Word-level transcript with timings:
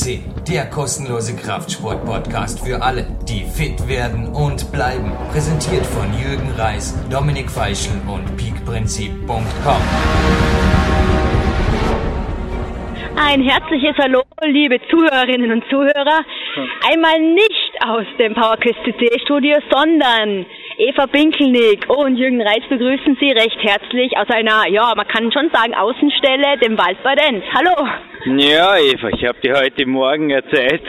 FCC, 0.00 0.20
der 0.48 0.66
kostenlose 0.66 1.36
Kraftsport-Podcast 1.36 2.64
für 2.64 2.82
alle, 2.82 3.06
die 3.28 3.44
fit 3.44 3.88
werden 3.88 4.28
und 4.28 4.72
bleiben. 4.72 5.12
Präsentiert 5.30 5.84
von 5.86 6.06
Jürgen 6.18 6.50
Reis, 6.56 6.94
Dominik 7.10 7.50
Feischl 7.50 7.92
und 8.08 8.36
peakprinzip.com. 8.36 9.82
Ein 13.16 13.42
herzliches 13.42 13.96
Hallo, 13.98 14.22
liebe 14.42 14.80
Zuhörerinnen 14.90 15.52
und 15.52 15.64
Zuhörer. 15.68 16.24
Einmal 16.90 17.20
nicht 17.20 17.72
aus 17.86 18.06
dem 18.18 18.34
PowerQuest 18.34 18.78
CC 18.84 19.20
Studio, 19.24 19.58
sondern 19.70 20.46
Eva 20.80 21.04
Binkelnick 21.04 21.90
und 21.90 22.16
Jürgen 22.16 22.40
Reitz 22.40 22.66
begrüßen 22.70 23.18
Sie 23.20 23.30
recht 23.32 23.58
herzlich 23.60 24.16
aus 24.16 24.28
einer, 24.30 24.66
ja, 24.70 24.94
man 24.96 25.06
kann 25.06 25.30
schon 25.30 25.50
sagen, 25.52 25.74
Außenstelle, 25.74 26.56
dem 26.56 26.78
Waldbadenz. 26.78 27.44
Hallo. 27.54 27.86
Ja, 28.38 28.78
Eva, 28.78 29.10
ich 29.10 29.22
habe 29.26 29.38
dir 29.42 29.58
heute 29.58 29.84
Morgen 29.84 30.30
erzählt, 30.30 30.82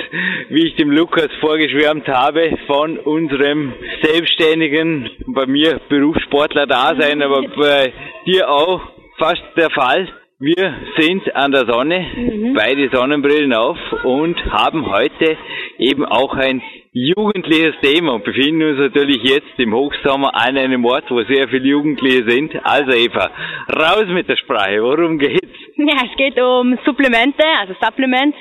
wie 0.48 0.68
ich 0.68 0.78
dem 0.78 0.92
Lukas 0.92 1.28
vorgeschwärmt 1.42 2.08
habe 2.08 2.58
von 2.68 3.00
unserem 3.00 3.74
selbstständigen, 4.02 5.10
bei 5.28 5.46
mir 5.46 5.82
Berufssportler 5.90 6.68
da 6.68 6.94
sein, 6.98 7.22
aber 7.22 7.42
bei 7.42 7.92
dir 8.26 8.50
auch 8.50 8.80
fast 9.18 9.44
der 9.58 9.72
Fall. 9.72 10.08
Wir 10.44 10.74
sind 10.98 11.36
an 11.36 11.52
der 11.52 11.68
Sonne, 11.68 12.00
mhm. 12.00 12.56
beide 12.56 12.90
Sonnenbrillen 12.92 13.54
auf 13.54 13.78
und 14.04 14.44
haben 14.52 14.88
heute 14.92 15.38
eben 15.78 16.04
auch 16.04 16.34
ein 16.34 16.64
jugendliches 16.94 17.76
Thema 17.84 18.14
und 18.14 18.24
befinden 18.24 18.64
uns 18.64 18.80
natürlich 18.80 19.22
jetzt 19.22 19.54
im 19.58 19.72
Hochsommer 19.72 20.32
an 20.34 20.58
einem 20.58 20.84
Ort, 20.84 21.12
wo 21.12 21.22
sehr 21.26 21.48
viele 21.48 21.68
Jugendliche 21.68 22.28
sind. 22.28 22.56
Also 22.64 22.92
Eva, 22.92 23.30
raus 23.72 24.06
mit 24.08 24.28
der 24.30 24.36
Sprache, 24.36 24.82
worum 24.82 25.20
geht's? 25.20 25.46
Ja, 25.78 26.06
es 26.10 26.18
geht 26.18 26.42
um 26.42 26.76
Supplemente, 26.86 27.44
also 27.60 27.76
Supplements. 27.80 28.38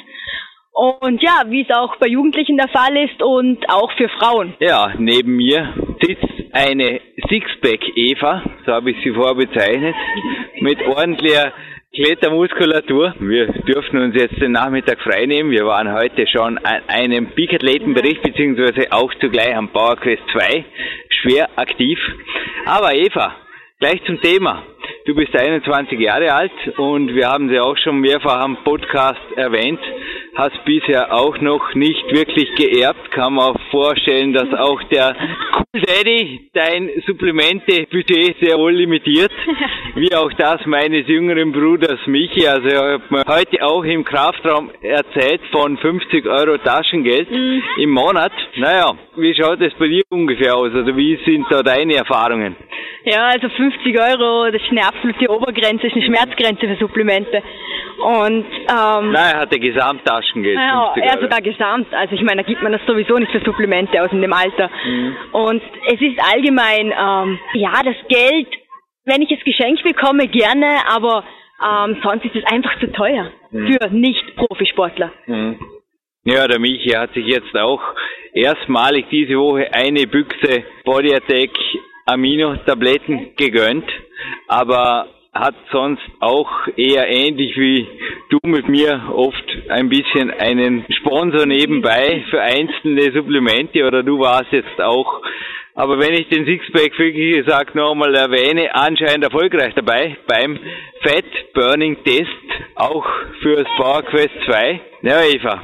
Und 0.72 1.22
ja, 1.22 1.42
wie 1.48 1.66
es 1.68 1.76
auch 1.76 1.96
bei 1.96 2.06
Jugendlichen 2.06 2.56
der 2.56 2.68
Fall 2.68 2.96
ist 2.96 3.22
und 3.22 3.68
auch 3.68 3.92
für 3.98 4.08
Frauen. 4.08 4.54
Ja, 4.60 4.94
neben 4.96 5.36
mir 5.36 5.74
sitzt 6.00 6.24
eine 6.52 7.02
Sixpack 7.28 7.80
Eva, 7.94 8.42
so 8.64 8.72
habe 8.72 8.90
ich 8.90 8.96
sie 9.04 9.12
vorbezeichnet, 9.12 9.94
mit 10.60 10.80
ordentlicher 10.86 11.52
Klettermuskulatur. 11.92 13.14
Wir 13.18 13.48
dürfen 13.48 13.98
uns 13.98 14.14
jetzt 14.14 14.40
den 14.40 14.52
Nachmittag 14.52 15.00
freinehmen. 15.00 15.50
Wir 15.50 15.66
waren 15.66 15.92
heute 15.92 16.24
schon 16.28 16.56
an 16.58 16.82
einem 16.86 17.32
Peak-Athletenbericht, 17.32 18.22
beziehungsweise 18.22 18.92
auch 18.92 19.12
zugleich 19.20 19.56
am 19.56 19.72
PowerQuest 19.72 20.22
2 20.32 20.64
schwer 21.08 21.48
aktiv. 21.56 21.98
Aber 22.64 22.94
Eva, 22.94 23.34
gleich 23.80 24.00
zum 24.04 24.20
Thema. 24.20 24.62
Du 25.06 25.14
bist 25.14 25.34
21 25.34 25.98
Jahre 25.98 26.32
alt 26.32 26.52
und 26.76 27.14
wir 27.14 27.28
haben 27.28 27.48
sie 27.48 27.58
auch 27.58 27.76
schon 27.78 28.00
mehrfach 28.00 28.40
am 28.40 28.58
Podcast 28.64 29.20
erwähnt 29.36 29.80
hast 30.40 30.64
bisher 30.64 31.12
auch 31.12 31.38
noch 31.40 31.74
nicht 31.74 32.04
wirklich 32.12 32.54
geerbt. 32.54 33.10
Kann 33.10 33.34
man 33.34 33.50
auch 33.50 33.60
vorstellen, 33.70 34.32
dass 34.32 34.52
auch 34.54 34.82
der 34.84 35.14
Cool 35.56 35.82
Daddy 35.82 36.50
dein 36.52 36.90
Supplemente-Budget 37.06 38.36
sehr 38.40 38.58
wohl 38.58 38.72
limitiert. 38.72 39.30
Wie 39.94 40.14
auch 40.14 40.32
das 40.32 40.64
meines 40.66 41.06
jüngeren 41.08 41.52
Bruders 41.52 42.06
Michi. 42.06 42.46
Also 42.46 42.68
er 42.68 42.94
hat 42.94 43.10
mir 43.10 43.24
heute 43.26 43.64
auch 43.64 43.84
im 43.84 44.04
Kraftraum 44.04 44.70
erzählt 44.82 45.42
von 45.52 45.76
50 45.76 46.26
Euro 46.26 46.58
Taschengeld 46.58 47.30
mhm. 47.30 47.62
im 47.78 47.90
Monat. 47.90 48.32
Naja, 48.56 48.94
wie 49.16 49.34
schaut 49.34 49.60
es 49.60 49.74
bei 49.74 49.88
dir 49.88 50.02
ungefähr 50.10 50.56
aus? 50.56 50.72
Also 50.74 50.96
wie 50.96 51.18
sind 51.24 51.46
da 51.50 51.62
deine 51.62 51.96
Erfahrungen? 51.96 52.56
Ja, 53.04 53.28
also 53.28 53.48
50 53.48 53.98
Euro, 53.98 54.50
das 54.50 54.60
ist 54.60 54.72
eine 54.80 54.88
absolute 54.88 55.30
Obergrenze, 55.30 55.86
ist 55.86 55.94
eine 55.94 56.04
Schmerzgrenze 56.04 56.66
für 56.66 56.76
Supplemente. 56.76 57.42
Und 57.98 58.46
ähm, 58.46 59.12
Nein, 59.12 59.34
er 59.34 59.40
hatte 59.40 59.58
Gesamttaschengeld. 59.58 60.56
Ja, 60.56 60.94
er 60.96 61.20
sogar 61.20 61.42
gesamt. 61.42 61.92
Also 61.92 62.14
ich 62.14 62.22
meine, 62.22 62.42
da 62.42 62.48
gibt 62.48 62.62
man 62.62 62.72
das 62.72 62.80
sowieso 62.86 63.18
nicht 63.18 63.30
für 63.30 63.40
Supplemente 63.40 64.02
aus 64.02 64.10
in 64.12 64.22
dem 64.22 64.32
Alter. 64.32 64.70
Mhm. 64.84 65.16
Und 65.32 65.62
es 65.86 66.00
ist 66.00 66.18
allgemein, 66.32 66.86
ähm, 66.86 67.38
ja, 67.54 67.82
das 67.84 67.96
Geld, 68.08 68.48
wenn 69.04 69.22
ich 69.22 69.30
es 69.30 69.44
geschenkt 69.44 69.82
bekomme, 69.82 70.28
gerne, 70.28 70.66
aber 70.88 71.24
ähm, 71.62 71.98
sonst 72.02 72.24
ist 72.24 72.36
es 72.36 72.44
einfach 72.50 72.78
zu 72.80 72.90
teuer 72.92 73.30
mhm. 73.50 73.72
für 73.72 73.90
Nicht-Profisportler. 73.90 75.12
Mhm. 75.26 75.58
Ja, 76.24 76.46
der 76.46 76.58
Michi 76.58 76.90
hat 76.90 77.12
sich 77.14 77.26
jetzt 77.26 77.56
auch 77.56 77.82
erstmalig 78.32 79.06
diese 79.10 79.34
Woche 79.34 79.68
eine 79.72 80.06
Büchse 80.06 80.64
Body 80.84 81.14
Attack 81.14 81.50
Amino-Tabletten 82.06 83.36
gegönnt, 83.36 83.88
aber 84.48 85.08
hat 85.32 85.54
sonst 85.70 86.02
auch 86.18 86.50
eher 86.76 87.08
ähnlich 87.08 87.56
wie 87.56 87.86
du 88.30 88.38
mit 88.42 88.68
mir 88.68 89.00
oft 89.14 89.44
ein 89.68 89.88
bisschen 89.88 90.30
einen 90.30 90.84
Sponsor 90.98 91.46
nebenbei 91.46 92.24
für 92.30 92.40
einzelne 92.40 93.12
Supplemente 93.12 93.86
oder 93.86 94.02
du 94.02 94.18
warst 94.18 94.52
jetzt 94.52 94.80
auch 94.80 95.22
aber 95.80 95.98
wenn 95.98 96.12
ich 96.12 96.28
den 96.28 96.44
Sixpack 96.44 96.98
wirklich 96.98 97.36
gesagt 97.36 97.74
nochmal 97.74 98.14
erwähne, 98.14 98.74
anscheinend 98.74 99.24
erfolgreich 99.24 99.72
dabei 99.74 100.16
beim 100.26 100.58
Fat 101.02 101.24
Burning 101.54 101.96
Test, 102.04 102.26
auch 102.74 103.06
fürs 103.40 103.66
Power 103.78 104.02
Quest 104.02 104.34
2. 104.46 104.80
Ja, 105.02 105.22
Eva, 105.22 105.62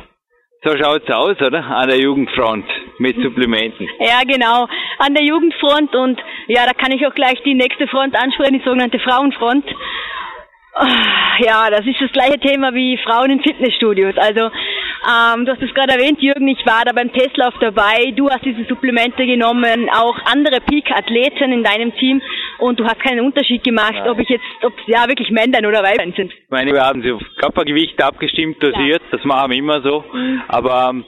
so 0.67 0.77
schaut's 0.77 1.09
aus, 1.11 1.41
oder? 1.41 1.65
An 1.65 1.89
der 1.89 1.99
Jugendfront 1.99 2.67
mit 2.99 3.17
Supplementen. 3.23 3.89
Ja, 4.01 4.23
genau. 4.27 4.67
An 4.99 5.15
der 5.15 5.25
Jugendfront 5.25 5.95
und 5.95 6.21
ja, 6.49 6.67
da 6.67 6.73
kann 6.73 6.93
ich 6.93 7.07
auch 7.07 7.15
gleich 7.15 7.41
die 7.45 7.55
nächste 7.55 7.87
Front 7.87 8.17
ansprechen, 8.17 8.59
die 8.59 8.65
sogenannte 8.65 8.99
Frauenfront. 8.99 9.65
Ah, 10.79 11.39
ja, 11.39 11.71
das 11.71 11.87
ist 11.87 12.01
das 12.01 12.13
gleiche 12.13 12.39
Thema 12.39 12.75
wie 12.75 12.99
Frauen 12.99 13.31
in 13.31 13.41
Fitnessstudios. 13.41 14.15
Also, 14.19 14.51
ähm, 15.09 15.47
du 15.47 15.53
hast 15.53 15.63
es 15.63 15.73
gerade 15.73 15.93
erwähnt, 15.93 16.21
Jürgen, 16.21 16.47
ich 16.49 16.67
war 16.67 16.85
da 16.85 16.93
beim 16.93 17.11
Testlauf 17.13 17.55
dabei. 17.61 18.13
Du 18.15 18.29
hast 18.29 18.45
diese 18.45 18.65
Supplemente 18.65 19.25
genommen, 19.25 19.89
auch 19.89 20.19
andere 20.27 20.61
Peak-Athleten 20.61 21.53
in 21.53 21.65
deinem 21.65 21.95
Team 21.97 22.21
und 22.59 22.79
du 22.79 22.85
hast 22.85 23.01
keinen 23.01 23.21
Unterschied 23.21 23.65
gemacht, 23.65 23.95
Nein. 23.95 24.09
ob 24.11 24.19
ich 24.19 24.29
jetzt, 24.29 24.45
ob 24.63 24.75
es 24.79 24.87
ja 24.87 25.09
wirklich 25.09 25.31
Männlein 25.31 25.65
oder 25.65 25.83
Weiblein 25.83 26.13
sind. 26.15 26.31
Ich 26.33 26.51
meine, 26.51 26.73
wir 26.73 26.85
haben 26.85 27.01
sie 27.01 27.13
auf 27.13 27.23
Körpergewicht 27.39 28.03
abgestimmt, 28.03 28.63
dosiert, 28.63 29.03
ja. 29.03 29.17
das 29.17 29.25
machen 29.25 29.53
wir 29.53 29.59
immer 29.59 29.81
so. 29.81 30.05
Mhm. 30.13 30.43
Aber 30.49 30.91
ähm, 30.91 31.05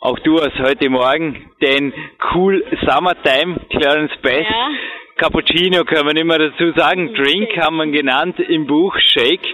auch 0.00 0.18
du 0.18 0.40
hast 0.40 0.58
heute 0.58 0.90
Morgen 0.90 1.52
den 1.62 1.92
Cool 2.34 2.64
Summertime 2.80 3.60
Clarence 3.70 4.16
Best 4.20 4.50
ja. 4.50 4.68
Cappuccino 5.16 5.84
kann 5.84 6.06
man 6.06 6.16
immer 6.16 6.38
dazu 6.38 6.72
sagen. 6.74 7.14
Drink 7.14 7.56
haben 7.56 7.76
wir 7.76 7.86
genannt 7.86 8.40
im 8.40 8.66
Buch 8.66 8.96
Shake 8.98 9.46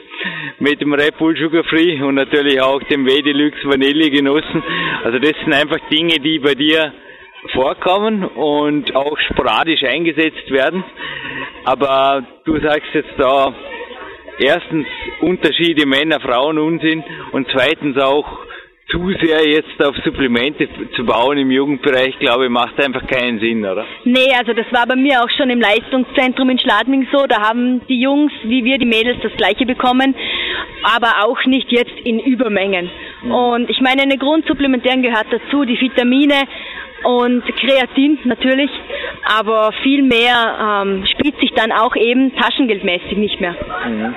mit 0.60 0.80
dem 0.80 0.94
Red 0.94 1.18
Bull 1.18 1.36
Sugar 1.36 1.64
Free 1.64 2.00
und 2.02 2.14
natürlich 2.14 2.60
auch 2.60 2.82
dem 2.84 3.06
W 3.06 3.22
Deluxe 3.22 3.64
Vanille 3.64 4.10
genossen. 4.10 4.62
Also 5.04 5.18
das 5.18 5.32
sind 5.42 5.52
einfach 5.52 5.78
Dinge, 5.90 6.20
die 6.20 6.38
bei 6.38 6.54
dir 6.54 6.92
vorkommen 7.52 8.24
und 8.24 8.94
auch 8.94 9.18
sporadisch 9.30 9.82
eingesetzt 9.82 10.50
werden. 10.50 10.84
Aber 11.64 12.24
du 12.44 12.58
sagst 12.60 12.94
jetzt 12.94 13.14
da 13.18 13.54
erstens 14.38 14.86
Unterschiede 15.20 15.86
Männer, 15.86 16.20
Frauen 16.20 16.58
Unsinn 16.58 17.04
und 17.32 17.48
zweitens 17.52 17.98
auch 17.98 18.47
zu 18.90 19.12
sehr 19.20 19.46
jetzt 19.46 19.82
auf 19.82 19.94
Supplemente 20.02 20.66
zu 20.96 21.04
bauen 21.04 21.36
im 21.36 21.50
Jugendbereich, 21.50 22.18
glaube 22.18 22.44
ich, 22.44 22.50
macht 22.50 22.82
einfach 22.82 23.06
keinen 23.06 23.38
Sinn, 23.38 23.64
oder? 23.64 23.84
Nee, 24.04 24.32
also 24.38 24.54
das 24.54 24.66
war 24.72 24.86
bei 24.86 24.96
mir 24.96 25.22
auch 25.22 25.28
schon 25.36 25.50
im 25.50 25.60
Leistungszentrum 25.60 26.48
in 26.48 26.58
Schladming 26.58 27.06
so. 27.12 27.26
Da 27.26 27.48
haben 27.48 27.86
die 27.86 28.00
Jungs, 28.00 28.32
wie 28.44 28.64
wir, 28.64 28.78
die 28.78 28.86
Mädels 28.86 29.18
das 29.22 29.32
Gleiche 29.36 29.66
bekommen, 29.66 30.14
aber 30.82 31.26
auch 31.26 31.44
nicht 31.44 31.70
jetzt 31.70 31.98
in 32.04 32.18
Übermengen. 32.18 32.90
Mhm. 33.22 33.30
Und 33.30 33.70
ich 33.70 33.80
meine, 33.82 34.02
eine 34.02 34.16
Grundsupplementierung 34.16 35.02
gehört 35.02 35.26
dazu, 35.30 35.66
die 35.66 35.78
Vitamine 35.78 36.44
und 37.04 37.44
Kreatin 37.60 38.18
natürlich, 38.24 38.70
aber 39.38 39.70
viel 39.82 40.02
mehr 40.02 40.82
ähm, 40.82 41.04
spielt 41.12 41.38
sich 41.40 41.52
dann 41.52 41.72
auch 41.72 41.94
eben 41.94 42.34
taschengeldmäßig 42.34 43.18
nicht 43.18 43.40
mehr. 43.40 43.54
Mhm. 43.86 44.14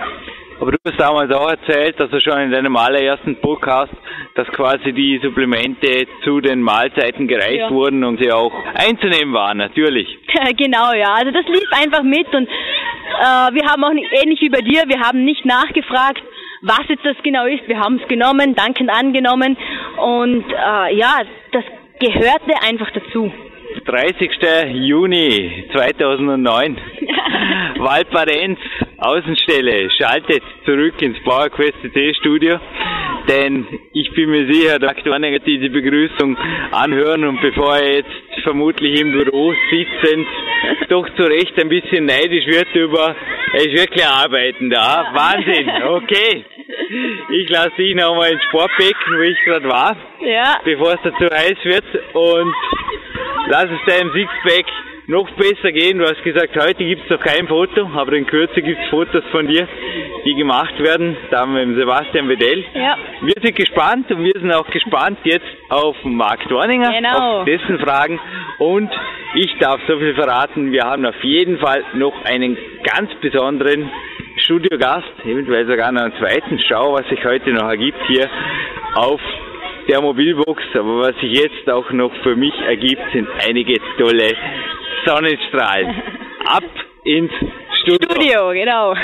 Aber 0.61 0.73
du 0.73 0.77
hast 0.85 0.99
damals 0.99 1.33
auch 1.33 1.49
erzählt, 1.49 1.99
dass 1.99 2.11
du 2.11 2.19
schon 2.21 2.39
in 2.39 2.51
deinem 2.51 2.77
allerersten 2.77 3.35
Podcast, 3.41 3.91
dass 4.35 4.47
quasi 4.49 4.93
die 4.93 5.19
Supplemente 5.23 6.05
zu 6.23 6.39
den 6.39 6.61
Mahlzeiten 6.61 7.27
gereicht 7.27 7.61
ja. 7.61 7.71
wurden 7.71 8.03
und 8.03 8.21
sie 8.21 8.31
auch 8.31 8.53
einzunehmen 8.75 9.33
waren, 9.33 9.57
natürlich. 9.57 10.07
genau, 10.57 10.93
ja. 10.93 11.15
Also 11.15 11.31
das 11.31 11.47
lief 11.47 11.67
einfach 11.71 12.03
mit 12.03 12.27
und 12.31 12.47
äh, 12.47 13.53
wir 13.55 13.65
haben 13.71 13.83
auch 13.83 13.93
nicht, 13.93 14.07
ähnlich 14.21 14.39
wie 14.41 14.49
bei 14.49 14.61
dir, 14.61 14.83
wir 14.85 14.99
haben 14.99 15.25
nicht 15.25 15.43
nachgefragt, 15.45 16.21
was 16.61 16.81
jetzt 16.89 17.05
das 17.05 17.17
genau 17.23 17.45
ist. 17.47 17.67
Wir 17.67 17.79
haben 17.79 17.99
es 17.99 18.07
genommen, 18.07 18.53
dankend 18.53 18.91
angenommen 18.91 19.57
und 19.97 20.45
äh, 20.47 20.95
ja, 20.95 21.21
das 21.53 21.63
gehörte 21.99 22.53
einfach 22.61 22.91
dazu. 22.91 23.31
30. 23.85 24.85
Juni 24.85 25.65
2009. 25.71 26.77
Waldbadenz, 27.79 28.59
Außenstelle, 28.97 29.89
schaltet 29.91 30.43
zurück 30.65 31.01
ins 31.01 31.19
PowerQuest 31.23 31.75
CT 31.81 32.15
Studio, 32.17 32.59
denn 33.27 33.65
ich 33.93 34.11
bin 34.11 34.29
mir 34.29 34.45
sicher, 34.51 34.75
Aktuelle 34.87 35.31
wird 35.31 35.47
diese 35.47 35.69
Begrüßung 35.69 36.37
anhören 36.71 37.23
und 37.23 37.41
bevor 37.41 37.77
er 37.77 37.95
jetzt 37.97 38.43
vermutlich 38.43 38.99
im 38.99 39.11
Büro 39.11 39.53
sitzend 39.71 40.27
doch 40.89 41.07
zu 41.15 41.23
Recht 41.23 41.57
ein 41.59 41.69
bisschen 41.69 42.05
neidisch 42.05 42.45
wird 42.45 42.73
über, 42.75 43.15
er 43.53 43.59
ist 43.59 43.77
wirklich 43.77 44.05
arbeiten 44.05 44.69
da. 44.69 45.05
Wahnsinn, 45.13 45.69
okay. 45.83 46.45
Ich 47.29 47.49
lasse 47.49 47.71
dich 47.77 47.95
nochmal 47.95 48.31
ins 48.31 48.43
Sportbecken, 48.43 49.17
wo 49.17 49.21
ich 49.21 49.37
gerade 49.45 49.67
war, 49.67 49.95
Ja. 50.21 50.59
bevor 50.63 50.93
es 50.93 50.99
dazu 51.03 51.25
heiß 51.33 51.57
wird 51.63 51.85
und 52.13 52.53
lass 53.47 53.65
es 53.65 53.93
deinem 53.93 54.11
Sixpack 54.11 54.65
noch 55.07 55.29
besser 55.31 55.71
gehen. 55.71 55.97
Du 55.99 56.05
hast 56.05 56.23
gesagt, 56.23 56.55
heute 56.55 56.83
gibt 56.85 57.03
es 57.03 57.09
noch 57.09 57.19
kein 57.19 57.47
Foto, 57.47 57.89
aber 57.95 58.13
in 58.13 58.25
Kürze 58.25 58.61
gibt 58.61 58.79
es 58.81 58.89
Fotos 58.89 59.23
von 59.31 59.47
dir, 59.47 59.67
die 60.25 60.35
gemacht 60.35 60.77
werden, 60.79 61.17
da 61.31 61.45
mit 61.45 61.63
dem 61.63 61.75
Sebastian 61.75 62.29
Wedell. 62.29 62.63
Ja. 62.73 62.97
Wir 63.21 63.33
sind 63.41 63.55
gespannt 63.55 64.09
und 64.11 64.23
wir 64.23 64.33
sind 64.39 64.51
auch 64.53 64.67
gespannt 64.67 65.19
jetzt 65.23 65.45
auf 65.69 65.95
Marc 66.03 66.47
Dorninger, 66.47 66.91
Genau. 66.91 67.39
auf 67.39 67.45
dessen 67.45 67.79
Fragen. 67.79 68.19
Und 68.59 68.89
ich 69.35 69.57
darf 69.59 69.81
so 69.87 69.97
viel 69.97 70.13
verraten, 70.13 70.71
wir 70.71 70.83
haben 70.83 71.05
auf 71.05 71.21
jeden 71.23 71.57
Fall 71.57 71.83
noch 71.93 72.13
einen 72.25 72.57
ganz 72.83 73.13
besonderen 73.21 73.89
Studiogast, 74.37 75.25
eventuell 75.25 75.67
sogar 75.67 75.91
noch 75.91 76.01
einen 76.01 76.13
zweiten. 76.19 76.59
Schau, 76.67 76.93
was 76.93 77.07
sich 77.09 77.23
heute 77.23 77.51
noch 77.51 77.69
ergibt 77.69 77.99
hier 78.07 78.29
auf 78.95 79.21
der 79.87 80.01
Mobilbox. 80.01 80.61
Aber 80.73 80.99
was 81.01 81.15
sich 81.21 81.37
jetzt 81.37 81.69
auch 81.69 81.89
noch 81.91 82.11
für 82.23 82.35
mich 82.35 82.53
ergibt, 82.61 83.01
sind 83.13 83.27
einige 83.47 83.77
tolle 83.97 84.33
Sonnenstrahlen. 85.05 85.95
Ab 86.45 86.63
ins 87.03 87.31
Studio. 87.81 88.09
Studio, 88.11 88.49
genau. 88.51 88.95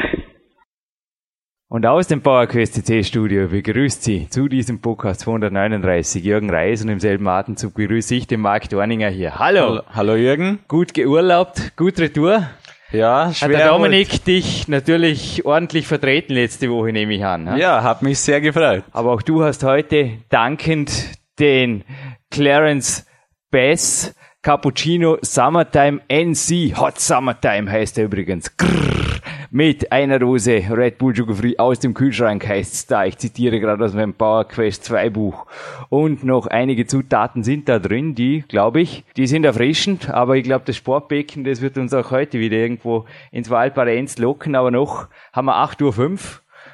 Und 1.70 1.86
aus 1.86 2.08
dem 2.08 2.22
PowerQuest 2.22 2.76
CC 2.76 3.04
Studio 3.04 3.50
begrüßt 3.50 4.02
Sie 4.02 4.30
zu 4.30 4.48
diesem 4.48 4.80
Podcast 4.80 5.22
239 5.22 6.24
Jürgen 6.24 6.50
Reis 6.50 6.82
und 6.82 6.90
im 6.90 7.00
selben 7.02 7.28
Atemzug 7.28 7.74
begrüße 7.74 8.16
ich 8.16 8.26
den 8.26 8.40
Marc 8.40 8.70
Dorninger 8.70 9.10
hier. 9.10 9.38
Hallo. 9.38 9.62
Hallo, 9.62 9.82
hallo 9.94 10.16
Jürgen. 10.16 10.60
Gut 10.70 10.94
geurlaubt, 10.94 11.76
gut 11.76 12.00
Retour. 12.00 12.48
Ja, 12.92 13.28
Hat 13.28 13.36
schwer. 13.36 13.50
der 13.50 13.68
Dominik 13.70 14.24
dich 14.24 14.68
natürlich 14.68 15.46
ordentlich 15.46 15.88
vertreten 15.88 16.34
letzte 16.34 16.70
Woche, 16.70 16.94
nehme 16.94 17.14
ich 17.16 17.26
an. 17.26 17.58
Ja, 17.58 17.84
hat 17.84 18.02
mich 18.02 18.20
sehr 18.20 18.40
gefreut. 18.42 18.84
Aber 18.94 19.12
auch 19.12 19.22
du 19.22 19.44
hast 19.44 19.64
heute 19.64 20.12
dankend 20.30 20.92
den 21.40 21.84
Clarence 22.32 23.06
Bass 23.52 24.14
Cappuccino 24.42 25.18
Summertime 25.22 26.00
NC 26.08 26.78
Hot 26.78 27.00
Summertime 27.00 27.70
heißt 27.70 27.98
er 27.98 28.06
übrigens. 28.06 28.56
Grrr, 28.56 29.07
mit 29.50 29.92
einer 29.92 30.20
Dose 30.20 30.64
Red 30.70 30.98
Bull 30.98 31.16
Sugar 31.16 31.36
Free 31.36 31.58
aus 31.58 31.80
dem 31.80 31.94
Kühlschrank 31.94 32.48
heißt's 32.48 32.88
da. 32.88 33.06
Ich 33.06 33.18
zitiere 33.18 33.60
gerade 33.60 33.84
aus 33.84 33.94
meinem 33.94 34.14
Power 34.14 34.46
Quest 34.46 34.86
2 34.86 35.10
Buch. 35.10 35.46
Und 35.90 36.24
noch 36.24 36.48
einige 36.48 36.86
Zutaten 36.86 37.44
sind 37.44 37.70
da 37.70 37.80
drin, 37.80 38.16
die, 38.16 38.44
glaube 38.48 38.82
ich, 38.82 39.04
die 39.16 39.28
sind 39.28 39.46
erfrischend, 39.46 40.10
aber 40.10 40.36
ich 40.36 40.44
glaube, 40.44 40.66
das 40.66 40.76
Sportbecken, 40.76 41.44
das 41.44 41.62
wird 41.62 41.78
uns 41.78 41.94
auch 41.94 42.12
heute 42.12 42.40
wieder 42.40 42.58
irgendwo 42.58 43.06
ins 43.32 43.50
Waldparenz 43.50 44.18
locken, 44.18 44.56
aber 44.56 44.72
noch 44.72 45.08
haben 45.34 45.46
wir 45.46 45.56
8.05 45.56 46.02
Uhr 46.02 46.20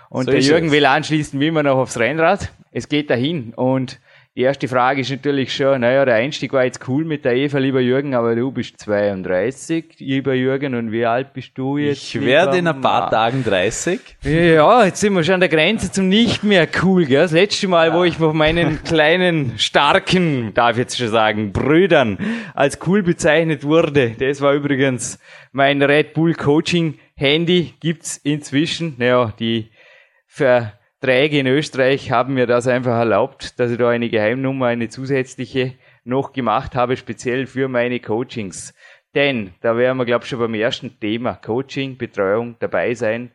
und 0.09 0.25
So 0.25 0.31
der 0.31 0.41
Jürgen 0.41 0.67
es. 0.67 0.71
will 0.71 0.85
anschließen, 0.85 1.39
wie 1.39 1.47
immer 1.47 1.63
noch 1.63 1.77
aufs 1.77 1.97
Rennrad. 1.97 2.51
Es 2.71 2.89
geht 2.89 3.09
dahin. 3.09 3.53
Und 3.55 3.99
die 4.35 4.41
erste 4.41 4.67
Frage 4.67 5.01
ist 5.01 5.11
natürlich 5.11 5.55
schon, 5.55 5.81
naja, 5.81 6.05
der 6.05 6.15
Einstieg 6.15 6.53
war 6.53 6.65
jetzt 6.65 6.87
cool 6.87 7.05
mit 7.05 7.23
der 7.23 7.35
Eva, 7.35 7.59
lieber 7.59 7.81
Jürgen, 7.81 8.15
aber 8.15 8.35
du 8.35 8.51
bist 8.51 8.79
32, 8.79 9.99
lieber 9.99 10.33
Jürgen, 10.33 10.73
und 10.73 10.91
wie 10.91 11.05
alt 11.05 11.33
bist 11.33 11.51
du 11.55 11.77
jetzt? 11.77 12.15
Ich 12.15 12.19
werde 12.19 12.57
in 12.57 12.67
ein 12.67 12.81
paar 12.81 13.01
Ma- 13.01 13.09
Tagen 13.11 13.43
30. 13.43 13.99
Ja, 14.23 14.85
jetzt 14.85 15.01
sind 15.01 15.13
wir 15.13 15.23
schon 15.23 15.35
an 15.35 15.39
der 15.41 15.49
Grenze 15.49 15.91
zum 15.91 16.09
nicht 16.09 16.43
mehr 16.43 16.67
cool, 16.81 17.05
gell? 17.05 17.21
Das 17.21 17.31
letzte 17.31 17.67
Mal, 17.67 17.93
wo 17.93 18.03
ich 18.03 18.17
von 18.17 18.35
meinen 18.35 18.83
kleinen, 18.83 19.59
starken, 19.59 20.51
darf 20.55 20.71
ich 20.71 20.77
jetzt 20.79 20.97
schon 20.97 21.09
sagen, 21.09 21.51
Brüdern 21.53 22.17
als 22.55 22.79
cool 22.87 23.03
bezeichnet 23.03 23.63
wurde, 23.63 24.15
das 24.17 24.41
war 24.41 24.53
übrigens 24.53 25.19
mein 25.51 25.79
Red 25.81 26.13
Bull 26.15 26.33
Coaching 26.33 26.97
Handy, 27.15 27.75
gibt's 27.79 28.17
inzwischen. 28.17 28.95
Naja, 28.97 29.31
die 29.37 29.69
Verträge 31.03 31.37
in 31.39 31.47
Österreich 31.47 32.11
haben 32.11 32.33
mir 32.33 32.47
das 32.47 32.65
einfach 32.65 32.97
erlaubt, 32.97 33.59
dass 33.59 33.69
ich 33.69 33.77
da 33.77 33.89
eine 33.89 34.07
Geheimnummer, 34.07 34.67
eine 34.67 34.87
zusätzliche 34.87 35.73
noch 36.05 36.31
gemacht 36.31 36.75
habe, 36.75 36.95
speziell 36.95 37.45
für 37.45 37.67
meine 37.67 37.99
Coachings. 37.99 38.73
Denn, 39.13 39.51
da 39.59 39.75
wären 39.75 39.97
wir, 39.97 40.05
glaube 40.05 40.23
ich, 40.23 40.29
schon 40.29 40.39
beim 40.39 40.53
ersten 40.53 40.97
Thema, 41.01 41.33
Coaching, 41.33 41.97
Betreuung, 41.97 42.55
dabei 42.59 42.93
sein 42.93 43.31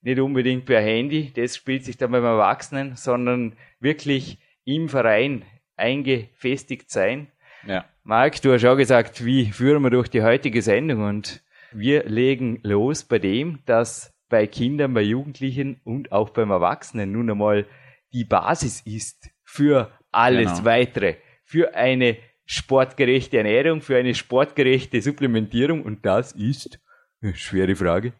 nicht 0.00 0.18
unbedingt 0.18 0.64
per 0.64 0.80
Handy, 0.80 1.32
das 1.32 1.54
spielt 1.54 1.84
sich 1.84 1.96
dann 1.96 2.10
beim 2.10 2.24
Erwachsenen, 2.24 2.96
sondern 2.96 3.52
wirklich 3.78 4.38
im 4.64 4.88
Verein 4.88 5.44
eingefestigt 5.76 6.90
sein. 6.90 7.28
Ja. 7.64 7.84
Marc, 8.02 8.42
du 8.42 8.52
hast 8.52 8.64
auch 8.64 8.76
gesagt, 8.76 9.24
wie 9.24 9.52
führen 9.52 9.84
wir 9.84 9.90
durch 9.90 10.08
die 10.08 10.24
heutige 10.24 10.60
Sendung 10.60 11.04
und 11.04 11.40
wir 11.70 12.02
legen 12.02 12.58
los 12.64 13.04
bei 13.04 13.20
dem, 13.20 13.60
dass 13.64 14.11
bei 14.32 14.46
Kindern, 14.46 14.94
bei 14.94 15.02
Jugendlichen 15.02 15.78
und 15.84 16.10
auch 16.10 16.30
beim 16.30 16.50
Erwachsenen 16.50 17.12
nun 17.12 17.30
einmal 17.30 17.66
die 18.14 18.24
Basis 18.24 18.80
ist 18.80 19.28
für 19.44 19.92
alles 20.10 20.50
Genau. 20.54 20.64
weitere, 20.64 21.16
für 21.44 21.74
eine 21.74 22.16
sportgerechte 22.46 23.36
Ernährung, 23.36 23.82
für 23.82 23.98
eine 23.98 24.14
sportgerechte 24.14 25.02
Supplementierung 25.02 25.82
und 25.82 26.06
das 26.06 26.32
ist, 26.32 26.80
eine 27.20 27.34
schwere 27.34 27.76
Frage, 27.76 28.14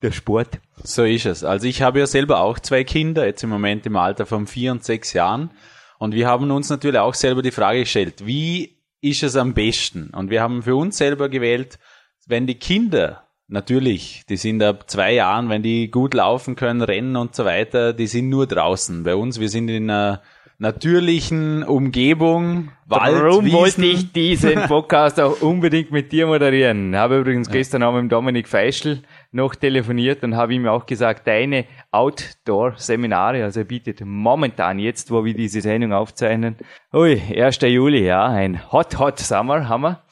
der 0.00 0.12
Sport. 0.12 0.58
So 0.82 1.04
ist 1.04 1.26
es. 1.26 1.44
Also 1.44 1.66
ich 1.66 1.82
habe 1.82 1.98
ja 1.98 2.06
selber 2.06 2.40
auch 2.40 2.58
zwei 2.58 2.82
Kinder, 2.82 3.26
jetzt 3.26 3.44
im 3.44 3.50
Moment 3.50 3.84
im 3.84 3.96
Alter 3.96 4.24
von 4.24 4.46
vier 4.46 4.72
und 4.72 4.82
sechs 4.82 5.12
Jahren. 5.12 5.50
Und 5.98 6.14
wir 6.14 6.26
haben 6.28 6.50
uns 6.50 6.70
natürlich 6.70 6.98
auch 6.98 7.14
selber 7.14 7.42
die 7.42 7.50
Frage 7.50 7.80
gestellt, 7.80 8.24
wie 8.24 8.78
ist 9.02 9.22
es 9.22 9.36
am 9.36 9.52
besten? 9.52 10.10
Und 10.14 10.30
wir 10.30 10.40
haben 10.40 10.62
für 10.62 10.76
uns 10.76 10.96
selber 10.96 11.28
gewählt, 11.28 11.78
wenn 12.26 12.46
die 12.46 12.58
Kinder, 12.58 13.27
natürlich, 13.48 14.22
die 14.28 14.36
sind 14.36 14.62
ab 14.62 14.88
zwei 14.88 15.14
Jahren, 15.14 15.48
wenn 15.48 15.62
die 15.62 15.90
gut 15.90 16.14
laufen 16.14 16.54
können, 16.54 16.82
rennen 16.82 17.16
und 17.16 17.34
so 17.34 17.44
weiter, 17.44 17.92
die 17.92 18.06
sind 18.06 18.28
nur 18.28 18.46
draußen. 18.46 19.02
Bei 19.02 19.16
uns, 19.16 19.40
wir 19.40 19.48
sind 19.48 19.68
in 19.68 19.90
einer 19.90 20.22
natürlichen 20.60 21.62
Umgebung, 21.62 22.70
Wald, 22.86 23.14
Warum 23.14 23.44
Wiesen. 23.44 23.58
wollte 23.58 23.84
ich 23.86 24.12
diesen 24.12 24.54
Podcast 24.66 25.20
auch 25.20 25.40
unbedingt 25.40 25.92
mit 25.92 26.10
dir 26.10 26.26
moderieren? 26.26 26.96
Habe 26.96 27.18
übrigens 27.18 27.48
gestern 27.48 27.84
auch 27.84 27.92
mit 27.92 28.10
Dominik 28.10 28.48
Feischl 28.48 29.02
noch 29.30 29.54
telefoniert 29.54 30.24
und 30.24 30.34
habe 30.34 30.54
ihm 30.54 30.66
auch 30.66 30.84
gesagt, 30.84 31.28
deine 31.28 31.66
Outdoor-Seminare, 31.92 33.44
also 33.44 33.60
er 33.60 33.66
bietet 33.66 34.00
momentan 34.04 34.80
jetzt, 34.80 35.12
wo 35.12 35.24
wir 35.24 35.34
diese 35.34 35.60
Sendung 35.60 35.92
aufzeichnen, 35.92 36.56
ui, 36.92 37.20
1. 37.36 37.60
Juli, 37.60 38.04
ja, 38.04 38.26
ein 38.26 38.72
Hot, 38.72 38.98
Hot 38.98 39.18
Summer 39.20 39.68
haben 39.68 39.82
wir. 39.82 40.02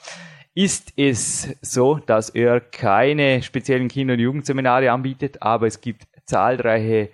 Ist 0.59 0.95
es 0.97 1.55
so, 1.61 1.97
dass 2.07 2.31
er 2.31 2.61
keine 2.61 3.43
speziellen 3.43 3.89
Kinder- 3.89 4.15
und 4.15 4.21
Jugendseminare 4.21 4.91
anbietet, 4.91 5.43
aber 5.43 5.67
es 5.67 5.83
gibt 5.83 6.05
zahlreiche 6.25 7.11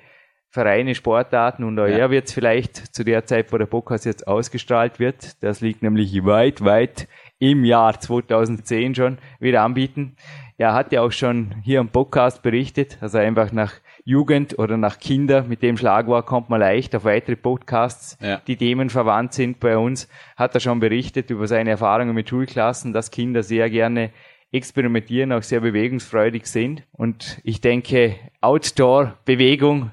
Vereine, 0.48 0.94
Sportarten 0.94 1.64
und 1.64 1.76
auch 1.80 1.88
Ja. 1.88 1.98
er 1.98 2.10
wird 2.12 2.28
es 2.28 2.34
vielleicht 2.34 2.94
zu 2.94 3.04
der 3.04 3.26
Zeit, 3.26 3.52
wo 3.52 3.58
der 3.58 3.66
Podcast 3.66 4.04
jetzt 4.04 4.28
ausgestrahlt 4.28 5.00
wird, 5.00 5.42
das 5.42 5.60
liegt 5.60 5.82
nämlich 5.82 6.24
weit, 6.24 6.64
weit 6.64 7.08
im 7.40 7.64
Jahr 7.64 7.98
2010 7.98 8.94
schon, 8.94 9.18
wieder 9.40 9.62
anbieten. 9.62 10.14
Er 10.56 10.72
hat 10.72 10.92
ja 10.92 11.02
auch 11.02 11.10
schon 11.10 11.56
hier 11.64 11.80
im 11.80 11.88
Podcast 11.88 12.42
berichtet, 12.42 12.96
also 13.00 13.18
einfach 13.18 13.50
nach 13.50 13.72
Jugend 14.04 14.58
oder 14.58 14.76
nach 14.76 14.98
Kinder, 14.98 15.44
mit 15.44 15.62
dem 15.62 15.76
Schlagwort 15.76 16.26
kommt 16.26 16.50
man 16.50 16.60
leicht 16.60 16.94
auf 16.96 17.04
weitere 17.04 17.36
Podcasts, 17.36 18.16
Ja. 18.20 18.40
die 18.46 18.56
Themen 18.56 18.90
verwandt 18.90 19.32
sind 19.34 19.60
bei 19.60 19.76
uns, 19.78 20.08
hat 20.36 20.54
er 20.54 20.60
schon 20.60 20.80
berichtet 20.80 21.30
über 21.30 21.46
seine 21.46 21.70
Erfahrungen 21.70 22.14
mit 22.14 22.28
Schulklassen, 22.28 22.92
dass 22.92 23.10
Kinder 23.10 23.42
sehr 23.42 23.70
gerne 23.70 24.10
experimentieren, 24.50 25.32
auch 25.32 25.42
sehr 25.42 25.60
bewegungsfreudig 25.60 26.46
sind. 26.46 26.82
Und 26.92 27.38
ich 27.44 27.60
denke, 27.60 28.16
Outdoor, 28.40 29.14
Bewegung, 29.24 29.92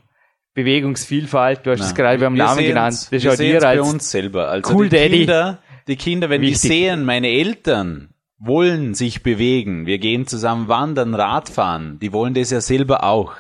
Bewegungsvielfalt, 0.54 1.66
du 1.66 1.72
hast 1.72 1.82
es 1.82 1.96
gerade 1.96 2.20
beim 2.20 2.34
Namen 2.34 2.64
genannt, 2.66 3.08
das 3.12 3.24
schaut 3.24 3.38
sehen's 3.38 3.54
dir 3.54 3.60
bei 3.62 3.80
als 3.80 3.94
uns 3.94 4.12
selber. 4.12 4.50
Also 4.50 4.74
Cool 4.76 4.90
die 4.90 4.96
Daddy 4.98 5.18
Kinder, 5.20 5.60
die 5.88 5.96
Kinder, 5.96 6.30
wenn 6.30 6.42
wichtig. 6.42 6.62
die 6.62 6.68
sehen, 6.68 7.06
meine 7.06 7.30
Eltern 7.30 8.10
wollen 8.38 8.94
sich 8.94 9.24
bewegen, 9.24 9.86
wir 9.86 9.98
gehen 10.00 10.28
zusammen 10.28 10.68
wandern, 10.68 11.14
Radfahren, 11.14 12.00
die 12.00 12.12
wollen 12.14 12.34
das 12.34 12.52
ja 12.52 12.62
selber 12.62 13.04
auch. 13.04 13.34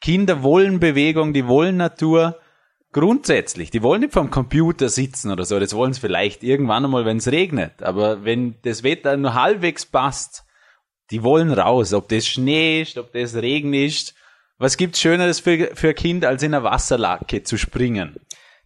Kinder 0.00 0.42
wollen 0.42 0.80
Bewegung, 0.80 1.32
die 1.32 1.46
wollen 1.46 1.76
Natur. 1.76 2.38
Grundsätzlich, 2.92 3.70
die 3.70 3.82
wollen 3.82 4.00
nicht 4.00 4.14
vom 4.14 4.30
Computer 4.30 4.88
sitzen 4.88 5.30
oder 5.30 5.44
so, 5.44 5.60
das 5.60 5.74
wollen 5.74 5.92
sie 5.92 6.00
vielleicht 6.00 6.42
irgendwann 6.42 6.84
einmal, 6.84 7.04
wenn 7.04 7.18
es 7.18 7.30
regnet. 7.30 7.82
Aber 7.82 8.24
wenn 8.24 8.54
das 8.62 8.82
Wetter 8.82 9.16
nur 9.16 9.34
halbwegs 9.34 9.84
passt, 9.84 10.44
die 11.10 11.22
wollen 11.22 11.52
raus, 11.52 11.92
ob 11.92 12.08
das 12.08 12.26
Schnee 12.26 12.82
ist, 12.82 12.98
ob 12.98 13.12
das 13.12 13.34
Regen 13.36 13.74
ist. 13.74 14.14
Was 14.58 14.76
gibt's 14.76 15.00
Schöneres 15.00 15.40
für, 15.40 15.70
für 15.74 15.90
ein 15.90 15.94
Kind, 15.94 16.24
als 16.24 16.42
in 16.42 16.54
einer 16.54 16.64
Wasserlake 16.64 17.42
zu 17.42 17.56
springen? 17.56 18.16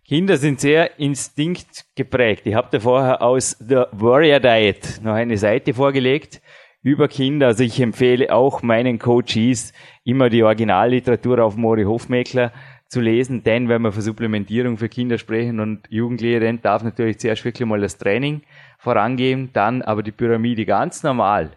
Kinder 0.07 0.37
sind 0.37 0.61
sehr 0.61 0.99
instinktgeprägt. 0.99 2.47
Ich 2.47 2.55
habe 2.55 2.69
da 2.71 2.81
vorher 2.81 3.23
aus 3.23 3.57
The 3.61 3.85
Warrior 3.93 4.41
Diet 4.41 5.01
noch 5.03 5.15
eine 5.15 5.39
Seite 5.39 5.75
vorgelegt 5.75 6.41
über 6.83 7.09
Kinder. 7.09 7.49
Also 7.49 7.65
ich 7.65 7.81
empfehle 7.81 8.33
auch 8.33 8.62
meinen 8.62 8.99
Coaches 8.99 9.73
immer 10.05 10.29
die 10.31 10.43
Originalliteratur 10.43 11.43
auf 11.45 11.57
Mori 11.57 11.85
Hofmeckler 11.85 12.53
zu 12.89 13.01
lesen, 13.01 13.43
denn 13.43 13.69
wenn 13.71 13.81
wir 13.83 13.93
für 13.93 14.03
Supplementierung 14.03 14.77
für 14.77 14.89
Kinder 14.89 15.17
sprechen 15.17 15.61
und 15.61 15.81
Jugendliche, 15.89 16.41
dann 16.41 16.61
darf 16.61 16.83
natürlich 16.83 17.19
zuerst 17.19 17.45
wirklich 17.45 17.67
mal 17.67 17.81
das 17.81 17.97
Training 17.97 18.43
vorangehen, 18.79 19.49
dann 19.55 19.81
aber 19.81 20.03
die 20.03 20.12
Pyramide 20.12 20.67
ganz 20.67 21.03
normal. 21.03 21.53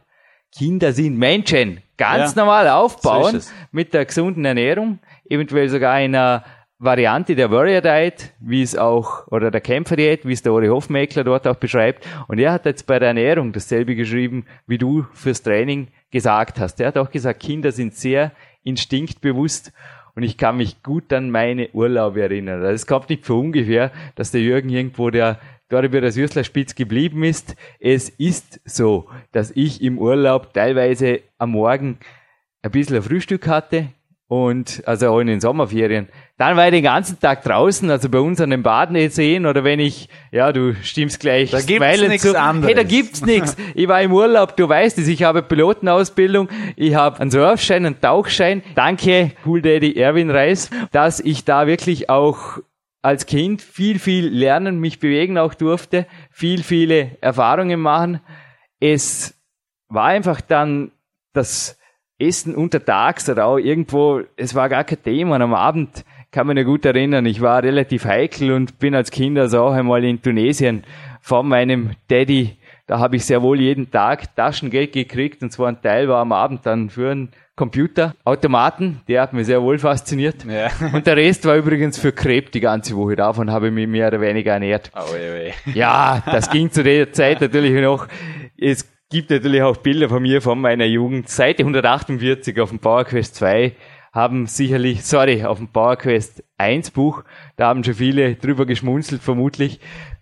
Kinder 0.57 0.93
sind 0.93 1.17
Menschen, 1.17 1.81
ganz 1.97 2.35
Ja, 2.35 2.41
normal 2.41 2.67
so 2.67 2.71
aufbauen 2.71 3.35
es. 3.35 3.53
mit 3.73 3.93
der 3.93 4.05
gesunden 4.05 4.45
Ernährung, 4.45 4.99
eventuell 5.29 5.67
sogar 5.67 5.93
einer 5.93 6.45
Variante 6.77 7.35
der 7.35 7.51
Warrior 7.51 7.81
Diet, 7.81 8.33
wie 8.39 8.61
es 8.61 8.77
auch, 8.77 9.27
oder 9.27 9.49
der 9.49 9.61
Kämpfer 9.61 9.95
Diät, 9.95 10.25
wie 10.25 10.33
es 10.33 10.41
der 10.41 10.51
Ori 10.51 10.67
Hofmeckler 10.67 11.23
dort 11.23 11.47
auch 11.47 11.55
beschreibt. 11.55 12.05
Und 12.27 12.37
er 12.37 12.51
hat 12.51 12.65
jetzt 12.65 12.85
bei 12.85 12.99
der 12.99 13.09
Ernährung 13.09 13.53
dasselbe 13.53 13.95
geschrieben, 13.95 14.45
wie 14.67 14.77
du 14.77 15.05
fürs 15.13 15.41
Training 15.41 15.87
gesagt 16.11 16.59
hast. 16.59 16.81
Er 16.81 16.87
hat 16.87 16.97
auch 16.97 17.09
gesagt, 17.09 17.39
Kinder 17.39 17.71
sind 17.71 17.95
sehr 17.95 18.33
instinktbewusst 18.63 19.71
und 20.15 20.23
ich 20.23 20.37
kann 20.37 20.57
mich 20.57 20.83
gut 20.83 21.13
an 21.13 21.29
meine 21.31 21.69
Urlaube 21.71 22.21
erinnern. 22.21 22.61
Also 22.61 22.73
es 22.73 22.87
kommt 22.87 23.09
nicht 23.09 23.25
von 23.25 23.37
ungefähr, 23.37 23.91
dass 24.15 24.31
der 24.31 24.41
Jürgen 24.41 24.69
irgendwo 24.69 25.09
der 25.09 25.39
dort 25.69 25.85
über 25.85 26.01
das 26.01 26.15
Würstlerspitz 26.15 26.75
geblieben 26.75 27.23
ist. 27.23 27.55
Es 27.79 28.09
ist 28.09 28.59
so, 28.65 29.09
dass 29.31 29.51
ich 29.51 29.81
im 29.81 29.97
Urlaub 29.97 30.53
teilweise 30.53 31.21
am 31.37 31.51
Morgen 31.51 31.97
ein 32.61 32.71
bisschen 32.71 32.97
ein 32.97 33.01
Frühstück 33.01 33.47
hatte, 33.47 33.87
und 34.27 34.81
also 34.85 35.09
auch 35.09 35.19
in 35.19 35.27
den 35.27 35.39
Sommerferien. 35.39 36.09
Dann 36.37 36.57
war 36.57 36.65
ich 36.65 36.71
den 36.71 36.83
ganzen 36.83 37.19
Tag 37.19 37.43
draußen, 37.43 37.89
also 37.89 38.09
bei 38.09 38.19
uns 38.19 38.41
an 38.41 38.49
den 38.49 38.63
Baden 38.63 39.09
sehen 39.09 39.45
oder 39.45 39.63
wenn 39.63 39.79
ich, 39.79 40.09
ja, 40.31 40.51
du 40.51 40.73
stimmst 40.83 41.19
gleich. 41.19 41.51
Da 41.51 41.61
gibt's 41.61 42.01
nichts 42.01 42.35
anderes. 42.35 42.67
Hey, 42.67 42.75
da 42.75 42.83
gibt's 42.83 43.25
nichts. 43.25 43.55
Ich 43.75 43.87
war 43.87 44.01
im 44.01 44.13
Urlaub, 44.13 44.55
du 44.57 44.67
weißt 44.67 44.97
es, 44.99 45.07
ich 45.07 45.23
habe 45.23 45.41
Pilotenausbildung, 45.41 46.49
ich 46.75 46.95
habe 46.95 47.19
einen 47.19 47.31
Surfschein, 47.31 47.85
einen 47.85 48.01
Tauchschein. 48.01 48.63
Danke, 48.73 49.31
Cool 49.45 49.61
Daddy 49.61 49.95
Erwin 49.95 50.29
Reis, 50.31 50.69
dass 50.91 51.19
ich 51.19 51.45
da 51.45 51.67
wirklich 51.67 52.09
auch 52.09 52.59
als 53.01 53.27
Kind 53.27 53.61
viel, 53.61 53.99
viel 53.99 54.27
lernen, 54.27 54.79
mich 54.79 54.99
bewegen 54.99 55.37
auch 55.37 55.53
durfte, 55.53 56.07
viel, 56.31 56.63
viele 56.63 57.17
Erfahrungen 57.21 57.79
machen. 57.79 58.19
Es 58.79 59.35
war 59.87 60.05
einfach 60.05 60.41
dann 60.41 60.91
das 61.33 61.77
Essen 62.17 62.55
untertags 62.55 63.29
oder 63.29 63.45
auch 63.45 63.57
irgendwo, 63.57 64.21
es 64.37 64.55
war 64.55 64.69
gar 64.69 64.83
kein 64.83 65.03
Thema. 65.03 65.35
Und 65.35 65.41
am 65.41 65.53
Abend 65.53 66.05
kann 66.31 66.47
man 66.47 66.55
mich 66.55 66.65
gut 66.65 66.85
erinnern, 66.85 67.25
ich 67.25 67.41
war 67.41 67.63
relativ 67.63 68.05
heikel 68.05 68.51
und 68.51 68.79
bin 68.79 68.95
als 68.95 69.11
Kind 69.11 69.37
also 69.37 69.61
auch 69.63 69.73
einmal 69.73 70.03
in 70.03 70.21
Tunesien 70.21 70.83
von 71.21 71.47
meinem 71.47 71.91
Daddy. 72.09 72.57
Da 72.87 72.99
habe 72.99 73.15
ich 73.15 73.25
sehr 73.25 73.41
wohl 73.41 73.59
jeden 73.59 73.89
Tag 73.89 74.35
Taschengeld 74.35 74.93
gekriegt 74.93 75.41
und 75.41 75.51
zwar 75.51 75.69
ein 75.69 75.81
Teil 75.81 76.07
war 76.07 76.21
am 76.21 76.31
Abend 76.31 76.65
dann 76.65 76.89
für 76.89 77.11
einen 77.11 77.29
Computerautomaten, 77.55 79.01
der 79.07 79.21
hat 79.21 79.31
mich 79.31 79.45
sehr 79.45 79.61
wohl 79.61 79.79
fasziniert. 79.79 80.43
Ja. 80.43 80.69
Und 80.93 81.07
der 81.07 81.15
Rest 81.15 81.45
war 81.45 81.55
übrigens 81.55 81.97
für 81.97 82.11
Crepe 82.11 82.51
die 82.51 82.59
ganze 82.59 82.97
Woche. 82.97 83.15
Davon 83.15 83.49
habe 83.49 83.67
ich 83.67 83.73
mich 83.73 83.87
mehr 83.87 84.09
oder 84.09 84.19
weniger 84.19 84.53
ernährt. 84.53 84.91
Oh, 84.93 84.99
oh, 84.99 85.15
oh. 85.15 85.69
Ja, 85.73 86.21
das 86.25 86.49
ging 86.49 86.69
zu 86.69 86.83
der 86.83 87.13
Zeit 87.13 87.39
natürlich 87.39 87.81
noch. 87.81 88.07
Es 88.57 88.85
gibt 89.15 89.29
natürlich 89.29 89.61
auch 89.61 89.77
Bilder 89.77 90.09
von 90.09 90.21
mir 90.21 90.41
von 90.41 90.59
meiner 90.59 90.83
Jugend. 90.83 91.29
Seite 91.29 91.63
148 91.63 92.59
auf 92.59 92.67
dem 92.67 92.79
PowerQuest 92.79 93.33
2 93.35 93.71
haben 94.11 94.45
sicherlich, 94.45 95.05
sorry, 95.05 95.45
auf 95.45 95.57
dem 95.57 95.69
PowerQuest 95.69 96.43
1 96.57 96.91
Buch, 96.91 97.23
da 97.55 97.67
haben 97.67 97.85
schon 97.85 97.93
viele 97.93 98.35
drüber 98.35 98.65
geschmunzelt, 98.65 99.21
vermutlich. 99.21 99.79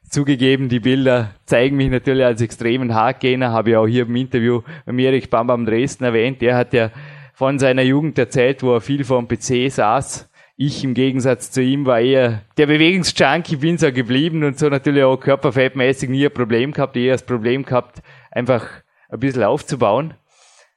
Zugegeben, 0.07 0.69
die 0.69 0.79
Bilder 0.79 1.31
zeigen 1.47 1.75
mich 1.75 1.89
natürlich 1.89 2.23
als 2.23 2.41
extremen 2.41 2.93
Hardgainer, 2.93 3.51
habe 3.51 3.71
ich 3.71 3.77
auch 3.77 3.87
hier 3.87 4.03
im 4.03 4.15
Interview 4.15 4.61
beim 4.85 4.99
Erik 4.99 5.31
Bambam 5.31 5.65
Dresden 5.65 6.03
erwähnt. 6.03 6.43
Der 6.43 6.55
hat 6.55 6.71
ja 6.73 6.91
von 7.33 7.57
seiner 7.57 7.81
Jugend 7.81 8.19
erzählt, 8.19 8.61
wo 8.61 8.75
er 8.75 8.81
viel 8.81 9.03
vor 9.03 9.19
dem 9.23 9.27
PC 9.27 9.71
saß. 9.71 10.29
Ich 10.55 10.83
im 10.83 10.93
Gegensatz 10.93 11.49
zu 11.49 11.63
ihm 11.63 11.85
war 11.87 11.99
eher 11.99 12.43
der 12.57 12.67
Bewegungsjunkie, 12.67 13.55
bin 13.55 13.77
so 13.79 13.91
geblieben 13.91 14.43
und 14.43 14.59
so 14.59 14.69
natürlich 14.69 15.03
auch 15.03 15.17
körperfettmäßig 15.17 16.09
nie 16.09 16.25
ein 16.25 16.33
Problem 16.33 16.73
gehabt, 16.73 16.95
eher 16.95 17.13
das 17.13 17.25
Problem 17.25 17.63
gehabt, 17.63 18.03
einfach 18.31 18.67
ein 19.09 19.19
bisschen 19.19 19.43
aufzubauen. 19.43 20.13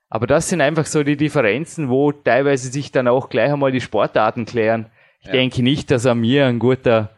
Aber 0.09 0.27
das 0.27 0.49
sind 0.49 0.61
einfach 0.61 0.87
so 0.87 1.03
die 1.03 1.17
Differenzen, 1.17 1.91
wo 1.91 2.13
teilweise 2.13 2.71
sich 2.71 2.91
dann 2.91 3.09
auch 3.09 3.29
gleich 3.29 3.53
einmal 3.53 3.73
die 3.73 3.81
Sportarten 3.81 4.47
klären. 4.47 4.91
Ich 5.21 5.27
ja. 5.27 5.33
denke 5.33 5.63
nicht, 5.63 5.91
dass 5.91 6.05
er 6.05 6.15
mir 6.15 6.47
ein 6.47 6.59
guter 6.59 7.16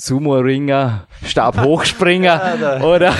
Sumo-Ringer, 0.00 1.08
Stabhochspringer 1.24 2.56
ja, 2.60 2.82
oder, 2.82 3.12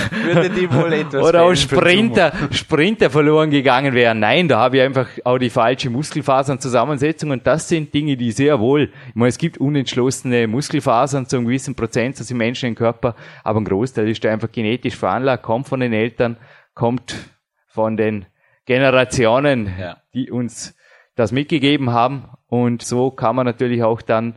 oder 1.21 1.43
auch 1.43 1.53
Sprinter, 1.53 2.31
Sprinter 2.51 3.09
verloren 3.09 3.49
gegangen 3.49 3.93
wären. 3.93 4.19
Nein, 4.19 4.47
da 4.47 4.59
habe 4.59 4.77
ich 4.77 4.83
einfach 4.83 5.09
auch 5.25 5.37
die 5.37 5.49
falsche 5.49 5.89
Muskelfasernzusammensetzung 5.89 7.31
und 7.31 7.45
das 7.45 7.67
sind 7.67 7.93
Dinge, 7.93 8.15
die 8.15 8.31
sehr 8.31 8.61
wohl, 8.61 8.91
ich 9.09 9.15
meine, 9.15 9.27
es 9.27 9.37
gibt 9.37 9.57
unentschlossene 9.57 10.47
Muskelfasern 10.47 11.25
zu 11.25 11.35
einem 11.35 11.47
gewissen 11.47 11.75
Prozentsatz 11.75 12.31
im 12.31 12.37
menschlichen 12.37 12.75
Körper, 12.75 13.13
aber 13.43 13.59
ein 13.59 13.65
Großteil 13.65 14.07
ist 14.07 14.25
einfach 14.25 14.49
genetisch 14.49 14.95
veranlagt, 14.95 15.43
kommt 15.43 15.67
von 15.67 15.81
den 15.81 15.91
Eltern, 15.91 16.37
kommt 16.73 17.13
von 17.67 17.97
den 17.97 18.25
Generationen, 18.65 19.73
ja. 19.77 19.97
die 20.13 20.31
uns 20.31 20.75
das 21.15 21.33
mitgegeben 21.33 21.91
haben. 21.91 22.29
Und 22.47 22.83
so 22.83 23.11
kann 23.11 23.35
man 23.35 23.45
natürlich 23.45 23.83
auch 23.83 24.01
dann 24.01 24.35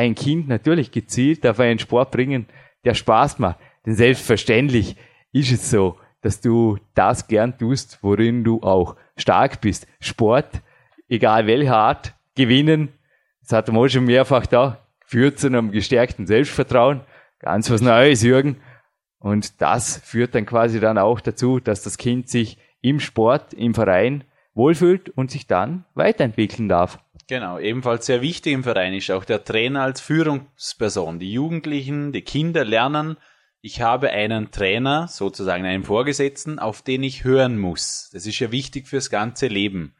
ein 0.00 0.14
Kind 0.14 0.48
natürlich 0.48 0.90
gezielt 0.90 1.46
auf 1.46 1.60
einen 1.60 1.78
Sport 1.78 2.10
bringen, 2.10 2.46
der 2.84 2.94
Spaß 2.94 3.38
macht. 3.38 3.58
Denn 3.84 3.94
selbstverständlich 3.94 4.96
ist 5.32 5.52
es 5.52 5.70
so, 5.70 5.96
dass 6.22 6.40
du 6.40 6.78
das 6.94 7.28
gern 7.28 7.56
tust, 7.56 7.98
worin 8.02 8.42
du 8.42 8.62
auch 8.62 8.96
stark 9.16 9.60
bist. 9.60 9.86
Sport, 10.00 10.62
egal 11.08 11.46
welcher 11.46 11.76
Art, 11.76 12.14
gewinnen, 12.34 12.88
das 13.42 13.52
hat 13.52 13.70
man 13.70 13.88
schon 13.88 14.04
mehrfach 14.04 14.46
da, 14.46 14.86
führt 15.04 15.38
zu 15.38 15.48
einem 15.48 15.70
gestärkten 15.70 16.26
Selbstvertrauen. 16.26 17.00
Ganz 17.38 17.70
was 17.70 17.80
Neues, 17.80 18.22
Jürgen. 18.22 18.56
Und 19.18 19.60
das 19.60 19.98
führt 19.98 20.34
dann 20.34 20.46
quasi 20.46 20.80
dann 20.80 20.98
auch 20.98 21.20
dazu, 21.20 21.60
dass 21.60 21.82
das 21.82 21.98
Kind 21.98 22.28
sich 22.28 22.58
im 22.80 23.00
Sport, 23.00 23.52
im 23.52 23.74
Verein 23.74 24.24
wohlfühlt 24.54 25.10
und 25.10 25.30
sich 25.30 25.46
dann 25.46 25.84
weiterentwickeln 25.94 26.68
darf. 26.68 26.98
Genau, 27.30 27.60
ebenfalls 27.60 28.06
sehr 28.06 28.22
wichtig 28.22 28.52
im 28.54 28.64
Verein 28.64 28.92
ist 28.92 29.08
auch 29.12 29.24
der 29.24 29.44
Trainer 29.44 29.82
als 29.82 30.00
Führungsperson. 30.00 31.20
Die 31.20 31.32
Jugendlichen, 31.32 32.10
die 32.10 32.22
Kinder 32.22 32.64
lernen, 32.64 33.18
ich 33.60 33.80
habe 33.82 34.10
einen 34.10 34.50
Trainer, 34.50 35.06
sozusagen 35.06 35.64
einen 35.64 35.84
Vorgesetzten, 35.84 36.58
auf 36.58 36.82
den 36.82 37.04
ich 37.04 37.22
hören 37.22 37.56
muss. 37.56 38.10
Das 38.12 38.26
ist 38.26 38.40
ja 38.40 38.50
wichtig 38.50 38.88
fürs 38.88 39.10
ganze 39.10 39.46
Leben. 39.46 39.94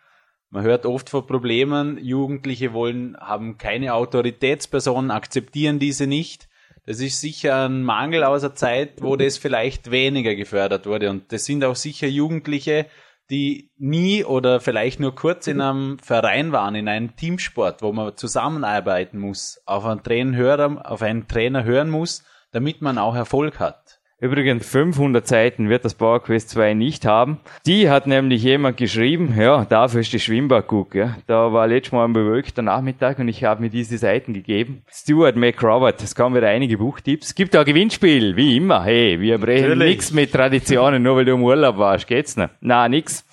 Man 0.49 0.65
hört 0.65 0.87
oft 0.87 1.09
von 1.09 1.25
Problemen, 1.25 1.99
Jugendliche 2.03 2.73
wollen, 2.73 3.17
haben 3.17 3.59
keine 3.59 3.95
Autoritätspersonen, 3.95 5.13
akzeptieren 5.13 5.79
diese 5.79 6.09
nicht. 6.09 6.49
Das 6.85 6.99
ist 6.99 7.21
sicher 7.21 7.69
ein 7.69 7.85
Mangel 7.85 8.25
aus 8.25 8.41
der 8.41 8.57
Zeit, 8.57 9.03
wo 9.03 9.15
das 9.15 9.39
vielleicht 9.39 9.93
weniger 9.93 10.35
gefördert 10.35 10.85
wurde. 10.85 11.11
Und 11.11 11.31
das 11.31 11.45
sind 11.45 11.63
auch 11.63 11.77
sicher 11.77 12.09
Jugendliche, 12.09 12.87
die 13.31 13.71
nie 13.79 14.25
oder 14.25 14.61
vielleicht 14.61 14.99
nur 14.99 15.15
kurz 15.15 15.47
in 15.47 15.61
einem 15.61 15.99
Verein 15.99 16.53
waren, 16.53 16.75
in 16.75 16.89
einem 16.89 17.15
Teamsport, 17.17 17.81
wo 17.81 17.93
man 17.93 18.17
zusammenarbeiten 18.17 19.19
muss, 19.19 19.63
auf 19.67 19.85
einen 19.85 20.03
Trainer 20.03 20.37
hören, 20.37 20.79
auf 20.79 21.03
einen 21.03 21.29
Trainer 21.29 21.65
hören 21.65 21.91
muss, 21.91 22.25
damit 22.51 22.83
man 22.83 22.99
auch 22.99 23.15
Erfolg 23.15 23.61
hat. 23.61 24.00
Übrigens 24.23 24.69
500 24.69 25.27
Seiten 25.27 25.71
wird 25.71 25.87
das 25.87 25.95
Power 25.95 26.23
Quest 26.23 26.51
2 26.51 26.75
nicht 26.75 27.07
haben. 27.07 27.41
Die 27.65 27.89
hat 27.89 28.07
nämlich 28.07 28.43
jemand 28.43 28.77
geschrieben, 28.77 29.35
ja, 29.39 29.65
dafür 29.65 30.03
ist 30.03 30.13
die 30.13 30.21
Schwimmbad 30.21 30.67
gut, 30.67 30.95
ja. 30.95 31.17
Da 31.27 31.55
war 31.55 31.67
letztes 31.67 31.93
Mal 31.93 32.05
ein 32.05 32.13
bewölkter 32.13 32.61
Nachmittag 32.61 33.19
und 33.19 33.29
ich 33.29 33.45
habe 33.45 33.63
mir 33.63 33.71
diese 33.71 33.97
Seiten 33.97 34.35
gegeben. 34.35 34.83
Stuart 34.93 35.37
McRobert, 35.37 36.03
es 36.03 36.15
kommen 36.15 36.37
wieder 36.37 36.49
einige 36.49 36.77
Buchtipps. 36.77 37.29
Es 37.29 37.35
gibt 37.35 37.57
auch 37.57 37.65
Gewinnspiel, 37.65 38.37
wie 38.37 38.59
immer. 38.59 38.85
Hey, 38.85 39.19
wir 39.19 39.39
brechen 39.39 39.79
nichts 39.79 40.13
mit 40.13 40.33
Traditionen, 40.33 41.03
nur 41.03 41.17
weil 41.17 41.25
du 41.25 41.33
im 41.33 41.43
Urlaub 41.43 41.79
warst, 41.79 42.07
geht's 42.07 42.37
noch? 42.37 42.51
Na, 42.61 42.91
nix. 42.91 43.25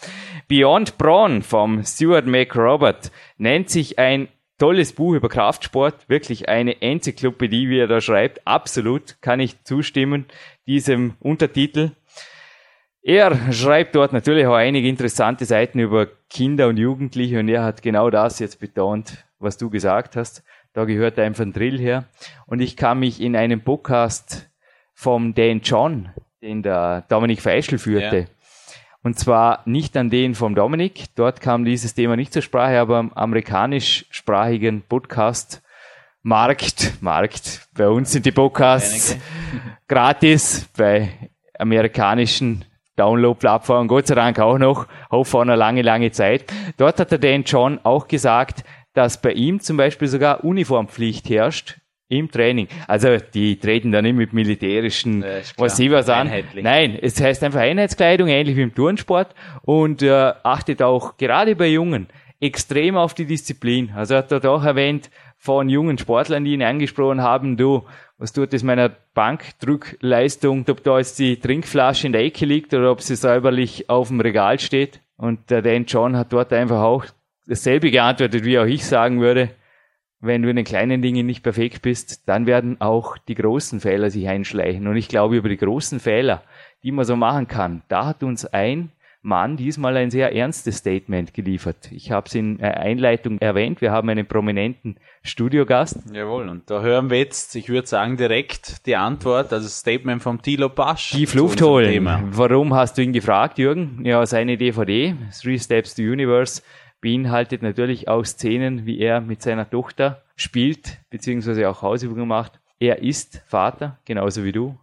Beyond 0.47 0.97
Braun 0.97 1.41
vom 1.41 1.83
Stuart 1.83 2.27
McRobert 2.27 3.11
nennt 3.37 3.69
sich 3.69 3.99
ein 3.99 4.29
tolles 4.57 4.93
Buch 4.93 5.13
über 5.13 5.29
Kraftsport, 5.29 6.07
wirklich 6.07 6.49
eine 6.49 6.81
Enzyklopädie, 6.81 7.69
wie 7.69 7.79
er 7.79 7.87
da 7.87 8.01
schreibt. 8.01 8.47
Absolut 8.47 9.17
kann 9.21 9.39
ich 9.39 9.63
zustimmen 9.63 10.25
diesem 10.67 11.15
Untertitel. 11.19 11.91
Er 13.01 13.53
schreibt 13.53 13.95
dort 13.95 14.11
natürlich 14.11 14.45
auch 14.45 14.55
einige 14.55 14.87
interessante 14.87 15.45
Seiten 15.45 15.79
über 15.79 16.07
Kinder 16.29 16.67
und 16.67 16.77
Jugendliche 16.77 17.39
und 17.39 17.47
er 17.47 17.63
hat 17.63 17.81
genau 17.81 18.09
das 18.09 18.39
jetzt 18.39 18.59
betont, 18.59 19.25
was 19.39 19.57
du 19.57 19.69
gesagt 19.69 20.15
hast. 20.15 20.43
Da 20.73 20.85
gehört 20.85 21.17
einfach 21.17 21.45
ein 21.45 21.53
Drill 21.53 21.79
her. 21.79 22.05
Und 22.45 22.59
ich 22.59 22.75
kann 22.75 22.99
mich 22.99 23.21
in 23.21 23.35
einem 23.35 23.61
Podcast 23.61 24.49
vom 24.93 25.33
Dan 25.33 25.61
John, 25.61 26.09
den 26.41 26.61
der 26.61 27.05
Dominik 27.07 27.41
Feischl 27.41 27.77
führte, 27.77 28.17
ja. 28.17 28.25
Und 29.03 29.17
zwar 29.17 29.61
nicht 29.65 29.95
an 29.95 30.09
den 30.09 30.35
vom 30.35 30.53
Dominik. 30.53 31.05
Dort 31.15 31.39
kam 31.39 31.63
dieses 31.63 31.93
Thema 31.93 32.17
nicht 32.17 32.33
zur 32.33 32.41
Sprache, 32.41 32.77
aber 32.77 32.97
am 32.97 33.13
amerikanischsprachigen 33.13 34.81
Podcast 34.81 35.61
Markt, 36.23 36.93
Markt. 37.01 37.67
Bei 37.73 37.87
uns 37.87 38.11
sind 38.11 38.25
die 38.25 38.31
Podcasts 38.31 39.17
gratis, 39.87 40.67
bei 40.75 41.31
amerikanischen 41.57 42.65
Download-Plattformen, 42.95 43.87
Gott 43.87 44.07
sei 44.07 44.15
Dank 44.15 44.39
auch 44.39 44.57
noch, 44.57 44.87
auch 45.09 45.23
vor 45.23 45.43
einer 45.43 45.55
lange, 45.55 45.83
lange 45.83 46.11
Zeit. 46.11 46.45
Dort 46.77 46.99
hat 46.99 47.11
der 47.11 47.19
Dan 47.19 47.43
John 47.43 47.79
auch 47.83 48.07
gesagt, 48.07 48.63
dass 48.93 49.21
bei 49.21 49.31
ihm 49.31 49.59
zum 49.59 49.77
Beispiel 49.77 50.07
sogar 50.07 50.43
Uniformpflicht 50.43 51.29
herrscht 51.29 51.79
im 52.09 52.31
Training. 52.31 52.67
Also 52.87 53.17
die 53.17 53.59
treten 53.59 53.91
da 53.91 54.01
nicht 54.01 54.15
mit 54.15 54.33
militärischen 54.33 55.23
was 55.57 55.77
sie 55.77 55.91
was 55.91 56.09
an. 56.09 56.31
Nein, 56.55 56.97
es 56.99 57.21
heißt 57.21 57.43
einfach 57.43 57.59
Einheitskleidung, 57.59 58.27
ähnlich 58.27 58.55
wie 58.55 58.63
im 58.63 58.73
Turnsport 58.73 59.35
und 59.61 60.01
äh, 60.01 60.33
achtet 60.43 60.81
auch 60.81 61.17
gerade 61.17 61.55
bei 61.55 61.67
Jungen 61.67 62.07
extrem 62.39 62.97
auf 62.97 63.13
die 63.13 63.25
Disziplin. 63.25 63.91
Also 63.95 64.13
er 64.13 64.19
hat 64.19 64.31
dort 64.31 64.45
auch 64.45 64.63
erwähnt, 64.63 65.09
von 65.37 65.69
jungen 65.69 65.97
Sportlern, 65.97 66.43
die 66.43 66.53
ihn 66.53 66.63
angesprochen 66.63 67.21
haben, 67.21 67.57
du, 67.57 67.83
was 68.17 68.33
tut 68.33 68.53
das 68.53 68.63
meiner 68.63 68.89
Bankdrückleistung, 69.13 70.65
ob 70.67 70.83
da 70.83 70.97
jetzt 70.97 71.19
die 71.19 71.39
Trinkflasche 71.39 72.07
in 72.07 72.13
der 72.13 72.23
Ecke 72.23 72.45
liegt 72.45 72.73
oder 72.73 72.91
ob 72.91 73.01
sie 73.01 73.15
säuberlich 73.15 73.89
auf 73.89 74.09
dem 74.09 74.19
Regal 74.19 74.59
steht. 74.59 74.99
Und 75.15 75.49
der 75.49 75.61
Dan 75.61 75.85
John 75.85 76.17
hat 76.17 76.33
dort 76.33 76.51
einfach 76.51 76.81
auch 76.81 77.05
dasselbe 77.47 77.91
geantwortet, 77.91 78.43
wie 78.43 78.59
auch 78.59 78.65
ich 78.65 78.85
sagen 78.85 79.21
würde. 79.21 79.49
Wenn 80.19 80.41
du 80.41 80.49
in 80.49 80.55
den 80.55 80.65
kleinen 80.65 81.03
Dingen 81.03 81.27
nicht 81.27 81.43
perfekt 81.43 81.83
bist, 81.83 82.27
dann 82.27 82.47
werden 82.47 82.81
auch 82.81 83.19
die 83.19 83.35
großen 83.35 83.79
Fehler 83.79 84.09
sich 84.09 84.27
einschleichen. 84.27 84.87
Und 84.87 84.97
ich 84.97 85.07
glaube, 85.07 85.37
über 85.37 85.47
die 85.47 85.57
großen 85.57 85.99
Fehler, 85.99 86.41
die 86.81 86.91
man 86.91 87.05
so 87.05 87.15
machen 87.15 87.47
kann, 87.47 87.83
da 87.87 88.07
hat 88.07 88.23
uns 88.23 88.45
ein 88.45 88.91
Mann 89.21 89.57
diesmal 89.57 89.97
ein 89.97 90.09
sehr 90.09 90.33
ernstes 90.33 90.77
Statement 90.77 91.33
geliefert. 91.33 91.91
Ich 91.91 92.11
habe 92.11 92.27
es 92.27 92.35
in 92.35 92.59
der 92.59 92.79
Einleitung 92.79 93.39
erwähnt, 93.39 93.81
wir 93.81 93.91
haben 93.91 94.09
einen 94.09 94.25
prominenten 94.25 94.99
Studiogast. 95.23 95.97
Jawohl, 96.13 96.47
und 96.47 96.69
da 96.69 96.81
hören 96.81 97.09
wir 97.09 97.17
jetzt, 97.17 97.55
ich 97.55 97.69
würde 97.69 97.87
sagen, 97.87 98.17
direkt 98.17 98.85
die 98.85 98.95
Antwort, 98.95 99.51
also 99.51 99.65
das 99.65 99.79
Statement 99.79 100.23
vom 100.23 100.41
Thilo 100.41 100.69
Basch. 100.69 101.11
Tief 101.11 101.33
Luft 101.33 101.61
holen. 101.61 101.91
Thema. 101.91 102.23
Warum 102.31 102.73
hast 102.73 102.97
du 102.97 103.01
ihn 103.01 103.13
gefragt, 103.13 103.57
Jürgen? 103.57 104.05
Ja, 104.05 104.25
seine 104.25 104.57
DVD, 104.57 105.15
Three 105.41 105.59
Steps 105.59 105.95
to 105.95 106.03
Universe, 106.03 106.61
beinhaltet 107.01 107.61
natürlich 107.61 108.07
auch 108.07 108.23
Szenen, 108.23 108.85
wie 108.85 108.99
er 108.99 109.21
mit 109.21 109.41
seiner 109.41 109.69
Tochter 109.69 110.23
spielt, 110.35 110.99
beziehungsweise 111.09 111.69
auch 111.69 111.81
Hausübungen 111.81 112.27
macht. 112.27 112.59
Er 112.79 113.01
ist 113.01 113.43
Vater, 113.47 113.99
genauso 114.05 114.43
wie 114.43 114.51
du. 114.51 114.77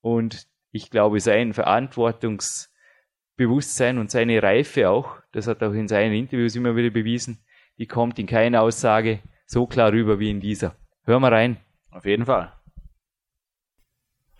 Und 0.00 0.46
ich 0.70 0.90
glaube, 0.90 1.20
sein 1.20 1.52
Verantwortungs 1.52 2.71
Bewusstsein 3.36 3.98
und 3.98 4.10
seine 4.10 4.42
Reife 4.42 4.88
auch, 4.88 5.16
das 5.32 5.46
hat 5.48 5.62
auch 5.62 5.72
in 5.72 5.88
seinen 5.88 6.12
Interviews 6.12 6.54
immer 6.56 6.76
wieder 6.76 6.90
bewiesen, 6.90 7.44
die 7.78 7.86
kommt 7.86 8.18
in 8.18 8.26
keiner 8.26 8.62
Aussage 8.62 9.20
so 9.46 9.66
klar 9.66 9.90
rüber 9.92 10.18
wie 10.18 10.30
in 10.30 10.40
dieser. 10.40 10.72
Hören 11.06 11.22
wir 11.22 11.32
rein. 11.32 11.56
Auf 11.94 12.04
jeden 12.04 12.24
Fall. 12.24 12.52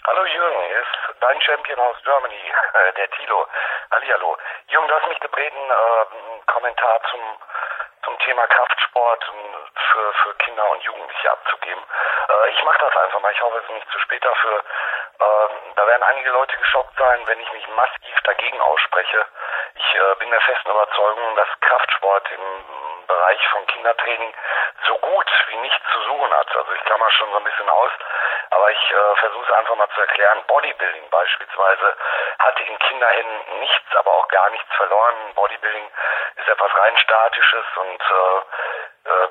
Hallo 0.05 0.25
Jürgen, 0.25 0.63
hier 0.69 0.81
ist 0.81 1.21
dein 1.21 1.41
Champion 1.41 1.79
aus 1.81 1.97
Germany, 2.03 2.35
äh, 2.75 2.93
der 2.97 3.11
Tilo. 3.11 3.47
Hallihallo. 3.91 4.37
Jürgen, 4.69 4.89
du 4.89 4.95
hast 4.95 5.09
mich 5.09 5.21
gebeten, 5.21 5.59
äh, 5.59 6.17
einen 6.17 6.47
Kommentar 6.47 7.01
zum, 7.11 7.21
zum 8.05 8.19
Thema 8.21 8.47
Kraftsport 8.47 9.25
für, 9.93 10.13
für 10.23 10.35
Kinder 10.45 10.71
und 10.71 10.83
Jugendliche 10.83 11.31
abzugeben. 11.31 11.83
Äh, 11.83 12.51
ich 12.51 12.63
mache 12.65 12.79
das 12.81 12.97
einfach 12.97 13.21
mal. 13.21 13.33
Ich 13.33 13.43
hoffe, 13.43 13.59
es 13.59 13.65
ist 13.65 13.75
nicht 13.75 13.91
zu 13.91 13.99
spät 14.01 14.25
dafür. 14.25 14.65
Ähm, 15.23 15.75
da 15.77 15.87
werden 15.87 16.03
einige 16.03 16.31
Leute 16.31 16.57
geschockt 16.57 16.97
sein, 16.99 17.27
wenn 17.27 17.41
ich 17.41 17.53
mich 17.53 17.67
massiv 17.69 18.21
dagegen 18.25 18.61
ausspreche. 18.61 19.25
Ich 19.75 19.95
äh, 19.95 20.15
bin 20.17 20.31
der 20.31 20.41
festen 20.41 20.71
Überzeugung, 20.71 21.37
dass 21.37 21.49
Kraftsport 21.61 22.31
im 22.33 23.07
Bereich 23.07 23.49
von 23.49 23.67
Kindertraining 23.67 24.35
so 24.87 24.99
gut 24.99 25.27
wie 25.49 25.57
nichts 25.57 25.85
zu 25.93 26.01
suchen 26.03 26.35
hat. 26.35 26.57
Also 26.57 26.73
ich 26.73 26.85
klammer 26.85 27.11
schon 27.11 27.31
so 27.31 27.37
ein 27.37 27.45
bisschen 27.45 27.69
aus, 27.69 27.93
aber 28.51 28.71
ich 28.71 28.91
äh, 28.91 29.17
versuche 29.17 29.45
es 29.45 29.53
einfach 29.53 29.77
mal 29.77 29.89
zu 29.95 30.01
erklären. 30.01 30.43
Bodybuilding 30.47 31.09
beispielsweise 31.11 31.97
hat 32.39 32.61
in 32.61 32.79
Kinderhänden 32.79 33.61
nichts, 33.61 33.97
aber 33.97 34.13
auch 34.13 34.29
gar 34.29 34.51
nichts 34.51 34.75
verloren. 34.75 35.35
Bodybuilding 35.35 35.91
ist 36.37 36.49
etwas 36.49 36.75
rein 36.77 36.97
statisches 36.99 37.65
und 37.77 38.01
äh, 38.01 38.15
äh, 38.15 38.43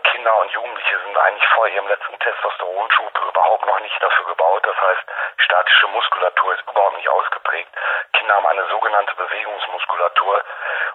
Kinder 0.03 0.37
und 0.37 0.51
Jugendliche 0.51 0.99
sind 0.99 1.17
eigentlich 1.17 1.47
vor 1.49 1.67
ihrem 1.67 1.87
letzten 1.87 2.19
Testosteronschub 2.19 3.19
überhaupt 3.29 3.65
noch 3.65 3.79
nicht 3.79 4.03
dafür 4.03 4.25
gebaut. 4.25 4.65
Das 4.65 4.75
heißt, 4.79 5.03
statische 5.37 5.87
Muskulatur 5.87 6.53
ist 6.55 6.67
überhaupt 6.69 6.97
nicht 6.97 7.09
ausgeprägt. 7.09 7.69
Kinder 8.13 8.35
haben 8.35 8.47
eine 8.47 8.65
sogenannte 8.67 9.15
Bewegungsmuskulatur 9.15 10.43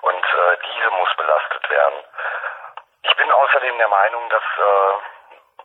und 0.03 0.25
äh, 0.25 0.59
diese 0.67 0.91
muss 0.91 1.15
belastet 1.17 1.71
werden. 1.71 2.05
Ich 3.03 3.17
bin 3.17 3.31
außerdem 3.33 3.79
der 3.79 3.89
Meinung, 3.89 4.29
dass 4.29 4.43
äh, 4.43 4.95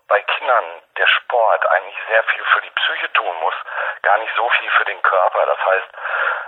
bei 0.08 0.22
Kindern 0.24 0.82
der 0.98 1.08
Sport 1.08 1.66
eigentlich 1.68 1.98
sehr 2.08 2.24
viel 2.24 2.44
für 2.46 2.62
die 2.62 2.70
Psyche 2.70 3.14
tun 3.14 3.36
muss, 3.40 3.56
gar 4.02 4.18
nicht 4.18 4.34
so 4.36 4.50
viel 4.50 4.70
für 4.72 4.86
den 4.86 5.02
Körper. 5.02 5.46
Das 5.46 5.66
heißt, 5.66 5.88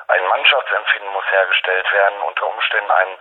ein 0.10 0.28
Mannschaftsempfinden 0.28 1.12
muss 1.13 1.26
hergestellt 1.32 1.91
werden, 1.91 2.21
unter 2.21 2.45
Umständen 2.47 2.91
ein 2.91 3.17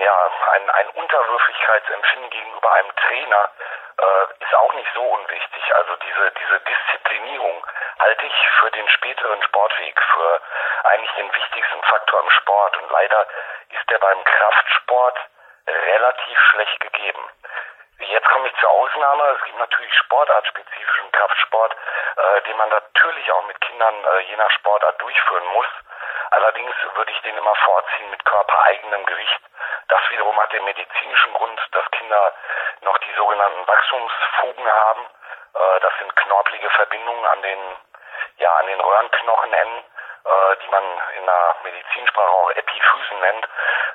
ja, 0.00 0.30
ein, 0.52 0.70
ein 0.70 0.88
Unterwürfigkeitsempfinden 0.90 2.30
gegenüber 2.30 2.72
einem 2.72 2.94
Trainer 2.96 3.50
äh, 3.98 4.44
ist 4.44 4.54
auch 4.54 4.72
nicht 4.74 4.88
so 4.94 5.02
unwichtig. 5.02 5.74
Also 5.74 5.96
diese, 5.96 6.30
diese 6.32 6.60
Disziplinierung 6.60 7.66
halte 7.98 8.26
ich 8.26 8.48
für 8.60 8.70
den 8.70 8.88
späteren 8.88 9.42
Sportweg, 9.42 10.00
für 10.14 10.40
eigentlich 10.84 11.12
den 11.12 11.34
wichtigsten 11.34 11.82
Faktor 11.82 12.22
im 12.22 12.30
Sport. 12.30 12.76
Und 12.78 12.90
leider 12.90 13.26
ist 13.70 13.90
der 13.90 13.98
beim 13.98 14.22
Kraftsport 14.24 15.18
relativ 15.66 16.38
schlecht 16.50 16.80
gegeben. 16.80 17.30
Jetzt 18.00 18.28
komme 18.28 18.46
ich 18.46 18.56
zur 18.60 18.70
Ausnahme. 18.70 19.24
Es 19.38 19.44
gibt 19.44 19.58
natürlich 19.58 19.94
sportartspezifischen 19.94 21.12
Kraftsport, 21.12 21.76
äh, 22.16 22.42
den 22.42 22.56
man 22.56 22.68
natürlich 22.68 23.32
auch 23.32 23.44
mit 23.46 23.60
Kindern 23.60 23.94
äh, 24.04 24.20
je 24.20 24.36
nach 24.36 24.50
Sportart 24.52 25.00
durchführen 25.02 25.46
muss. 25.46 25.66
Allerdings 26.30 26.74
würde 26.94 27.10
ich 27.12 27.20
den 27.22 27.36
immer 27.36 27.54
vorziehen 27.54 28.10
mit 28.10 28.24
körpereigenem 28.24 29.06
Gewicht. 29.06 29.40
Das 29.88 30.00
wiederum 30.10 30.38
hat 30.40 30.52
den 30.52 30.64
medizinischen 30.64 31.32
Grund, 31.32 31.60
dass 31.72 31.90
Kinder 31.92 32.32
noch 32.82 32.98
die 32.98 33.12
sogenannten 33.14 33.66
Wachstumsfugen 33.66 34.70
haben. 34.70 35.06
Äh, 35.54 35.80
das 35.80 35.92
sind 35.98 36.14
knorpelige 36.14 36.68
Verbindungen 36.70 37.24
an 37.24 37.42
den, 37.42 37.76
ja, 38.36 38.54
an 38.56 38.66
den 38.66 38.80
Röhrenknochenenden, 38.80 39.78
äh, 39.78 40.56
die 40.62 40.68
man 40.68 40.84
in 41.16 41.24
der 41.24 41.56
Medizinsprache 41.62 42.30
auch 42.30 42.50
Epiphysen 42.50 43.20
nennt. 43.20 43.48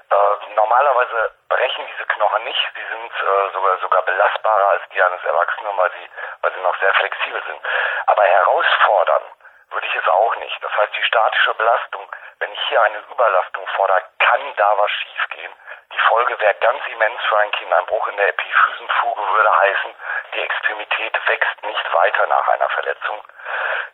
Äh, 0.10 0.54
normalerweise 0.56 1.32
brechen 1.50 1.86
diese 1.88 2.06
Knochen 2.08 2.44
nicht. 2.44 2.72
Sie 2.74 2.86
sind 2.86 3.14
sogar, 3.54 3.78
sogar 3.78 4.02
belastbarer 4.02 4.70
als 4.70 4.84
die 4.92 5.02
eines 5.02 5.24
Erwachsenen, 5.24 5.78
weil 5.78 5.92
sie, 5.92 6.10
weil 6.42 6.54
sie 6.54 6.62
noch 6.62 6.78
sehr 6.80 6.94
flexibel 6.96 7.44
sind. 7.46 7.62
Aber 8.08 8.24
herausfordern 8.24 9.24
würde 9.70 9.88
ich 9.88 9.96
es 9.96 10.08
auch 10.08 10.36
nicht. 10.38 10.64
Das 10.64 10.76
heißt, 10.78 10.96
die 10.96 11.04
statische 11.04 11.54
Belastung, 11.56 12.08
wenn 12.40 12.52
ich 12.52 12.62
hier 12.68 12.82
eine 12.82 13.00
Überlastung 13.12 13.66
fordere, 13.76 14.04
kann 14.20 14.56
da 14.56 14.78
was 14.78 14.92
schiefgehen. 14.92 15.54
Die 15.94 16.00
Folge 16.00 16.40
wäre 16.40 16.56
ganz 16.56 16.82
immens 16.88 17.22
für 17.30 17.38
ein 17.38 17.52
Kind. 17.52 17.72
Ein 17.72 17.86
Bruch 17.86 18.08
in 18.08 18.18
der 18.18 18.30
Epiphysenfuge 18.30 19.22
würde 19.22 19.60
heißen, 19.60 19.96
die 20.34 20.42
Extremität 20.42 21.28
wächst 21.28 21.64
nicht 21.64 21.94
weiter 21.94 22.28
nach 22.28 22.48
einer 22.48 22.70
Verletzung. 22.70 23.24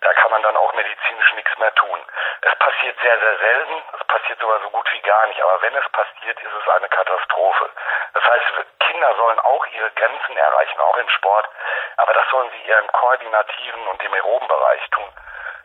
Da 0.01 0.13
kann 0.13 0.31
man 0.31 0.41
dann 0.43 0.55
auch 0.55 0.73
medizinisch 0.73 1.33
nichts 1.33 1.57
mehr 1.57 1.75
tun. 1.75 1.99
Es 2.41 2.55
passiert 2.55 2.97
sehr, 3.01 3.19
sehr 3.19 3.37
selten. 3.37 3.83
Es 3.99 4.07
passiert 4.07 4.39
sogar 4.39 4.61
so 4.61 4.69
gut 4.69 4.89
wie 4.93 5.01
gar 5.01 5.27
nicht. 5.27 5.41
Aber 5.41 5.61
wenn 5.61 5.75
es 5.75 5.89
passiert, 5.89 6.41
ist 6.41 6.53
es 6.53 6.69
eine 6.69 6.87
Katastrophe. 6.87 7.69
Das 8.13 8.23
heißt, 8.23 8.45
Kinder 8.79 9.15
sollen 9.15 9.39
auch 9.39 9.65
ihre 9.67 9.91
Grenzen 9.91 10.37
erreichen, 10.37 10.79
auch 10.79 10.97
im 10.97 11.09
Sport. 11.09 11.49
Aber 11.97 12.13
das 12.13 12.29
sollen 12.29 12.49
sie 12.51 12.65
eher 12.65 12.79
im 12.79 12.91
koordinativen 12.93 13.87
und 13.87 14.01
im 14.01 14.13
aeroben 14.13 14.47
Bereich 14.47 14.89
tun. 14.91 15.09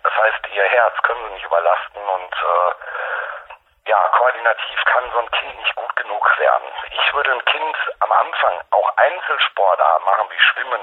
Das 0.04 0.14
heißt, 0.16 0.48
ihr 0.52 0.64
Herz 0.64 1.02
können 1.02 1.24
sie 1.24 1.34
nicht 1.34 1.44
überlasten 1.46 2.02
und 2.02 2.34
äh, 2.34 3.90
ja, 3.90 4.08
koordinativ 4.08 4.84
kann 4.84 5.10
so 5.12 5.18
ein 5.18 5.30
Kind 5.30 5.58
nicht 5.58 5.74
gut 5.76 5.96
genug 5.96 6.38
werden. 6.38 6.68
Ich 6.90 7.14
würde 7.14 7.32
ein 7.32 7.44
Kind 7.46 7.76
am 8.00 8.12
Anfang 8.12 8.60
auch 8.70 8.96
Einzelsportarten 8.96 10.04
machen, 10.04 10.30
wie 10.30 10.40
Schwimmen, 10.40 10.80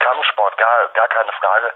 Kampfsport, 0.00 0.56
gar, 0.56 0.88
gar 0.88 1.08
keine 1.08 1.32
Frage. 1.32 1.72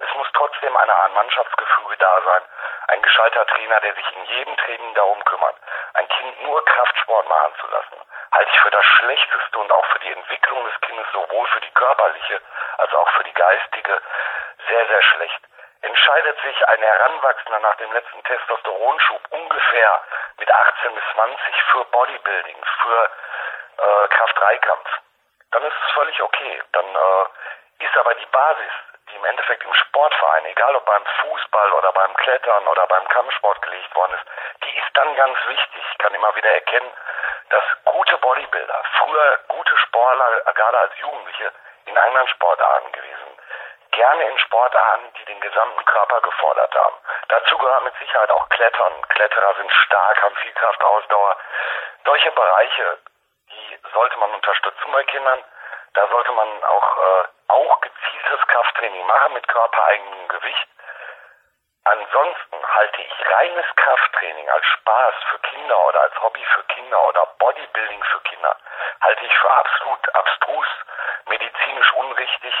Es 0.00 0.14
muss 0.14 0.26
trotzdem 0.34 0.76
eine 0.76 0.94
Art 0.94 1.14
Mannschaftsgefüge 1.14 1.96
da 1.98 2.20
sein. 2.24 2.42
Ein 2.88 3.02
gescheiter 3.02 3.46
Trainer, 3.46 3.80
der 3.80 3.94
sich 3.94 4.16
in 4.16 4.24
jedem 4.24 4.56
Training 4.56 4.94
darum 4.94 5.24
kümmert, 5.24 5.56
ein 5.94 6.08
Kind 6.08 6.42
nur 6.42 6.64
Kraftsport 6.64 7.28
machen 7.28 7.52
zu 7.60 7.66
lassen, 7.68 7.96
halte 8.32 8.50
ich 8.50 8.60
für 8.60 8.70
das 8.70 8.84
Schlechteste 8.84 9.58
und 9.58 9.70
auch 9.70 9.86
für 9.86 9.98
die 10.00 10.12
Entwicklung 10.12 10.64
des 10.64 10.80
Kindes, 10.80 11.06
sowohl 11.12 11.46
für 11.46 11.60
die 11.60 11.70
körperliche 11.70 12.40
als 12.78 12.92
auch 12.92 13.08
für 13.10 13.24
die 13.24 13.34
geistige, 13.34 14.00
sehr, 14.68 14.86
sehr 14.86 15.02
schlecht 15.02 15.48
entscheidet 15.82 16.40
sich 16.40 16.68
ein 16.68 16.82
Heranwachsender 16.82 17.60
nach 17.60 17.76
dem 17.76 17.92
letzten 17.92 18.22
Testosteronschub 18.24 19.20
ungefähr 19.30 20.00
mit 20.38 20.50
18 20.50 20.94
bis 20.94 21.04
20 21.14 21.62
für 21.72 21.84
Bodybuilding, 21.86 22.56
für 22.82 23.10
äh, 23.78 24.08
Kraft-3-Kampf, 24.08 24.88
dann 25.52 25.62
ist 25.64 25.76
es 25.86 25.92
völlig 25.92 26.20
okay. 26.22 26.62
Dann 26.72 26.86
äh, 26.86 27.84
ist 27.84 27.96
aber 27.96 28.14
die 28.14 28.26
Basis, 28.26 28.72
die 29.10 29.16
im 29.16 29.24
Endeffekt 29.24 29.64
im 29.64 29.72
Sportverein, 29.72 30.44
egal 30.46 30.76
ob 30.76 30.84
beim 30.84 31.04
Fußball 31.20 31.72
oder 31.72 31.92
beim 31.92 32.14
Klettern 32.14 32.66
oder 32.66 32.86
beim 32.86 33.06
Kampfsport 33.08 33.62
gelegt 33.62 33.94
worden 33.94 34.14
ist, 34.14 34.64
die 34.64 34.78
ist 34.78 34.90
dann 34.94 35.14
ganz 35.16 35.38
wichtig. 35.46 35.82
Ich 35.92 35.98
kann 35.98 36.14
immer 36.14 36.34
wieder 36.34 36.50
erkennen, 36.50 36.92
dass 37.50 37.62
gute 37.84 38.18
Bodybuilder, 38.18 38.82
früher 38.98 39.38
gute 39.48 39.76
Sportler, 39.78 40.40
gerade 40.54 40.78
als 40.78 40.98
Jugendliche, 40.98 41.52
in 41.86 41.96
anderen 41.96 42.28
Sportarten 42.28 42.92
gewesen 42.92 43.17
gerne 43.92 44.24
in 44.24 44.38
Sportarten, 44.38 45.12
die 45.18 45.24
den 45.26 45.40
gesamten 45.40 45.84
Körper 45.84 46.20
gefordert 46.20 46.74
haben. 46.74 46.96
Dazu 47.28 47.58
gehört 47.58 47.84
mit 47.84 47.94
Sicherheit 47.98 48.30
auch 48.30 48.48
Klettern. 48.48 49.02
Kletterer 49.08 49.54
sind 49.56 49.72
stark, 49.72 50.22
haben 50.22 50.36
viel 50.36 50.52
Kraft, 50.52 50.82
Ausdauer. 50.82 51.36
Solche 52.04 52.30
Bereiche, 52.32 52.98
die 53.50 53.78
sollte 53.92 54.18
man 54.18 54.32
unterstützen 54.34 54.92
bei 54.92 55.04
Kindern. 55.04 55.44
Da 55.94 56.08
sollte 56.08 56.32
man 56.32 56.64
auch, 56.64 56.96
äh, 56.98 57.24
auch 57.48 57.80
gezieltes 57.80 58.46
Krafttraining 58.46 59.06
machen 59.06 59.32
mit 59.32 59.48
körpereigenem 59.48 60.28
Gewicht. 60.28 60.68
Ansonsten 61.84 62.66
halte 62.74 63.00
ich 63.00 63.30
reines 63.30 63.64
Krafttraining 63.76 64.50
als 64.50 64.66
Spaß 64.66 65.14
für 65.30 65.38
Kinder 65.38 65.86
oder 65.86 66.02
als 66.02 66.20
Hobby 66.20 66.44
für 66.44 66.62
Kinder 66.64 67.08
oder 67.08 67.24
Bodybuilding 67.38 68.02
für 68.04 68.20
Kinder, 68.20 68.56
halte 69.00 69.24
ich 69.24 69.38
für 69.38 69.50
absolut 69.50 70.14
abstrus, 70.14 70.66
medizinisch 71.26 71.92
unrichtig 71.94 72.54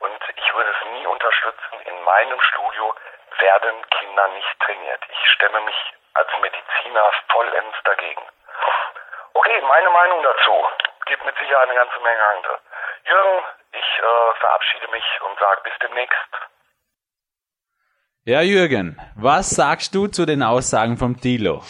und 0.00 0.18
ich 0.36 0.54
würde 0.54 0.70
es 0.70 0.90
nie 0.92 1.06
unterstützen. 1.06 1.80
In 1.84 2.02
meinem 2.04 2.40
Studio 2.40 2.94
werden 3.40 3.76
Kinder 3.90 4.28
nicht 4.28 4.60
trainiert. 4.60 5.02
Ich 5.10 5.30
stemme 5.32 5.60
mich 5.60 5.78
als 6.14 6.28
Mediziner 6.40 7.12
vollends 7.30 7.76
dagegen. 7.84 8.22
Okay, 9.34 9.60
meine 9.62 9.90
Meinung 9.90 10.22
dazu. 10.22 10.54
Gibt 11.06 11.24
mit 11.24 11.36
Sicherheit 11.38 11.68
eine 11.68 11.74
ganze 11.74 12.00
Menge 12.00 12.24
andere. 12.36 12.58
Jürgen, 13.06 13.44
ich 13.72 13.98
äh, 13.98 14.34
verabschiede 14.40 14.88
mich 14.88 15.04
und 15.26 15.38
sage 15.38 15.60
bis 15.64 15.72
demnächst. 15.80 16.32
Ja, 18.24 18.42
Jürgen, 18.42 19.00
was 19.16 19.50
sagst 19.50 19.94
du 19.94 20.06
zu 20.06 20.26
den 20.26 20.42
Aussagen 20.42 20.98
vom 20.98 21.18
Tilo? 21.18 21.62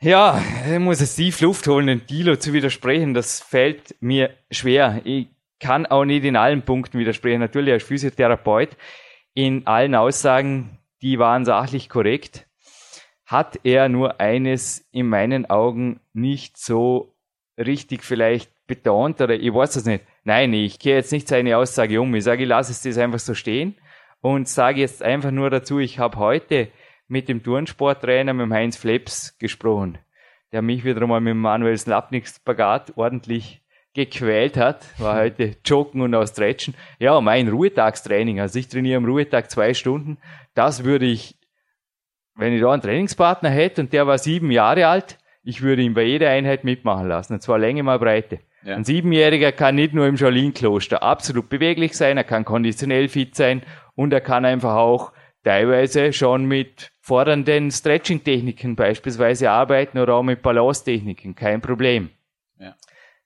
Ja, 0.00 0.38
ich 0.38 0.78
muss 0.78 1.00
es 1.00 1.16
tief 1.16 1.40
Luft 1.40 1.66
holen, 1.66 1.88
den 1.88 2.06
Tilo 2.06 2.36
zu 2.36 2.52
widersprechen. 2.52 3.14
Das 3.14 3.42
fällt 3.42 4.00
mir 4.00 4.36
schwer. 4.52 5.00
Ich 5.04 5.26
kann 5.60 5.86
auch 5.86 6.04
nicht 6.04 6.24
in 6.24 6.36
allen 6.36 6.62
Punkten 6.62 6.98
widersprechen. 6.98 7.40
Natürlich 7.40 7.72
als 7.72 7.84
Physiotherapeut 7.84 8.76
in 9.34 9.66
allen 9.66 9.94
Aussagen, 9.94 10.78
die 11.02 11.18
waren 11.18 11.44
sachlich 11.44 11.88
korrekt, 11.88 12.46
hat 13.24 13.60
er 13.62 13.88
nur 13.88 14.20
eines 14.20 14.86
in 14.90 15.06
meinen 15.08 15.48
Augen 15.48 16.00
nicht 16.12 16.56
so 16.56 17.14
richtig 17.56 18.02
vielleicht 18.02 18.50
betont 18.66 19.20
oder 19.20 19.34
ich 19.34 19.52
weiß 19.52 19.76
es 19.76 19.84
nicht. 19.84 20.04
Nein, 20.24 20.52
ich 20.52 20.78
gehe 20.78 20.96
jetzt 20.96 21.12
nicht 21.12 21.28
seine 21.28 21.56
Aussage 21.56 22.00
um. 22.00 22.14
Ich 22.14 22.24
sage, 22.24 22.42
ich 22.42 22.48
lasse 22.48 22.72
es 22.72 22.82
das 22.82 22.98
einfach 22.98 23.18
so 23.18 23.34
stehen 23.34 23.74
und 24.20 24.48
sage 24.48 24.80
jetzt 24.80 25.02
einfach 25.02 25.30
nur 25.30 25.50
dazu, 25.50 25.78
ich 25.78 25.98
habe 25.98 26.18
heute 26.18 26.68
mit 27.06 27.28
dem 27.28 27.42
Turnsporttrainer, 27.42 28.34
mit 28.34 28.44
dem 28.44 28.52
Heinz 28.52 28.76
Fleps 28.76 29.38
gesprochen, 29.38 29.98
der 30.52 30.62
mich 30.62 30.84
wieder 30.84 31.06
mal 31.06 31.20
mit 31.20 31.34
Manuel 31.34 31.78
Slapnik 31.78 32.28
Spagat 32.28 32.92
ordentlich 32.96 33.62
gequält 33.94 34.56
hat, 34.56 34.84
war 34.98 35.16
heute 35.16 35.56
Joggen 35.64 36.00
und 36.02 36.14
auch 36.14 36.26
Stretchen. 36.26 36.74
Ja, 36.98 37.20
mein 37.20 37.48
Ruhetagstraining, 37.48 38.40
also 38.40 38.58
ich 38.58 38.68
trainiere 38.68 38.98
am 38.98 39.04
Ruhetag 39.04 39.50
zwei 39.50 39.74
Stunden, 39.74 40.18
das 40.54 40.84
würde 40.84 41.06
ich, 41.06 41.36
wenn 42.36 42.52
ich 42.52 42.60
da 42.60 42.72
einen 42.72 42.82
Trainingspartner 42.82 43.50
hätte 43.50 43.80
und 43.80 43.92
der 43.92 44.06
war 44.06 44.18
sieben 44.18 44.50
Jahre 44.50 44.86
alt, 44.86 45.18
ich 45.42 45.62
würde 45.62 45.82
ihn 45.82 45.94
bei 45.94 46.04
jeder 46.04 46.30
Einheit 46.30 46.64
mitmachen 46.64 47.08
lassen, 47.08 47.34
und 47.34 47.42
zwar 47.42 47.58
Länge 47.58 47.82
mal 47.82 47.98
Breite. 47.98 48.40
Ja. 48.64 48.76
Ein 48.76 48.84
Siebenjähriger 48.84 49.52
kann 49.52 49.76
nicht 49.76 49.94
nur 49.94 50.06
im 50.06 50.16
Jolin-Kloster 50.16 51.02
absolut 51.02 51.48
beweglich 51.48 51.96
sein, 51.96 52.16
er 52.16 52.24
kann 52.24 52.44
konditionell 52.44 53.08
fit 53.08 53.34
sein 53.34 53.62
und 53.94 54.12
er 54.12 54.20
kann 54.20 54.44
einfach 54.44 54.74
auch 54.74 55.12
teilweise 55.42 56.12
schon 56.12 56.44
mit 56.44 56.90
fordernden 57.00 57.70
Stretching-Techniken 57.70 58.76
beispielsweise 58.76 59.50
arbeiten 59.50 59.98
oder 59.98 60.14
auch 60.14 60.22
mit 60.22 60.42
Balance-Techniken, 60.42 61.34
kein 61.34 61.60
Problem. 61.60 62.10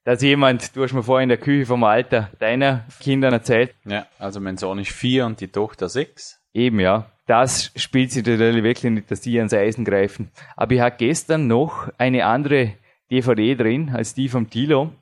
Dass 0.04 0.20
jemand, 0.20 0.74
du 0.74 0.82
hast 0.82 0.94
mir 0.94 1.02
vorhin 1.02 1.24
in 1.24 1.28
der 1.28 1.38
Küche 1.38 1.66
vom 1.66 1.84
Alter 1.84 2.30
deiner 2.40 2.84
Kinder 3.00 3.30
erzählt. 3.30 3.72
Ja, 3.84 4.06
also 4.18 4.40
mein 4.40 4.56
Sohn 4.56 4.78
ist 4.80 4.90
vier 4.90 5.26
und 5.26 5.40
die 5.40 5.48
Tochter 5.48 5.88
sechs. 5.88 6.40
Eben, 6.52 6.80
ja. 6.80 7.06
Das 7.26 7.70
spielt 7.76 8.10
sich 8.10 8.26
natürlich 8.26 8.64
wirklich 8.64 8.92
nicht, 8.92 9.10
dass 9.10 9.20
die 9.20 9.38
ans 9.38 9.54
Eisen 9.54 9.84
greifen. 9.84 10.32
Aber 10.56 10.74
ich 10.74 10.80
hatte 10.80 10.96
gestern 10.98 11.46
noch 11.46 11.88
eine 11.98 12.26
andere 12.26 12.72
DVD 13.12 13.54
drin 13.54 13.90
als 13.94 14.14
die 14.14 14.28
vom 14.28 14.50
Tilo. 14.50 14.92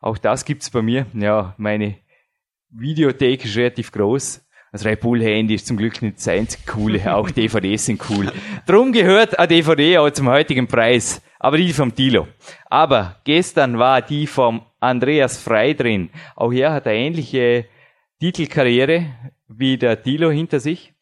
Auch 0.00 0.18
das 0.18 0.44
gibt's 0.44 0.70
bei 0.70 0.82
mir. 0.82 1.06
Ja, 1.14 1.54
meine 1.56 1.96
Videothek 2.70 3.44
ist 3.44 3.56
relativ 3.56 3.90
groß. 3.90 4.40
Das 4.70 4.84
Red 4.84 5.00
Bull 5.00 5.22
Handy 5.22 5.54
ist 5.54 5.66
zum 5.66 5.76
Glück 5.76 6.02
nicht 6.02 6.18
das 6.18 6.28
einzige 6.28 6.64
coole, 6.66 7.14
auch 7.14 7.30
DVDs 7.30 7.86
sind 7.86 8.02
cool. 8.10 8.32
Drum 8.66 8.92
gehört 8.92 9.38
eine 9.38 9.48
DVD 9.48 9.98
auch 9.98 10.10
zum 10.10 10.28
heutigen 10.28 10.66
Preis, 10.66 11.22
aber 11.44 11.58
die 11.58 11.74
vom 11.74 11.94
Tilo. 11.94 12.26
Aber 12.70 13.16
gestern 13.24 13.78
war 13.78 14.00
die 14.00 14.26
vom 14.26 14.62
Andreas 14.80 15.36
Frei 15.42 15.74
drin. 15.74 16.08
Auch 16.36 16.50
er 16.50 16.72
hat 16.72 16.86
eine 16.86 16.96
ähnliche 16.96 17.66
Titelkarriere 18.18 19.08
wie 19.48 19.76
der 19.76 20.02
Tilo 20.02 20.30
hinter 20.30 20.58
sich. 20.58 20.94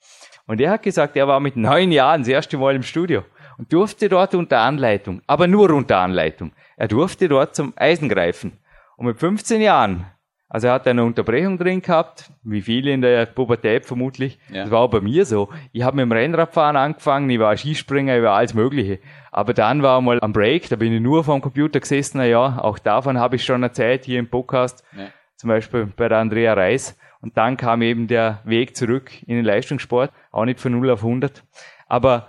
Und 0.48 0.60
er 0.60 0.72
hat 0.72 0.82
gesagt, 0.82 1.16
er 1.16 1.28
war 1.28 1.38
mit 1.38 1.54
neun 1.54 1.92
Jahren 1.92 2.22
das 2.22 2.28
erste 2.28 2.58
Mal 2.58 2.74
im 2.74 2.82
Studio 2.82 3.22
und 3.56 3.72
durfte 3.72 4.08
dort 4.08 4.34
unter 4.34 4.58
Anleitung, 4.58 5.22
aber 5.28 5.46
nur 5.46 5.70
unter 5.70 5.98
Anleitung. 5.98 6.50
Er 6.76 6.88
durfte 6.88 7.28
dort 7.28 7.54
zum 7.54 7.72
Eisen 7.76 8.08
greifen. 8.08 8.58
Und 8.96 9.06
mit 9.06 9.20
15 9.20 9.60
Jahren 9.60 10.06
also 10.52 10.66
er 10.66 10.74
hat 10.74 10.86
eine 10.86 11.02
Unterbrechung 11.02 11.56
drin 11.56 11.80
gehabt, 11.80 12.30
wie 12.42 12.60
viele 12.60 12.92
in 12.92 13.00
der 13.00 13.24
Pubertät 13.24 13.86
vermutlich. 13.86 14.38
Ja. 14.50 14.64
Das 14.64 14.70
war 14.70 14.80
auch 14.80 14.90
bei 14.90 15.00
mir 15.00 15.24
so. 15.24 15.48
Ich 15.72 15.82
habe 15.82 15.96
mit 15.96 16.02
dem 16.02 16.12
Rennradfahren 16.12 16.76
angefangen, 16.76 17.30
ich 17.30 17.38
war 17.38 17.56
Skispringer, 17.56 18.18
ich 18.18 18.22
war 18.22 18.36
alles 18.36 18.52
Mögliche. 18.52 18.98
Aber 19.30 19.54
dann 19.54 19.82
war 19.82 19.98
mal 20.02 20.18
am 20.20 20.34
Break, 20.34 20.68
da 20.68 20.76
bin 20.76 20.92
ich 20.92 21.00
nur 21.00 21.24
vor 21.24 21.38
dem 21.38 21.40
Computer 21.40 21.80
gesessen, 21.80 22.18
na 22.18 22.26
ja, 22.26 22.58
auch 22.58 22.78
davon 22.78 23.18
habe 23.18 23.36
ich 23.36 23.44
schon 23.46 23.62
erzählt 23.62 24.04
hier 24.04 24.18
im 24.18 24.28
Podcast, 24.28 24.84
ja. 24.94 25.06
zum 25.36 25.48
Beispiel 25.48 25.86
bei 25.96 26.10
der 26.10 26.18
Andrea 26.18 26.52
Reis. 26.52 26.98
Und 27.22 27.38
dann 27.38 27.56
kam 27.56 27.80
eben 27.80 28.06
der 28.06 28.40
Weg 28.44 28.76
zurück 28.76 29.10
in 29.26 29.36
den 29.36 29.46
Leistungssport, 29.46 30.12
auch 30.32 30.44
nicht 30.44 30.60
von 30.60 30.72
0 30.72 30.90
auf 30.90 31.02
100. 31.02 31.42
Aber 31.88 32.26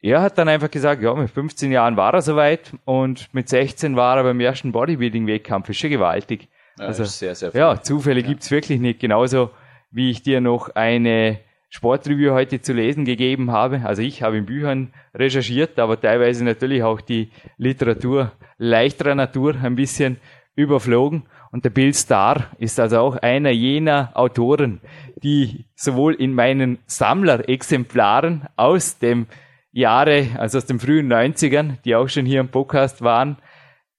er 0.00 0.22
hat 0.22 0.38
dann 0.38 0.48
einfach 0.48 0.70
gesagt, 0.70 1.02
ja, 1.02 1.12
mit 1.12 1.28
15 1.28 1.70
Jahren 1.70 1.98
war 1.98 2.14
er 2.14 2.22
soweit 2.22 2.72
und 2.86 3.28
mit 3.34 3.50
16 3.50 3.96
war 3.96 4.16
er 4.16 4.22
beim 4.22 4.40
ersten 4.40 4.72
Bodybuilding-Wettkampf. 4.72 5.68
Ist 5.68 5.76
schon 5.76 5.90
gewaltig. 5.90 6.48
Ja, 6.78 6.86
also, 6.86 7.04
sehr, 7.04 7.34
sehr 7.34 7.52
viel. 7.52 7.60
ja 7.60 7.80
Zufälle 7.80 8.20
ja. 8.20 8.26
gibt's 8.26 8.50
wirklich 8.50 8.80
nicht. 8.80 9.00
Genauso 9.00 9.50
wie 9.90 10.10
ich 10.10 10.22
dir 10.22 10.40
noch 10.40 10.74
eine 10.74 11.38
Sportreview 11.68 12.32
heute 12.32 12.60
zu 12.60 12.72
lesen 12.72 13.04
gegeben 13.04 13.50
habe. 13.50 13.82
Also 13.84 14.02
ich 14.02 14.22
habe 14.22 14.38
in 14.38 14.46
Büchern 14.46 14.92
recherchiert, 15.14 15.78
aber 15.78 16.00
teilweise 16.00 16.44
natürlich 16.44 16.82
auch 16.82 17.00
die 17.00 17.30
Literatur 17.58 18.32
leichterer 18.58 19.14
Natur 19.14 19.54
ein 19.62 19.74
bisschen 19.74 20.18
überflogen. 20.54 21.24
Und 21.52 21.64
der 21.64 21.70
Bill 21.70 21.94
Starr 21.94 22.50
ist 22.58 22.80
also 22.80 22.98
auch 22.98 23.16
einer 23.16 23.50
jener 23.50 24.10
Autoren, 24.14 24.80
die 25.22 25.66
sowohl 25.74 26.14
in 26.14 26.34
meinen 26.34 26.78
Sammlerexemplaren 26.86 28.46
aus 28.56 28.98
dem 28.98 29.26
Jahre, 29.72 30.28
also 30.38 30.58
aus 30.58 30.66
den 30.66 30.80
frühen 30.80 31.12
90ern, 31.12 31.76
die 31.84 31.94
auch 31.94 32.08
schon 32.08 32.26
hier 32.26 32.40
im 32.40 32.48
Podcast 32.48 33.02
waren, 33.02 33.36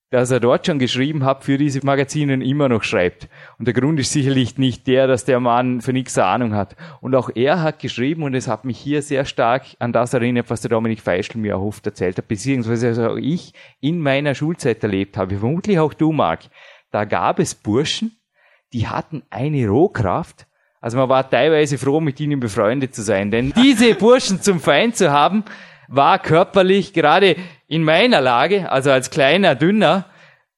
dass 0.09 0.31
er 0.31 0.39
dort 0.39 0.65
schon 0.65 0.79
geschrieben 0.79 1.25
hat, 1.25 1.43
für 1.43 1.57
diese 1.57 1.85
Magazine 1.85 2.43
immer 2.43 2.69
noch 2.69 2.83
schreibt. 2.83 3.27
Und 3.59 3.67
der 3.67 3.73
Grund 3.73 3.99
ist 3.99 4.13
sicherlich 4.13 4.57
nicht 4.57 4.87
der, 4.87 5.05
dass 5.07 5.25
der 5.25 5.39
Mann 5.39 5.81
für 5.81 5.91
nichts 5.91 6.17
Ahnung 6.17 6.53
hat. 6.53 6.75
Und 7.01 7.13
auch 7.13 7.29
er 7.35 7.61
hat 7.61 7.79
geschrieben, 7.79 8.23
und 8.23 8.33
es 8.33 8.47
hat 8.47 8.63
mich 8.63 8.77
hier 8.77 9.01
sehr 9.01 9.25
stark 9.25 9.63
an 9.79 9.91
das 9.91 10.13
erinnert, 10.13 10.49
was 10.49 10.61
der 10.61 10.69
Dominik 10.69 11.01
Feischl 11.01 11.37
mir 11.37 11.59
oft 11.59 11.85
erzählt 11.85 12.17
hat, 12.17 12.27
beziehungsweise 12.27 13.09
auch 13.09 13.17
ich 13.17 13.53
in 13.81 13.99
meiner 13.99 14.33
Schulzeit 14.33 14.81
erlebt 14.81 15.17
habe, 15.17 15.37
vermutlich 15.37 15.79
auch 15.79 15.93
du, 15.93 16.13
Marc. 16.13 16.41
Da 16.91 17.03
gab 17.03 17.39
es 17.39 17.53
Burschen, 17.53 18.17
die 18.71 18.87
hatten 18.87 19.23
eine 19.29 19.67
Rohkraft, 19.67 20.47
also 20.79 20.97
man 20.97 21.09
war 21.09 21.29
teilweise 21.29 21.77
froh, 21.77 21.99
mit 21.99 22.19
ihnen 22.19 22.39
befreundet 22.39 22.95
zu 22.95 23.01
sein, 23.01 23.31
denn 23.31 23.51
diese 23.61 23.95
Burschen 23.95 24.41
zum 24.41 24.59
Feind 24.59 24.95
zu 24.95 25.11
haben, 25.11 25.43
war 25.87 26.19
körperlich 26.19 26.93
gerade 26.93 27.35
in 27.67 27.83
meiner 27.83 28.21
Lage, 28.21 28.71
also 28.71 28.91
als 28.91 29.09
kleiner, 29.09 29.55
dünner, 29.55 30.05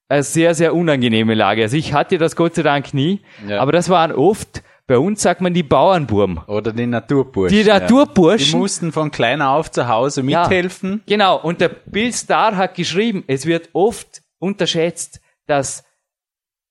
eine 0.08 0.24
sehr, 0.24 0.56
sehr 0.56 0.74
unangenehme 0.74 1.36
Lage. 1.36 1.64
Also 1.64 1.78
ich 1.78 1.94
hatte 1.94 2.18
das 2.18 2.36
Gott 2.36 2.56
sei 2.56 2.64
Dank 2.64 2.94
nie, 2.94 3.22
ja. 3.48 3.60
aber 3.60 3.72
das 3.72 3.90
waren 3.90 4.12
oft, 4.12 4.64
bei 4.88 4.98
uns 4.98 5.22
sagt 5.22 5.42
man 5.42 5.54
die 5.54 5.62
Bauernburm. 5.62 6.42
Oder 6.48 6.74
die 6.74 6.88
Naturburschen. 6.88 7.56
Die 7.56 7.64
Naturburschen. 7.64 8.52
Die 8.54 8.58
mussten 8.58 8.92
von 8.92 9.12
klein 9.12 9.42
auf 9.42 9.70
zu 9.70 9.88
Hause 9.88 10.24
mithelfen. 10.24 11.04
Ja, 11.06 11.16
genau. 11.16 11.40
Und 11.40 11.62
der 11.62 11.70
Bill 11.70 12.12
Starr 12.12 12.58
hat 12.58 12.74
geschrieben, 12.74 13.24
es 13.28 13.46
wird 13.46 13.70
oft 13.74 14.24
unterschätzt, 14.40 15.22
dass 15.46 15.84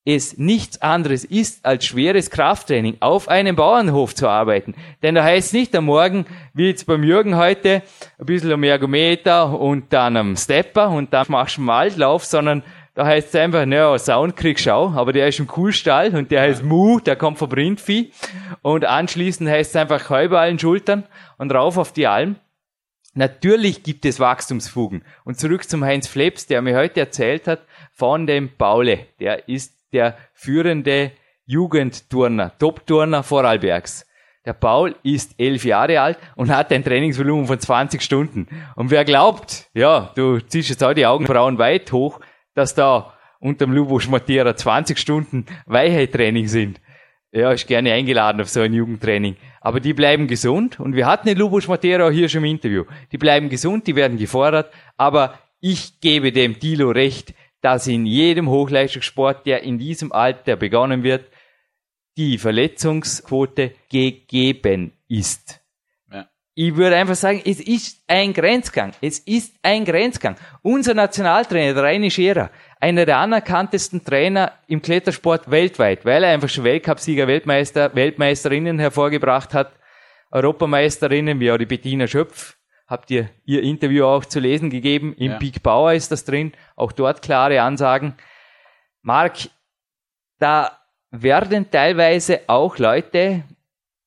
es 0.04 0.38
nichts 0.38 0.80
anderes 0.80 1.24
ist, 1.24 1.66
als 1.66 1.84
schweres 1.84 2.30
Krafttraining 2.30 2.96
auf 3.00 3.28
einem 3.28 3.56
Bauernhof 3.56 4.14
zu 4.14 4.28
arbeiten. 4.28 4.74
Denn 5.02 5.14
da 5.14 5.22
heißt 5.22 5.48
es 5.48 5.52
nicht 5.52 5.76
am 5.76 5.84
Morgen, 5.84 6.24
wie 6.54 6.68
jetzt 6.68 6.87
beim 6.87 7.04
Jürgen 7.04 7.37
heute, 7.37 7.82
ein 8.18 8.26
bisschen 8.26 8.52
am 8.52 8.62
Ergometer 8.62 9.58
und 9.58 9.92
dann 9.92 10.16
am 10.16 10.37
Stepper 10.37 10.88
und 10.90 11.12
dann 11.12 11.26
machst 11.28 11.58
du 11.58 11.61
einen 11.61 11.68
Waldlauf, 11.68 12.24
sondern 12.24 12.62
da 12.98 13.06
heißt 13.06 13.28
es 13.28 13.34
einfach, 13.37 13.64
naja, 13.64 13.96
Soundkrieg 13.96 14.58
schau, 14.58 14.88
aber 14.88 15.12
der 15.12 15.28
ist 15.28 15.38
im 15.38 15.46
Kuhstall 15.46 16.16
und 16.16 16.32
der 16.32 16.40
heißt 16.40 16.64
Mu, 16.64 16.98
der 16.98 17.14
kommt 17.14 17.38
vom 17.38 17.52
Rindvieh. 17.52 18.11
Und 18.61 18.84
anschließend 18.84 19.48
heißt 19.48 19.70
es 19.70 19.76
einfach 19.76 20.11
Heuballen 20.11 20.58
schultern 20.58 21.04
und 21.37 21.52
rauf 21.52 21.78
auf 21.78 21.92
die 21.92 22.08
Alm. 22.08 22.34
Natürlich 23.14 23.84
gibt 23.84 24.04
es 24.04 24.18
Wachstumsfugen. 24.18 25.04
Und 25.24 25.38
zurück 25.38 25.68
zum 25.68 25.84
Heinz 25.84 26.08
Fleps, 26.08 26.46
der 26.46 26.61
mir 26.61 26.76
heute 26.76 26.98
erzählt 26.98 27.46
hat, 27.46 27.62
von 27.92 28.26
dem 28.26 28.56
Paule. 28.56 29.06
Der 29.20 29.48
ist 29.48 29.77
der 29.92 30.16
führende 30.35 31.12
Jugendturner, 31.46 32.57
Top-Turner 32.59 33.22
Vorarlbergs. 33.22 34.07
Der 34.44 34.53
Paul 34.53 34.94
ist 35.03 35.35
elf 35.38 35.64
Jahre 35.64 36.01
alt 36.01 36.18
und 36.37 36.51
hat 36.51 36.72
ein 36.72 36.85
Trainingsvolumen 36.85 37.46
von 37.46 37.59
20 37.59 38.01
Stunden. 38.01 38.46
Und 38.77 38.90
wer 38.90 39.05
glaubt, 39.05 39.68
ja, 39.74 40.12
du 40.14 40.40
ziehst 40.40 40.70
jetzt 40.70 40.85
auch 40.85 40.94
die 40.94 41.07
Augenbrauen 41.07 41.59
weit 41.59 41.90
hoch, 41.92 42.20
dass 42.55 42.74
da 42.74 43.12
unterm 43.40 43.72
Lubosch 43.72 44.09
Matera 44.09 44.57
20 44.57 44.98
Stunden 44.98 45.46
Weichheit-Training 45.66 46.48
sind. 46.48 46.81
Ja, 47.31 47.53
ist 47.53 47.66
gerne 47.66 47.92
eingeladen 47.92 48.40
auf 48.40 48.48
so 48.48 48.61
ein 48.61 48.72
Jugendtraining. 48.72 49.37
aber 49.61 49.81
die 49.81 49.92
bleiben 49.92 50.27
gesund. 50.29 50.81
Und 50.81 50.94
wir 50.94 51.07
hatten 51.07 51.29
den 51.29 51.37
Lubos 51.37 51.68
Matera 51.68 52.09
hier 52.09 52.29
schon 52.29 52.44
im 52.44 52.51
Interview. 52.51 52.85
Die 53.12 53.18
bleiben 53.18 53.51
gesund, 53.51 53.87
die 53.87 53.96
werden 53.96 54.16
gefordert, 54.16 54.72
aber 54.96 55.38
ich 55.61 56.01
gebe 56.01 56.33
dem 56.33 56.59
Dilo 56.59 56.90
recht, 56.90 57.35
dass 57.68 57.87
in 57.87 58.07
jedem 58.07 58.48
Hochleistungssport, 58.48 59.44
der 59.44 59.62
in 59.62 59.76
diesem 59.76 60.11
Alter 60.11 60.57
begonnen 60.57 61.02
wird, 61.02 61.26
die 62.16 62.38
Verletzungsquote 62.38 63.74
gegeben 63.90 64.92
ist. 65.07 65.61
Ja. 66.11 66.31
Ich 66.54 66.76
würde 66.76 66.96
einfach 66.96 67.14
sagen, 67.14 67.42
es 67.44 67.61
ist 67.61 68.02
ein 68.07 68.33
Grenzgang. 68.33 68.92
Es 69.02 69.18
ist 69.18 69.54
ein 69.62 69.85
Grenzgang. 69.85 70.37
Unser 70.62 70.94
Nationaltrainer, 70.94 71.74
der 71.74 71.83
Reini 71.83 72.11
Scherer, 72.11 72.50
einer 72.81 73.04
der 73.04 73.18
anerkanntesten 73.18 74.02
Trainer 74.02 74.54
im 74.66 74.81
Klettersport 74.81 75.50
weltweit, 75.50 76.07
weil 76.07 76.24
er 76.24 76.31
einfach 76.31 76.48
schon 76.48 76.64
Weltcupsieger, 76.64 77.28
Weltmeister, 77.28 77.94
Weltmeisterinnen 77.94 78.78
hervorgebracht 78.78 79.52
hat, 79.52 79.72
Europameisterinnen, 80.31 81.38
wie 81.38 81.52
auch 81.52 81.59
die 81.59 81.66
Bettina 81.66 82.07
Schöpf, 82.07 82.58
habt 82.88 83.11
ihr 83.11 83.29
ihr 83.44 83.62
Interview 83.62 84.05
auch 84.07 84.24
zu 84.24 84.40
lesen 84.40 84.70
gegeben. 84.70 85.14
Im 85.14 85.33
Ja. 85.33 85.38
Peak 85.38 85.62
Power 85.62 85.92
ist 85.92 86.11
das 86.11 86.24
drin. 86.24 86.53
Auch 86.74 86.90
dort 86.90 87.22
klare 87.22 87.62
Ansagen. 87.62 88.14
Marc, 89.03 89.51
da 90.38 90.79
werden 91.11 91.70
teilweise 91.70 92.40
auch 92.48 92.79
Leute, 92.79 93.44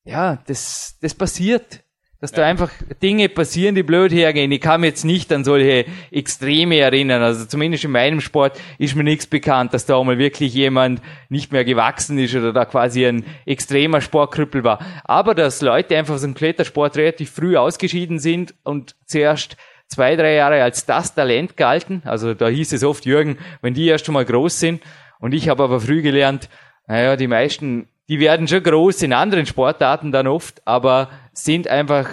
ja, 0.04 0.36
das, 0.46 0.98
das 1.00 1.14
passiert. 1.14 1.82
Dass 2.22 2.30
da 2.30 2.46
einfach 2.46 2.70
Dinge 3.02 3.28
passieren, 3.28 3.74
die 3.74 3.82
blöd 3.82 4.12
hergehen. 4.12 4.52
Ich 4.52 4.60
kann 4.60 4.82
mich 4.82 4.90
jetzt 4.90 5.04
nicht 5.04 5.32
an 5.32 5.42
solche 5.42 5.86
Extreme 6.12 6.78
erinnern. 6.78 7.20
Also 7.20 7.46
zumindest 7.46 7.82
in 7.82 7.90
meinem 7.90 8.20
Sport 8.20 8.60
ist 8.78 8.94
mir 8.94 9.02
nichts 9.02 9.26
bekannt, 9.26 9.74
dass 9.74 9.86
da 9.86 10.00
mal 10.04 10.18
wirklich 10.18 10.54
jemand 10.54 11.02
nicht 11.30 11.50
mehr 11.50 11.64
gewachsen 11.64 12.18
ist 12.18 12.32
oder 12.36 12.52
da 12.52 12.64
quasi 12.64 13.04
ein 13.04 13.24
extremer 13.44 14.00
Sportkrüppel 14.00 14.62
war. 14.62 14.78
Aber 15.02 15.34
dass 15.34 15.62
Leute 15.62 15.96
einfach 15.96 16.14
aus 16.14 16.20
dem 16.20 16.34
Klettersport 16.34 16.96
relativ 16.96 17.32
früh 17.32 17.56
ausgeschieden 17.56 18.20
sind 18.20 18.54
und 18.62 18.94
zuerst 19.04 19.56
zwei, 19.88 20.14
drei 20.14 20.34
Jahre 20.34 20.62
als 20.62 20.86
das 20.86 21.16
Talent 21.16 21.56
galten. 21.56 22.02
Also 22.04 22.34
da 22.34 22.46
hieß 22.46 22.72
es 22.72 22.84
oft, 22.84 23.04
Jürgen, 23.04 23.38
wenn 23.62 23.74
die 23.74 23.88
erst 23.88 24.08
einmal 24.08 24.24
groß 24.24 24.60
sind. 24.60 24.80
Und 25.18 25.34
ich 25.34 25.48
habe 25.48 25.64
aber 25.64 25.80
früh 25.80 26.02
gelernt, 26.02 26.48
naja, 26.86 27.16
die 27.16 27.26
meisten, 27.26 27.88
die 28.12 28.20
werden 28.20 28.46
schon 28.46 28.62
groß 28.62 29.04
in 29.04 29.14
anderen 29.14 29.46
Sportarten 29.46 30.12
dann 30.12 30.26
oft, 30.26 30.60
aber 30.66 31.08
sind 31.32 31.66
einfach 31.66 32.10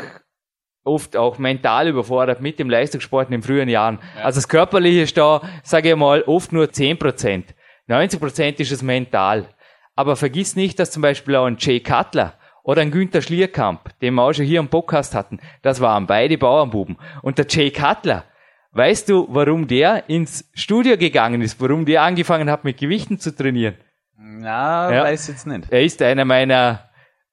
oft 0.85 1.17
auch 1.17 1.37
mental 1.39 1.89
überfordert 1.89 2.39
mit 2.39 2.57
dem 2.57 2.69
Leistungssport 2.69 3.27
in 3.27 3.33
den 3.33 3.43
frühen 3.43 3.67
Jahren. 3.67 3.99
Also 4.23 4.37
das 4.37 4.47
Körperliche 4.47 5.01
ist 5.01 5.17
da, 5.17 5.41
sage 5.61 5.89
ich 5.89 5.95
mal, 5.97 6.21
oft 6.21 6.53
nur 6.53 6.67
10%. 6.67 7.43
90% 7.89 8.61
ist 8.61 8.71
es 8.71 8.81
mental. 8.81 9.49
Aber 9.93 10.15
vergiss 10.15 10.55
nicht, 10.55 10.79
dass 10.79 10.91
zum 10.91 11.01
Beispiel 11.01 11.35
auch 11.35 11.47
ein 11.47 11.57
Jay 11.59 11.81
Cutler 11.81 12.35
oder 12.63 12.81
ein 12.81 12.91
Günther 12.91 13.21
Schlierkamp, 13.21 13.99
den 13.99 14.13
wir 14.13 14.23
auch 14.23 14.31
schon 14.31 14.45
hier 14.45 14.61
im 14.61 14.69
Podcast 14.69 15.13
hatten, 15.13 15.41
das 15.63 15.81
waren 15.81 16.07
beide 16.07 16.37
Bauernbuben. 16.37 16.95
Und 17.21 17.39
der 17.39 17.47
Jay 17.49 17.71
Cutler, 17.71 18.23
weißt 18.71 19.09
du, 19.09 19.27
warum 19.29 19.67
der 19.67 20.07
ins 20.07 20.49
Studio 20.53 20.95
gegangen 20.95 21.41
ist, 21.41 21.59
warum 21.59 21.83
der 21.83 22.03
angefangen 22.03 22.49
hat, 22.49 22.63
mit 22.63 22.77
Gewichten 22.77 23.19
zu 23.19 23.35
trainieren? 23.35 23.75
Na, 24.21 24.91
Ja. 24.93 25.03
weiß 25.03 25.27
jetzt 25.29 25.47
nicht. 25.47 25.67
Er 25.71 25.81
ist 25.83 26.01
einer 26.01 26.25
meiner 26.25 26.81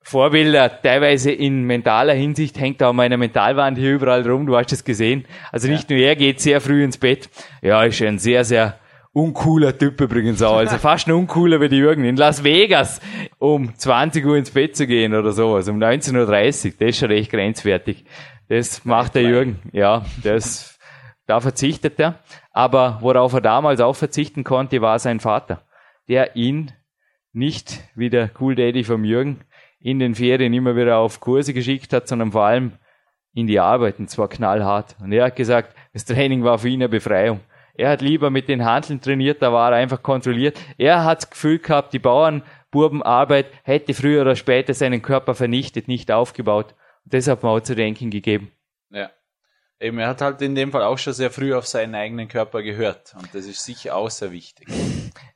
Vorbilder, 0.03 0.81
teilweise 0.83 1.33
in 1.33 1.65
mentaler 1.65 2.13
Hinsicht, 2.15 2.59
hängt 2.61 2.81
da 2.81 2.91
an 2.91 2.97
meiner 2.97 3.17
Mentalwand 3.17 3.77
hier 3.77 3.95
überall 3.95 4.29
rum, 4.29 4.47
du 4.47 4.57
hast 4.57 4.73
es 4.73 4.85
gesehen. 4.85 5.25
Also 5.51 5.67
nicht 5.69 5.91
nur 5.91 5.99
er 5.99 6.15
geht 6.15 6.41
sehr 6.41 6.61
früh 6.61 6.85
ins 6.85 6.97
Bett, 6.97 7.29
ja, 7.61 7.83
ist 7.83 8.01
ein 8.03 8.19
sehr, 8.21 8.45
sehr 8.45 8.79
uncooler 9.13 9.77
Typ 9.77 10.01
übrigens 10.01 10.43
auch, 10.43 10.59
also 10.59 10.77
fast 10.79 11.09
noch 11.09 11.17
uncooler 11.17 11.61
wie 11.61 11.69
die 11.69 11.79
Jürgen. 11.79 12.05
In 12.05 12.17
Las 12.17 12.45
Vegas 12.45 13.01
um 13.39 13.75
20 13.77 14.25
Uhr 14.25 14.37
ins 14.37 14.51
Bett 14.53 14.77
zu 14.77 14.87
gehen 14.87 15.13
oder 15.15 15.33
sowas, 15.33 15.69
um 15.69 15.79
19.30 15.79 16.15
Uhr, 16.67 16.75
das 16.79 16.89
ist 16.91 16.99
schon 16.99 17.09
recht 17.11 17.33
grenzwertig. 17.33 18.05
Das 18.49 18.85
macht 18.85 19.17
der 19.17 19.23
Jürgen, 19.23 19.59
ja, 19.73 20.05
das, 20.23 20.79
da 21.27 21.41
verzichtet 21.41 21.99
er. 21.99 22.21
Aber 22.53 22.99
worauf 23.01 23.33
er 23.33 23.41
damals 23.41 23.81
auch 23.81 23.97
verzichten 23.97 24.45
konnte, 24.45 24.81
war 24.83 25.01
sein 25.01 25.19
Vater, 25.19 25.63
der 26.09 26.37
ihn 26.37 26.73
nicht 27.33 27.81
wie 27.95 28.11
der 28.11 28.31
Cool 28.41 28.55
Daddy 28.55 28.85
vom 28.85 29.05
Jürgen 29.05 29.41
in 29.79 29.99
den 29.99 30.15
Ferien 30.15 30.53
immer 30.53 30.75
wieder 30.75 30.99
auf 30.99 31.21
Kurse 31.21 31.53
geschickt 31.53 31.93
hat, 31.93 32.09
sondern 32.09 32.33
vor 32.33 32.45
allem 32.45 32.73
in 33.35 33.47
die 33.47 33.61
Arbeit, 33.61 33.99
und 33.99 34.09
zwar 34.09 34.29
knallhart. 34.29 34.97
Und 35.01 35.13
er 35.13 35.27
hat 35.27 35.37
gesagt, 35.37 35.77
das 35.93 36.07
Training 36.07 36.43
war 36.43 36.59
für 36.59 36.69
ihn 36.69 36.81
eine 36.81 36.89
Befreiung. 36.89 37.41
Er 37.75 37.91
hat 37.91 38.01
lieber 38.01 38.31
mit 38.31 38.49
den 38.49 38.65
Handeln 38.65 39.03
trainiert, 39.03 39.43
da 39.43 39.53
war 39.53 39.71
er 39.71 39.77
einfach 39.77 40.03
kontrolliert. 40.03 40.59
Er 40.79 41.05
hat 41.05 41.19
das 41.19 41.31
Gefühl 41.31 41.59
gehabt, 41.59 41.93
die 41.93 41.99
Bauernburbenarbeit 41.99 43.47
hätte 43.65 43.93
früher 43.93 44.23
oder 44.23 44.35
später 44.35 44.73
seinen 44.73 45.03
Körper 45.03 45.35
vernichtet, 45.35 45.87
nicht 45.87 46.11
aufgebaut. 46.11 46.75
Und 47.05 47.13
das 47.13 47.29
hat 47.29 47.43
mir 47.43 47.51
auch 47.51 47.61
zu 47.61 47.75
denken 47.75 48.11
gegeben. 48.11 48.51
Ja. 48.91 49.11
Eben, 49.79 49.99
er 49.99 50.09
hat 50.09 50.23
halt 50.23 50.41
in 50.41 50.55
dem 50.55 50.73
Fall 50.73 50.83
auch 50.83 50.97
schon 50.97 51.13
sehr 51.13 51.31
früh 51.31 51.55
auf 51.55 51.67
seinen 51.67 51.95
eigenen 51.95 52.29
Körper 52.29 52.63
gehört. 52.63 53.15
Und 53.19 53.29
das 53.35 53.45
ist 53.45 53.63
sicher 53.63 53.95
auch 53.95 54.09
sehr 54.09 54.33
wichtig. 54.33 54.69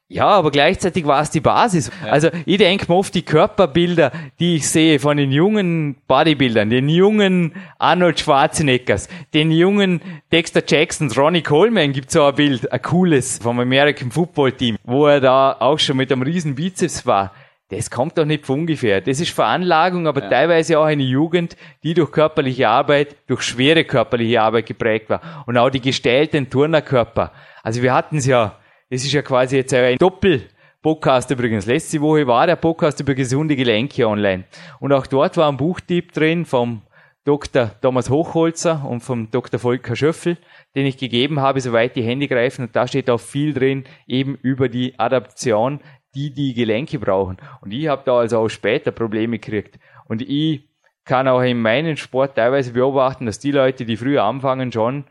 Ja, 0.08 0.26
aber 0.26 0.50
gleichzeitig 0.50 1.06
war 1.06 1.20
es 1.20 1.30
die 1.30 1.40
Basis. 1.40 1.90
Also 2.02 2.30
ich 2.46 2.56
denke 2.56 2.86
mir 2.88 2.96
oft 2.96 3.14
die 3.14 3.22
Körperbilder, 3.22 4.10
die 4.40 4.56
ich 4.56 4.68
sehe 4.68 4.98
von 4.98 5.18
den 5.18 5.30
jungen 5.30 5.96
Bodybuildern, 6.08 6.70
den 6.70 6.88
jungen 6.88 7.52
Arnold 7.78 8.18
Schwarzeneggers, 8.18 9.08
den 9.34 9.52
jungen 9.52 10.00
Dexter 10.32 10.62
Jacksons, 10.66 11.16
Ronnie 11.16 11.42
Coleman 11.42 11.92
gibt 11.92 12.10
so 12.10 12.24
ein 12.24 12.34
Bild, 12.34 12.72
ein 12.72 12.82
cooles 12.82 13.38
vom 13.38 13.60
American 13.60 14.10
Football 14.10 14.52
Team, 14.52 14.78
wo 14.84 15.06
er 15.06 15.20
da 15.20 15.52
auch 15.60 15.78
schon 15.78 15.98
mit 15.98 16.10
einem 16.10 16.22
riesen 16.22 16.54
Bizeps 16.54 17.06
war. 17.06 17.32
Das 17.70 17.88
kommt 17.88 18.18
doch 18.18 18.24
nicht 18.24 18.46
von 18.46 18.60
ungefähr. 18.60 19.00
Das 19.00 19.20
ist 19.20 19.30
Veranlagung, 19.30 20.08
aber 20.08 20.28
teilweise 20.28 20.76
auch 20.76 20.84
eine 20.84 21.04
Jugend, 21.04 21.56
die 21.84 21.94
durch 21.94 22.10
körperliche 22.10 22.68
Arbeit, 22.68 23.14
durch 23.28 23.42
schwere 23.42 23.84
körperliche 23.84 24.42
Arbeit 24.42 24.66
geprägt 24.66 25.08
war. 25.08 25.44
Und 25.46 25.56
auch 25.56 25.70
die 25.70 25.80
gestellten 25.80 26.50
Turnerkörper. 26.50 27.30
Also 27.62 27.80
wir 27.80 27.94
hatten 27.94 28.16
es 28.16 28.26
ja, 28.26 28.58
das 28.90 29.04
ist 29.04 29.12
ja 29.12 29.22
quasi 29.22 29.58
jetzt 29.58 29.72
ein 29.72 29.98
Doppel-Podcast 29.98 31.30
übrigens. 31.30 31.66
Letzte 31.66 32.00
Woche 32.00 32.26
war 32.26 32.48
der 32.48 32.56
Podcast 32.56 32.98
über 32.98 33.14
gesunde 33.14 33.54
Gelenke 33.54 34.08
online. 34.08 34.44
Und 34.80 34.92
auch 34.92 35.06
dort 35.06 35.36
war 35.36 35.48
ein 35.48 35.56
Buchtipp 35.56 36.12
drin 36.12 36.44
vom 36.46 36.82
Dr. 37.24 37.70
Thomas 37.80 38.10
Hochholzer 38.10 38.84
und 38.84 39.00
vom 39.00 39.30
Dr. 39.30 39.60
Volker 39.60 39.94
Schöffel, 39.94 40.38
den 40.74 40.86
ich 40.86 40.96
gegeben 40.96 41.38
habe, 41.38 41.60
soweit 41.60 41.94
die 41.94 42.02
Hände 42.02 42.26
greifen. 42.26 42.64
Und 42.64 42.74
da 42.74 42.88
steht 42.88 43.10
auch 43.10 43.20
viel 43.20 43.54
drin, 43.54 43.84
eben 44.08 44.36
über 44.42 44.68
die 44.68 44.98
Adaption, 44.98 45.80
die 46.14 46.32
die 46.32 46.54
Gelenke 46.54 46.98
brauchen. 46.98 47.36
Und 47.60 47.72
ich 47.72 47.88
habe 47.88 48.02
da 48.04 48.18
also 48.18 48.38
auch 48.38 48.48
später 48.48 48.90
Probleme 48.90 49.38
gekriegt. 49.38 49.78
Und 50.06 50.22
ich 50.22 50.68
kann 51.04 51.28
auch 51.28 51.40
in 51.40 51.60
meinem 51.60 51.96
Sport 51.96 52.36
teilweise 52.36 52.72
beobachten, 52.72 53.26
dass 53.26 53.38
die 53.38 53.52
Leute, 53.52 53.84
die 53.84 53.96
früher 53.96 54.24
anfangen, 54.24 54.72
schon 54.72 55.04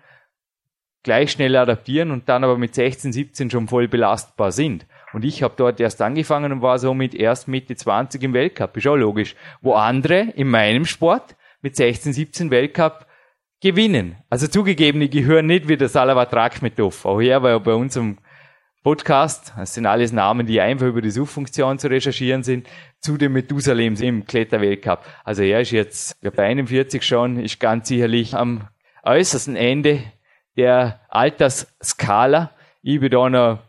gleich 1.04 1.32
schnell 1.32 1.56
adaptieren 1.56 2.12
und 2.12 2.28
dann 2.28 2.44
aber 2.44 2.58
mit 2.58 2.76
16, 2.76 3.14
17 3.14 3.50
schon 3.50 3.68
voll 3.68 3.88
belastbar 3.88 4.52
sind. 4.52 4.86
Und 5.14 5.26
ich 5.26 5.42
habe 5.42 5.54
dort 5.58 5.80
erst 5.80 6.02
angefangen 6.02 6.52
und 6.52 6.62
war 6.62 6.78
somit 6.78 7.16
erst 7.16 7.48
Mitte 7.48 7.76
20 7.76 8.22
im 8.24 8.34
Weltcup, 8.34 8.78
ist 8.78 8.88
auch 8.88 8.96
logisch. 8.96 9.36
Wo 9.62 9.74
andere 9.74 10.34
in 10.36 10.50
meinem 10.50 10.86
Sport 10.86 11.36
mit 11.62 11.76
16, 11.76 12.14
17 12.14 12.52
Weltcup 12.52 13.08
gewinnen. 13.62 14.18
Also 14.30 14.48
zugegeben, 14.48 15.00
die 15.00 15.10
gehören 15.10 15.48
nicht 15.48 15.68
wie 15.68 15.78
der 15.78 15.90
Salavat 15.90 16.34
Rakmetov. 16.34 17.06
Auch 17.06 17.20
er 17.20 17.42
war 17.42 17.52
ja 17.52 17.58
bei 17.58 17.74
unserem 17.74 18.18
Podcast, 18.82 19.54
das 19.58 19.74
sind 19.74 19.86
alles 19.86 20.14
Namen, 20.14 20.48
die 20.48 20.62
einfach 20.62 20.88
über 20.88 21.02
die 21.02 21.12
Suchfunktion 21.12 21.80
zu 21.80 21.90
recherchieren 21.90 22.44
sind, 22.44 22.68
zu 23.02 23.18
den 23.18 23.34
Methusalems 23.34 24.00
im 24.00 24.26
Kletterweltcup. 24.26 25.04
Also 25.26 25.44
er 25.44 25.62
ist 25.62 25.72
jetzt 25.72 26.18
ja, 26.22 26.30
bei 26.30 26.46
41 26.46 27.06
schon, 27.06 27.40
ist 27.40 27.60
ganz 27.60 27.90
sicherlich 27.90 28.36
am 28.36 28.68
äußersten 29.04 29.58
Ende 29.58 30.04
der 30.56 31.02
Altersskala. 31.10 32.52
Ich 32.82 33.02
bin 33.02 33.12
da 33.12 33.30
noch 33.30 33.60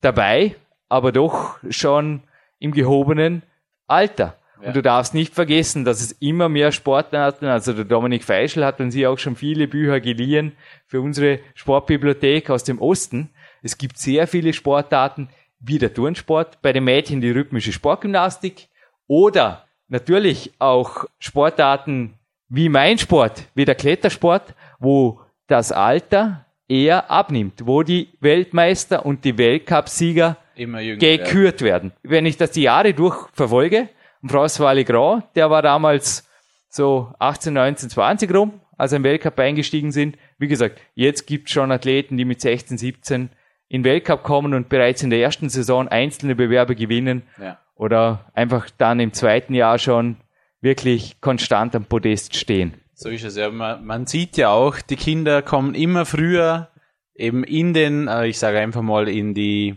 dabei, 0.00 0.56
aber 0.88 1.12
doch 1.12 1.58
schon 1.68 2.22
im 2.58 2.72
gehobenen 2.72 3.42
Alter. 3.86 4.36
Und 4.62 4.76
du 4.76 4.82
darfst 4.82 5.14
nicht 5.14 5.34
vergessen, 5.34 5.84
dass 5.84 6.00
es 6.00 6.12
immer 6.12 6.50
mehr 6.50 6.70
Sportarten, 6.70 7.46
also 7.46 7.72
der 7.72 7.86
Dominik 7.86 8.24
Feischl 8.24 8.64
hat 8.64 8.80
uns 8.80 8.94
hier 8.94 9.10
auch 9.10 9.18
schon 9.18 9.36
viele 9.36 9.66
Bücher 9.68 10.00
geliehen 10.00 10.52
für 10.86 11.00
unsere 11.00 11.40
Sportbibliothek 11.54 12.50
aus 12.50 12.64
dem 12.64 12.78
Osten. 12.78 13.30
Es 13.62 13.78
gibt 13.78 13.98
sehr 13.98 14.26
viele 14.26 14.52
Sportarten, 14.52 15.28
wie 15.60 15.78
der 15.78 15.92
Turnsport, 15.92 16.62
bei 16.62 16.72
den 16.72 16.84
Mädchen 16.84 17.20
die 17.20 17.30
rhythmische 17.30 17.72
Sportgymnastik 17.72 18.68
oder 19.06 19.66
natürlich 19.88 20.52
auch 20.58 21.04
Sportarten 21.18 22.14
wie 22.48 22.68
mein 22.68 22.98
Sport, 22.98 23.44
wie 23.54 23.64
der 23.64 23.74
Klettersport, 23.74 24.54
wo 24.78 25.20
das 25.46 25.72
Alter 25.72 26.46
eher 26.68 27.10
abnimmt, 27.10 27.66
wo 27.66 27.82
die 27.82 28.08
Weltmeister 28.20 29.04
und 29.04 29.24
die 29.24 29.36
Weltcupsieger 29.36 30.36
jünger. 30.80 31.00
werden. 31.00 31.24
gekürt 31.24 31.62
werden. 31.62 31.92
Wenn 32.02 32.26
ich 32.26 32.36
das 32.36 32.52
die 32.52 32.62
Jahre 32.62 32.94
durch 32.94 33.28
verfolge, 33.32 33.88
und 34.22 34.30
François 34.30 34.74
Legrand, 34.74 35.24
der 35.34 35.50
war 35.50 35.62
damals 35.62 36.28
so 36.68 37.12
18, 37.18 37.54
19, 37.54 37.90
20 37.90 38.34
rum, 38.34 38.60
als 38.76 38.92
er 38.92 38.96
im 38.96 39.04
Weltcup 39.04 39.38
eingestiegen 39.38 39.92
sind. 39.92 40.16
Wie 40.38 40.48
gesagt, 40.48 40.80
jetzt 40.94 41.26
gibt 41.26 41.48
es 41.48 41.52
schon 41.52 41.72
Athleten, 41.72 42.16
die 42.16 42.24
mit 42.24 42.40
16, 42.40 42.78
17 42.78 43.30
in 43.70 43.82
den 43.82 43.90
Weltcup 43.92 44.24
kommen 44.24 44.52
und 44.52 44.68
bereits 44.68 45.02
in 45.02 45.08
der 45.10 45.20
ersten 45.20 45.48
Saison 45.48 45.88
einzelne 45.88 46.34
Bewerbe 46.34 46.74
gewinnen 46.74 47.22
Ja. 47.40 47.58
oder 47.76 48.26
einfach 48.34 48.68
dann 48.76 49.00
im 49.00 49.12
zweiten 49.14 49.54
Jahr 49.54 49.78
schon 49.78 50.16
wirklich 50.60 51.20
konstant 51.22 51.74
am 51.74 51.84
Podest 51.86 52.36
stehen. 52.36 52.74
So 52.94 53.08
ist 53.08 53.24
es 53.24 53.36
ja. 53.36 53.48
Man, 53.50 53.86
man 53.86 54.06
sieht 54.06 54.36
ja 54.36 54.50
auch, 54.50 54.80
die 54.82 54.96
Kinder 54.96 55.40
kommen 55.40 55.74
immer 55.74 56.04
früher 56.04 56.68
eben 57.14 57.44
in 57.44 57.72
den, 57.72 58.08
äh, 58.08 58.26
ich 58.26 58.38
sage 58.38 58.58
einfach 58.58 58.82
mal, 58.82 59.08
in 59.08 59.34
die, 59.34 59.76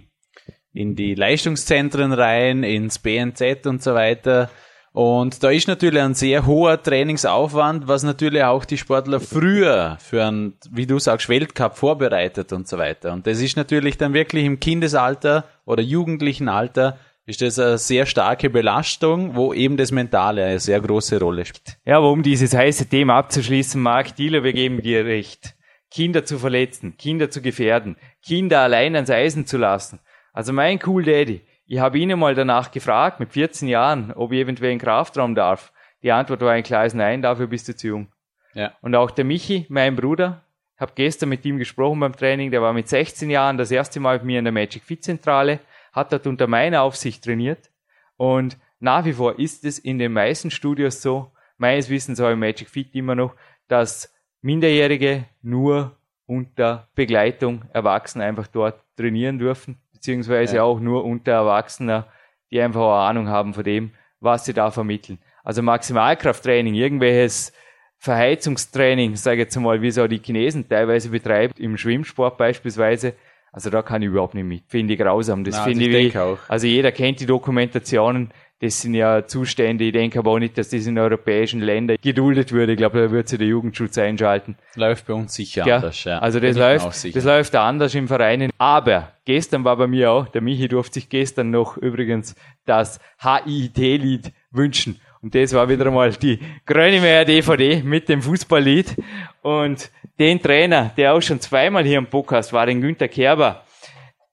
in 0.74 0.96
die 0.96 1.14
Leistungszentren 1.14 2.12
rein, 2.14 2.64
ins 2.64 2.98
BNZ 3.00 3.68
und 3.68 3.82
so 3.84 3.94
weiter. 3.94 4.50
Und 4.94 5.44
da 5.44 5.50
ist 5.50 5.68
natürlich 5.68 6.02
ein 6.02 6.14
sehr 6.14 6.46
hoher 6.46 6.82
Trainingsaufwand, 6.82 7.88
was 7.88 8.04
natürlich 8.04 8.44
auch 8.44 8.64
die 8.64 8.78
Sportler 8.78 9.20
früher 9.20 9.98
für 10.00 10.24
einen, 10.24 10.54
wie 10.70 10.86
du 10.86 11.00
sagst, 11.00 11.30
Weltcup 11.30 11.76
vorbereitet 11.76 12.54
und 12.54 12.68
so 12.68 12.78
weiter. 12.78 13.12
Und 13.12 13.26
das 13.26 13.42
ist 13.42 13.58
natürlich 13.58 13.98
dann 13.98 14.14
wirklich 14.14 14.46
im 14.46 14.60
Kindesalter 14.60 15.46
oder 15.66 15.82
jugendlichen 15.82 16.48
Alter 16.48 16.98
ist 17.26 17.42
das 17.42 17.58
eine 17.58 17.78
sehr 17.78 18.06
starke 18.06 18.50
Belastung, 18.50 19.36
wo 19.36 19.54
eben 19.54 19.78
das 19.78 19.92
Mentale 19.92 20.44
eine 20.46 20.60
sehr 20.60 20.82
große 20.82 21.20
Rolle 21.20 21.46
spielt. 21.46 21.78
Ja, 21.86 21.98
aber 21.98 22.12
um 22.12 22.22
dieses 22.22 22.54
heiße 22.54 22.90
Thema 22.90 23.18
abzuschließen, 23.18 23.82
Marc 23.82 24.16
Dieler, 24.16 24.44
wir 24.44 24.54
geben 24.54 24.82
dir 24.82 25.06
recht. 25.06 25.56
Kinder 25.90 26.26
zu 26.26 26.38
verletzen, 26.38 26.98
Kinder 26.98 27.30
zu 27.30 27.42
gefährden, 27.42 27.98
Kinder 28.24 28.62
allein 28.62 28.96
ans 28.96 29.10
Eisen 29.10 29.46
zu 29.46 29.58
lassen. 29.58 30.00
Also 30.34 30.52
mein 30.52 30.80
Cool 30.86 31.04
Daddy, 31.04 31.42
ich 31.65 31.80
habe 31.80 31.97
ihn 31.97 32.17
mal 32.19 32.36
danach 32.36 32.71
gefragt, 32.71 33.19
mit 33.19 33.32
14 33.32 33.67
Jahren, 33.67 34.12
ob 34.13 34.32
ich 34.32 34.39
eventuell 34.39 34.71
in 34.71 34.80
Kraftraum 34.80 35.36
darf. 35.36 35.71
Die 36.02 36.12
Antwort 36.12 36.41
war 36.41 36.52
ein 36.52 36.63
klares 36.63 36.93
Nein, 36.93 37.21
dafür 37.21 37.47
bist 37.47 37.67
du 37.67 37.76
zu 37.76 37.88
jung. 37.88 38.08
Ja. 38.54 38.73
Und 38.82 38.95
auch 38.95 39.12
der 39.12 39.26
Michi, 39.26 39.65
mein 39.69 39.95
Bruder, 39.95 40.43
habe 40.78 40.91
gestern 40.95 41.30
mit 41.30 41.45
ihm 41.45 41.58
gesprochen 41.58 41.99
beim 41.99 42.15
Training, 42.15 42.52
der 42.52 42.62
war 42.62 42.73
mit 42.73 42.89
16 42.89 43.30
Jahren 43.30 43.58
das 43.58 43.71
erste 43.71 43.99
Mal 43.99 44.17
mit 44.17 44.26
mir 44.26 44.39
in 44.39 44.45
der 44.45 44.52
Magic 44.52 44.84
Fit 44.84 45.04
Zentrale 45.04 45.60
hat 45.93 46.12
dort 46.12 46.28
unter 46.28 46.47
meiner 46.47 46.82
Aufsicht 46.82 47.23
trainiert 47.23 47.69
und 48.17 48.58
nach 48.80 49.06
wie 49.06 49.13
vor 49.13 49.39
ist 49.39 49.63
es 49.63 49.80
in 49.80 49.99
den 49.99 50.12
meisten 50.12 50.52
Studios 50.52 51.02
so, 51.02 51.32
meines 51.58 51.89
Wissens 51.89 52.19
auch 52.19 52.32
im 52.32 52.39
Magic 52.39 52.67
Fit 52.67 52.93
immer 52.95 53.15
noch, 53.15 53.36
dass 53.67 54.13
Minderjährige 54.41 55.26
nur 55.41 55.95
unter 56.26 56.89
Begleitung 56.95 57.63
Erwachsener 57.71 58.26
einfach 58.26 58.47
dort 58.47 58.82
trainieren 58.97 59.39
dürfen, 59.39 59.78
beziehungsweise 60.04 60.58
ja. 60.58 60.63
auch 60.63 60.82
nur 60.82 61.06
unter 61.06 61.32
Erwachsener, 61.32 62.08
die 62.52 62.60
einfach 62.60 62.82
eine 62.82 63.08
Ahnung 63.08 63.30
haben 63.30 63.54
von 63.54 63.63
dem, 63.63 63.92
was 64.20 64.44
sie 64.44 64.54
da 64.54 64.70
vermitteln. 64.70 65.18
Also 65.46 65.62
Maximalkrafttraining, 65.62 66.74
irgendwelches 66.74 67.54
Verheizungstraining, 68.00 69.16
sage 69.16 69.38
ich 69.38 69.46
jetzt 69.46 69.56
mal, 69.56 69.82
wie 69.82 69.88
es 69.88 69.98
auch 69.98 70.08
die 70.08 70.22
Chinesen 70.22 70.68
teilweise 70.68 71.10
betreibt, 71.10 71.58
im 71.58 71.78
Schwimmsport 71.78 72.38
beispielsweise, 72.38 73.13
also 73.54 73.70
da 73.70 73.82
kann 73.82 74.02
ich 74.02 74.10
überhaupt 74.10 74.34
nicht 74.34 74.44
mit. 74.44 74.63
Finde 74.68 74.94
ich 74.94 75.00
grausam. 75.00 75.46
Das 75.46 75.58
finde 75.60 75.86
ich, 75.86 76.08
ich 76.08 76.18
auch. 76.18 76.38
Also 76.50 76.68
jeder 76.68 76.92
kennt 76.92 77.22
die 77.22 77.26
Dokumentationen. 77.26 78.32
Das 78.63 78.80
sind 78.80 78.93
ja 78.93 79.28
Zustände. 79.28 79.84
Ich 79.84 79.91
denke 79.91 80.19
aber 80.19 80.32
auch 80.32 80.39
nicht, 80.39 80.58
dass 80.58 80.69
das 80.69 80.88
in 80.88 80.97
europäischen 80.97 81.60
Ländern 81.60 81.97
geduldet 82.02 82.54
würde. 82.54 82.71
Ich 82.71 82.78
glaube, 82.78 82.97
da 82.97 83.12
wird 83.12 83.28
sich 83.28 83.38
der 83.38 83.49
Jugendschutz 83.49 83.97
einschalten. 83.97 84.56
Läuft 84.76 85.06
bei 85.06 85.13
uns 85.13 85.34
sicher 85.34 85.67
ja. 85.67 85.76
anders, 85.76 86.02
ja. 86.06 86.19
Also 86.19 86.39
das 86.39 86.56
läuft, 86.56 87.13
das 87.13 87.23
läuft 87.26 87.56
anders 87.56 87.93
im 87.93 88.08
Verein. 88.08 88.52
Aber 88.58 89.12
gestern 89.26 89.65
war 89.65 89.76
bei 89.76 89.88
mir 89.88 90.12
auch, 90.12 90.30
der 90.30 90.39
Michi 90.39 90.69
durfte 90.69 90.93
sich 90.93 91.10
gestern 91.10 91.52
noch 91.52 91.76
übrigens 91.76 92.36
das 92.65 93.02
HIT-Lied 93.19 94.32
wünschen. 94.52 94.97
Und 95.21 95.36
das 95.36 95.52
war 95.52 95.67
wieder 95.67 95.86
einmal 95.86 96.12
die 96.12 96.39
Grönemeyer 96.65 97.26
DVD 97.26 97.84
mit 97.84 98.08
dem 98.08 98.21
Fußballlied. 98.21 98.95
Und 99.41 99.91
den 100.19 100.41
Trainer, 100.41 100.93
der 100.95 101.15
auch 101.15 101.21
schon 101.21 101.41
zweimal 101.41 101.84
hier 101.84 101.97
im 101.97 102.08
Podcast 102.08 102.54
war, 102.54 102.65
den 102.65 102.80
Günther 102.80 103.10
Kerber, 103.10 103.65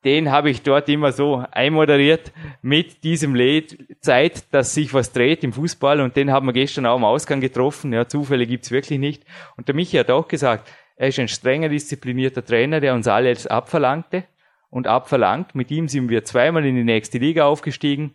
den 0.05 0.31
habe 0.31 0.51
ich 0.51 0.63
dort 0.63 0.89
immer 0.89 1.13
so 1.13 1.45
einmoderiert 1.51 2.33
mit 2.63 3.05
diesem 3.05 3.35
Lied 3.35 3.97
Zeit, 4.01 4.45
dass 4.53 4.75
sich 4.75 4.95
was 4.95 5.13
dreht 5.13 5.45
im 5.45 5.53
Fußball 5.53 6.01
und 6.01 6.17
den 6.17 6.31
haben 6.31 6.47
wir 6.47 6.53
gestern 6.53 6.87
auch 6.87 6.97
am 6.97 7.05
Ausgang 7.05 7.41
getroffen. 7.41 7.93
Ja, 7.93 8.09
Zufälle 8.09 8.47
gibt's 8.47 8.71
wirklich 8.71 8.99
nicht. 8.99 9.25
Und 9.57 9.69
der 9.69 9.75
Michi 9.75 9.97
hat 9.97 10.11
auch 10.11 10.27
gesagt, 10.27 10.71
er 10.97 11.09
ist 11.09 11.19
ein 11.19 11.29
strenger, 11.29 11.69
disziplinierter 11.69 12.45
Trainer, 12.45 12.81
der 12.81 12.95
uns 12.95 13.09
alle 13.09 13.29
jetzt 13.29 13.51
abverlangte 13.51 14.25
und 14.71 14.87
abverlangt. 14.87 15.55
Mit 15.55 15.71
ihm 15.71 15.89
sind 15.89 16.09
wir 16.09 16.25
zweimal 16.25 16.65
in 16.65 16.77
die 16.77 16.85
nächste 16.85 17.19
Liga 17.19 17.47
aufgestiegen. 17.47 18.15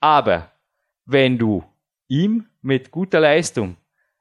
Aber 0.00 0.50
wenn 1.06 1.38
du 1.38 1.64
ihm 2.08 2.46
mit 2.60 2.90
guter 2.90 3.20
Leistung 3.20 3.76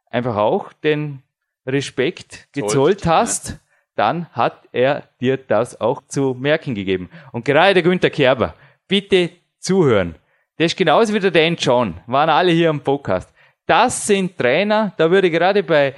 einfach 0.10 0.36
auch 0.36 0.74
den 0.74 1.24
Respekt 1.66 2.48
gezollt 2.54 3.06
hast. 3.06 3.60
Dann 4.02 4.26
hat 4.32 4.68
er 4.72 5.04
dir 5.22 5.38
das 5.38 5.80
auch 5.80 6.02
zu 6.08 6.36
merken 6.38 6.74
gegeben. 6.74 7.08
Und 7.32 7.46
gerade 7.46 7.76
der 7.76 7.84
Günther 7.84 8.10
Kerber, 8.10 8.56
bitte 8.88 9.30
zuhören. 9.60 10.16
Das 10.58 10.72
ist 10.72 10.78
genauso 10.78 11.14
wie 11.14 11.20
der 11.20 11.30
Dan 11.30 11.56
John, 11.56 11.94
waren 12.08 12.32
alle 12.32 12.52
hier 12.52 12.72
am 12.72 12.80
Podcast. 12.80 13.32
Das 13.68 14.08
sind 14.08 14.36
Trainer, 14.40 14.92
da 14.98 15.12
würde 15.12 15.30
gerade 15.30 15.62
bei 15.62 15.94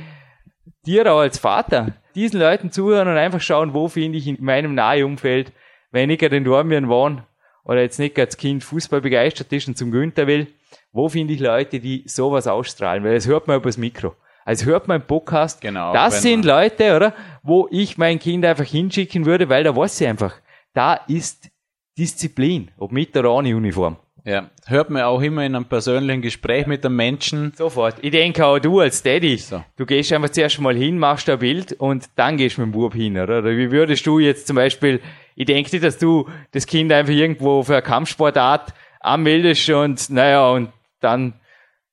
dir 0.85 1.09
auch 1.13 1.19
als 1.19 1.37
Vater 1.37 1.93
diesen 2.13 2.41
Leuten 2.41 2.73
zuhören 2.73 3.07
und 3.07 3.15
einfach 3.15 3.39
schauen, 3.39 3.73
wo 3.73 3.87
finde 3.87 4.17
ich 4.17 4.27
in 4.27 4.43
meinem 4.43 4.75
nahen 4.75 5.05
Umfeld, 5.05 5.53
wenn 5.91 6.09
ich 6.09 6.19
gerade 6.19 6.35
in 6.35 6.43
Dormien 6.43 6.89
wohne 6.89 7.25
oder 7.63 7.81
jetzt 7.81 7.99
nicht 7.99 8.19
als 8.19 8.35
Kind 8.35 8.65
Fußball 8.65 8.99
begeistert 8.99 9.53
ist 9.53 9.69
und 9.69 9.77
zum 9.77 9.91
Günther 9.91 10.27
will, 10.27 10.47
wo 10.91 11.07
finde 11.07 11.35
ich 11.35 11.39
Leute, 11.39 11.79
die 11.79 12.03
sowas 12.05 12.47
ausstrahlen? 12.47 13.05
Weil 13.05 13.15
das 13.15 13.27
hört 13.27 13.47
man 13.47 13.61
übers 13.61 13.77
Mikro. 13.77 14.13
Also 14.45 14.65
hört 14.65 14.87
man 14.87 15.01
im 15.01 15.07
Podcast. 15.07 15.61
Genau. 15.61 15.93
Das 15.93 16.21
sind 16.21 16.45
Leute, 16.45 16.95
oder? 16.95 17.13
Wo 17.43 17.67
ich 17.71 17.97
mein 17.97 18.19
Kind 18.19 18.45
einfach 18.45 18.65
hinschicken 18.65 19.25
würde, 19.25 19.49
weil 19.49 19.63
da 19.63 19.75
weiß 19.75 20.01
ich 20.01 20.07
einfach, 20.07 20.35
da 20.73 20.95
ist 21.07 21.49
Disziplin, 21.97 22.71
ob 22.77 22.91
mit 22.91 23.15
oder 23.15 23.31
ohne 23.31 23.55
Uniform. 23.55 23.97
Ja, 24.25 24.49
hört 24.67 24.89
man 24.89 25.03
auch 25.03 25.21
immer 25.21 25.45
in 25.45 25.53
einem 25.53 25.65
persönlichen 25.65 26.21
Gespräch 26.21 26.65
mit 26.65 26.85
einem 26.85 26.95
Menschen. 26.95 27.51
Sofort. 27.57 27.95
Ich 28.01 28.11
denke 28.11 28.45
auch 28.45 28.57
du 28.57 28.79
als 28.79 29.03
Daddy, 29.03 29.35
so. 29.37 29.63
du 29.75 29.85
gehst 29.85 30.13
einfach 30.13 30.29
zuerst 30.29 30.61
mal 30.61 30.75
hin, 30.75 30.97
machst 30.97 31.29
ein 31.29 31.39
Bild 31.39 31.73
und 31.73 32.09
dann 32.15 32.37
gehst 32.37 32.57
du 32.57 32.61
mit 32.61 32.69
dem 32.69 32.79
Bub 32.79 32.93
hin, 32.93 33.17
oder? 33.17 33.39
Oder 33.39 33.57
wie 33.57 33.69
würdest 33.69 34.05
du 34.07 34.19
jetzt 34.19 34.47
zum 34.47 34.55
Beispiel, 34.55 35.01
ich 35.35 35.45
denke 35.45 35.69
nicht, 35.71 35.83
dass 35.83 35.97
du 35.97 36.29
das 36.51 36.65
Kind 36.65 36.93
einfach 36.93 37.11
irgendwo 37.11 37.63
für 37.63 37.73
eine 37.73 37.81
Kampfsportart 37.81 38.73
anmeldest 39.01 39.69
und, 39.69 40.09
naja, 40.09 40.49
und 40.51 40.69
dann 41.01 41.33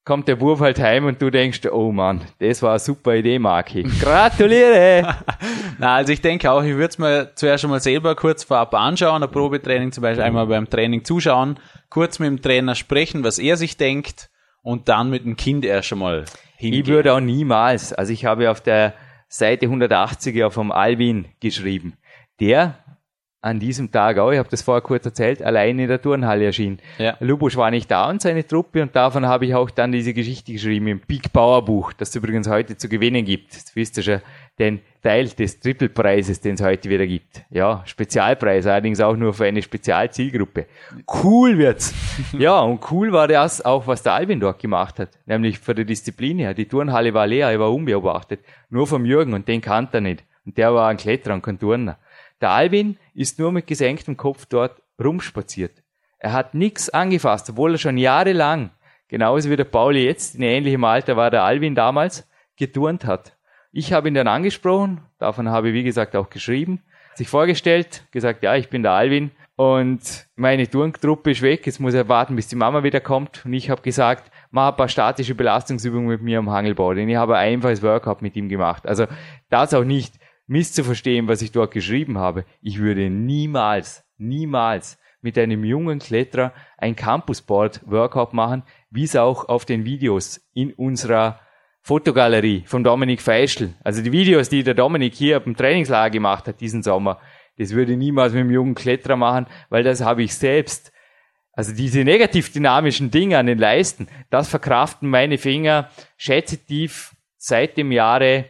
kommt 0.04 0.28
der 0.28 0.40
Wurf 0.40 0.60
halt 0.60 0.80
heim 0.80 1.04
und 1.06 1.20
du 1.20 1.30
denkst, 1.30 1.60
oh 1.70 1.92
Mann, 1.92 2.22
das 2.38 2.62
war 2.62 2.70
eine 2.70 2.78
super 2.78 3.14
Idee, 3.14 3.38
Marki. 3.38 3.82
Gratuliere! 3.82 5.16
Na, 5.78 5.96
also 5.96 6.12
ich 6.12 6.20
denke 6.20 6.50
auch, 6.50 6.62
ich 6.62 6.74
würde 6.74 6.88
es 6.88 6.98
mir 6.98 7.32
zuerst 7.34 7.64
einmal 7.64 7.80
selber 7.80 8.14
kurz 8.16 8.44
vorab 8.44 8.74
anschauen, 8.74 9.22
ein 9.22 9.30
Probetraining 9.30 9.92
zum 9.92 10.02
Beispiel 10.02 10.24
einmal 10.24 10.46
beim 10.46 10.68
Training 10.68 11.04
zuschauen, 11.04 11.58
kurz 11.90 12.18
mit 12.18 12.28
dem 12.28 12.42
Trainer 12.42 12.74
sprechen, 12.74 13.24
was 13.24 13.38
er 13.38 13.56
sich 13.56 13.76
denkt 13.76 14.30
und 14.62 14.88
dann 14.88 15.10
mit 15.10 15.24
dem 15.24 15.36
Kind 15.36 15.64
erst 15.64 15.92
einmal 15.92 16.24
hingehen. 16.56 16.82
Ich 16.82 16.88
würde 16.88 17.12
auch 17.14 17.20
niemals, 17.20 17.92
also 17.92 18.12
ich 18.12 18.24
habe 18.24 18.50
auf 18.50 18.60
der 18.60 18.94
Seite 19.28 19.66
180 19.66 20.52
vom 20.52 20.72
Alvin 20.72 21.26
geschrieben. 21.40 21.94
Der 22.40 22.78
an 23.42 23.58
diesem 23.58 23.90
Tag 23.90 24.18
auch, 24.18 24.32
ich 24.32 24.38
habe 24.38 24.50
das 24.50 24.60
vorher 24.60 24.82
kurz 24.82 25.06
erzählt, 25.06 25.42
allein 25.42 25.78
in 25.78 25.88
der 25.88 26.02
Turnhalle 26.02 26.44
erschien. 26.44 26.78
Ja. 26.98 27.16
Lubusch 27.20 27.56
war 27.56 27.70
nicht 27.70 27.90
da 27.90 28.08
und 28.10 28.20
seine 28.20 28.46
Truppe 28.46 28.82
und 28.82 28.94
davon 28.94 29.26
habe 29.26 29.46
ich 29.46 29.54
auch 29.54 29.70
dann 29.70 29.92
diese 29.92 30.12
Geschichte 30.12 30.52
geschrieben 30.52 30.88
im 30.88 31.00
Big 31.00 31.32
Power 31.32 31.64
Buch, 31.64 31.94
das 31.94 32.10
es 32.10 32.16
übrigens 32.16 32.48
heute 32.48 32.76
zu 32.76 32.88
gewinnen 32.88 33.24
gibt. 33.24 33.56
Das 33.56 33.74
wisst 33.74 33.96
ihr 33.96 34.02
schon, 34.02 34.20
den 34.58 34.80
Teil 35.02 35.28
des 35.28 35.58
Triple-Preises, 35.58 36.40
den 36.40 36.56
es 36.56 36.62
heute 36.62 36.90
wieder 36.90 37.06
gibt. 37.06 37.42
Ja, 37.48 37.82
Spezialpreis, 37.86 38.66
allerdings 38.66 39.00
auch 39.00 39.16
nur 39.16 39.32
für 39.32 39.46
eine 39.46 39.62
Spezialzielgruppe. 39.62 40.66
Cool 41.24 41.56
wird's. 41.56 41.94
ja, 42.38 42.60
und 42.60 42.80
cool 42.90 43.10
war 43.10 43.26
das 43.26 43.64
auch, 43.64 43.86
was 43.86 44.02
der 44.02 44.12
Albin 44.12 44.38
dort 44.38 44.58
gemacht 44.58 44.98
hat, 44.98 45.08
nämlich 45.24 45.58
für 45.58 45.74
die 45.74 45.86
Disziplin 45.86 46.38
her. 46.38 46.52
Die 46.52 46.66
Turnhalle 46.66 47.14
war 47.14 47.26
leer, 47.26 47.50
er 47.50 47.58
war 47.58 47.72
unbeobachtet, 47.72 48.40
nur 48.68 48.86
vom 48.86 49.06
Jürgen 49.06 49.32
und 49.32 49.48
den 49.48 49.62
kannte 49.62 49.96
er 49.96 50.02
nicht. 50.02 50.24
Und 50.44 50.58
der 50.58 50.74
war 50.74 50.88
ein 50.88 50.98
Kletterer 50.98 51.34
und 51.34 51.42
kein 51.42 51.58
Turner. 51.58 51.96
Der 52.40 52.50
Albin 52.50 52.96
ist 53.14 53.38
nur 53.38 53.52
mit 53.52 53.66
gesenktem 53.66 54.16
Kopf 54.16 54.46
dort 54.46 54.82
rumspaziert. 55.02 55.82
Er 56.18 56.32
hat 56.32 56.54
nichts 56.54 56.90
angefasst, 56.90 57.50
obwohl 57.50 57.72
er 57.72 57.78
schon 57.78 57.98
jahrelang, 57.98 58.70
genauso 59.08 59.50
wie 59.50 59.56
der 59.56 59.64
Pauli 59.64 60.04
jetzt, 60.04 60.34
in 60.34 60.42
ähnlichem 60.42 60.84
Alter 60.84 61.16
war 61.16 61.30
der 61.30 61.42
Alvin 61.42 61.74
damals, 61.74 62.28
geturnt 62.56 63.04
hat. 63.04 63.36
Ich 63.72 63.92
habe 63.92 64.08
ihn 64.08 64.14
dann 64.14 64.28
angesprochen, 64.28 65.00
davon 65.18 65.48
habe 65.48 65.68
ich 65.68 65.74
wie 65.74 65.82
gesagt 65.82 66.16
auch 66.16 66.28
geschrieben, 66.28 66.82
sich 67.14 67.28
vorgestellt, 67.28 68.04
gesagt, 68.10 68.42
ja, 68.42 68.54
ich 68.56 68.68
bin 68.68 68.82
der 68.82 68.92
Alvin 68.92 69.30
und 69.56 70.26
meine 70.36 70.68
Turntruppe 70.68 71.30
ist 71.30 71.42
weg, 71.42 71.66
jetzt 71.66 71.80
muss 71.80 71.94
er 71.94 72.08
warten, 72.08 72.36
bis 72.36 72.48
die 72.48 72.56
Mama 72.56 72.82
wieder 72.82 73.00
kommt 73.00 73.44
und 73.44 73.52
ich 73.52 73.70
habe 73.70 73.82
gesagt, 73.82 74.30
mach 74.50 74.70
ein 74.70 74.76
paar 74.76 74.88
statische 74.88 75.34
Belastungsübungen 75.34 76.08
mit 76.08 76.22
mir 76.22 76.38
am 76.38 76.50
Hangelbau, 76.50 76.94
denn 76.94 77.08
ich 77.08 77.16
habe 77.16 77.36
ein 77.36 77.54
einfaches 77.54 77.82
Workout 77.82 78.22
mit 78.22 78.36
ihm 78.36 78.48
gemacht. 78.48 78.86
Also 78.86 79.06
das 79.48 79.74
auch 79.74 79.84
nicht 79.84 80.14
misszuverstehen, 80.50 81.28
was 81.28 81.42
ich 81.42 81.52
dort 81.52 81.70
geschrieben 81.70 82.18
habe. 82.18 82.44
Ich 82.60 82.78
würde 82.80 83.08
niemals, 83.08 84.04
niemals 84.18 84.98
mit 85.22 85.38
einem 85.38 85.64
jungen 85.64 86.00
Kletterer 86.00 86.52
ein 86.76 86.96
Campusboard-Workout 86.96 88.32
machen, 88.32 88.64
wie 88.90 89.04
es 89.04 89.14
auch 89.14 89.48
auf 89.48 89.64
den 89.64 89.84
Videos 89.84 90.40
in 90.52 90.72
unserer 90.72 91.38
Fotogalerie 91.82 92.64
von 92.66 92.82
Dominik 92.82 93.22
Feischl, 93.22 93.74
also 93.84 94.02
die 94.02 94.12
Videos, 94.12 94.48
die 94.48 94.64
der 94.64 94.74
Dominik 94.74 95.14
hier 95.14 95.40
im 95.46 95.56
Trainingslager 95.56 96.10
gemacht 96.10 96.48
hat 96.48 96.60
diesen 96.60 96.82
Sommer, 96.82 97.20
das 97.56 97.70
würde 97.70 97.92
ich 97.92 97.98
niemals 97.98 98.32
mit 98.32 98.40
einem 98.40 98.50
jungen 98.50 98.74
Kletterer 98.74 99.16
machen, 99.16 99.46
weil 99.68 99.84
das 99.84 100.02
habe 100.02 100.22
ich 100.22 100.34
selbst 100.34 100.92
Also 101.52 101.72
diese 101.72 102.04
negativ 102.04 102.52
dynamischen 102.52 103.10
Dinge 103.10 103.38
an 103.38 103.46
den 103.46 103.58
Leisten, 103.58 104.08
das 104.30 104.48
verkraften 104.48 105.08
meine 105.08 105.38
Finger 105.38 105.90
schätzetief 106.16 107.14
seit 107.36 107.76
dem 107.76 107.92
Jahre 107.92 108.46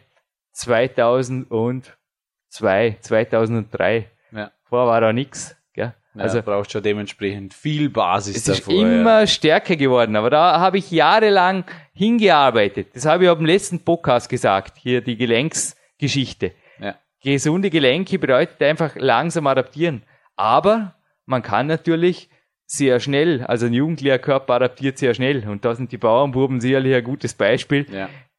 2002, 0.61 2.96
2003. 3.00 4.11
Ja. 4.32 4.50
Vorher 4.64 4.88
war 4.88 5.00
da. 5.00 5.12
Gell? 5.12 5.26
Ja, 5.74 5.94
Also 6.14 6.42
braucht 6.42 6.70
schon 6.70 6.82
dementsprechend 6.82 7.54
viel 7.54 7.88
Basis 7.88 8.36
es 8.36 8.48
ist 8.48 8.66
davor. 8.66 8.74
immer 8.74 9.20
ja. 9.20 9.26
stärker 9.26 9.76
geworden, 9.76 10.16
aber 10.16 10.30
da 10.30 10.61
habe 10.61 10.78
ich 10.78 10.90
jahrelang 10.90 11.64
hingearbeitet. 11.92 12.88
Das 12.94 13.06
habe 13.06 13.24
ich 13.24 13.30
auf 13.30 13.38
dem 13.38 13.46
letzten 13.46 13.80
Podcast 13.80 14.28
gesagt, 14.28 14.76
hier 14.76 15.00
die 15.00 15.16
Gelenksgeschichte. 15.16 16.52
Ja. 16.78 16.96
Gesunde 17.22 17.70
Gelenke 17.70 18.18
bedeutet 18.18 18.62
einfach 18.62 18.96
langsam 18.96 19.46
adaptieren. 19.46 20.02
Aber 20.36 20.94
man 21.26 21.42
kann 21.42 21.66
natürlich 21.66 22.28
sehr 22.66 23.00
schnell, 23.00 23.42
also 23.44 23.66
ein 23.66 23.72
jugendlicher 23.72 24.18
Körper 24.18 24.54
adaptiert 24.54 24.98
sehr 24.98 25.14
schnell. 25.14 25.48
Und 25.48 25.64
da 25.64 25.74
sind 25.74 25.90
die 25.90 25.98
Bauernbuben 25.98 26.61
sicherlich 26.61 26.94
ein 26.94 27.04
gutes 27.04 27.34
Beispiel. 27.34 27.86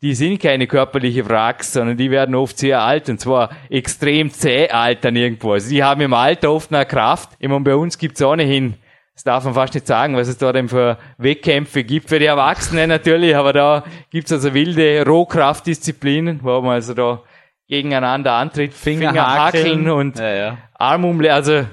Die 0.02 0.16
sind 0.16 0.42
keine 0.42 0.66
körperliche 0.66 1.30
Wracks, 1.30 1.74
sondern 1.74 1.96
die 1.96 2.10
werden 2.10 2.34
oft 2.34 2.58
sehr 2.58 2.82
alt 2.82 3.08
und 3.10 3.20
zwar 3.20 3.52
extrem 3.70 4.32
zäh 4.32 4.68
altern 4.70 5.16
irgendwo. 5.16 5.54
Also 5.54 5.70
die 5.70 5.84
haben 5.84 6.02
im 6.02 6.14
Alter 6.14 6.52
oft 6.52 6.74
eine 6.74 6.86
Kraft. 6.86 7.30
Ich 7.38 7.48
meine, 7.48 7.64
bei 7.64 7.76
uns 7.76 8.00
gibt's 8.00 8.22
ohnehin, 8.22 8.74
das 9.14 9.24
darf 9.24 9.44
man 9.44 9.54
fast 9.54 9.76
nicht 9.76 9.86
sagen, 9.86 10.16
was 10.16 10.28
es 10.28 10.40
da 10.40 10.52
denn 10.52 10.70
für 10.70 10.98
Wettkämpfe 11.20 11.84
gibt 11.84 12.10
für 12.10 12.18
die 12.18 12.26
Erwachsenen 12.26 12.90
natürlich, 12.90 13.36
aber 13.36 13.54
da 13.54 13.84
gibt's 14.10 14.32
also 14.32 14.56
wilde 14.56 15.06
Rohkraftdisziplinen, 15.06 16.40
wo 16.42 16.62
man 16.62 16.74
also 16.74 16.96
da 16.96 17.22
gegeneinander 17.68 18.34
antritt, 18.34 18.74
Finger, 18.74 19.14
hackeln 19.14 19.88
und 19.90 20.18
ja, 20.18 20.34
ja. 20.34 20.58
Armumle, 20.74 21.32
also 21.32 21.66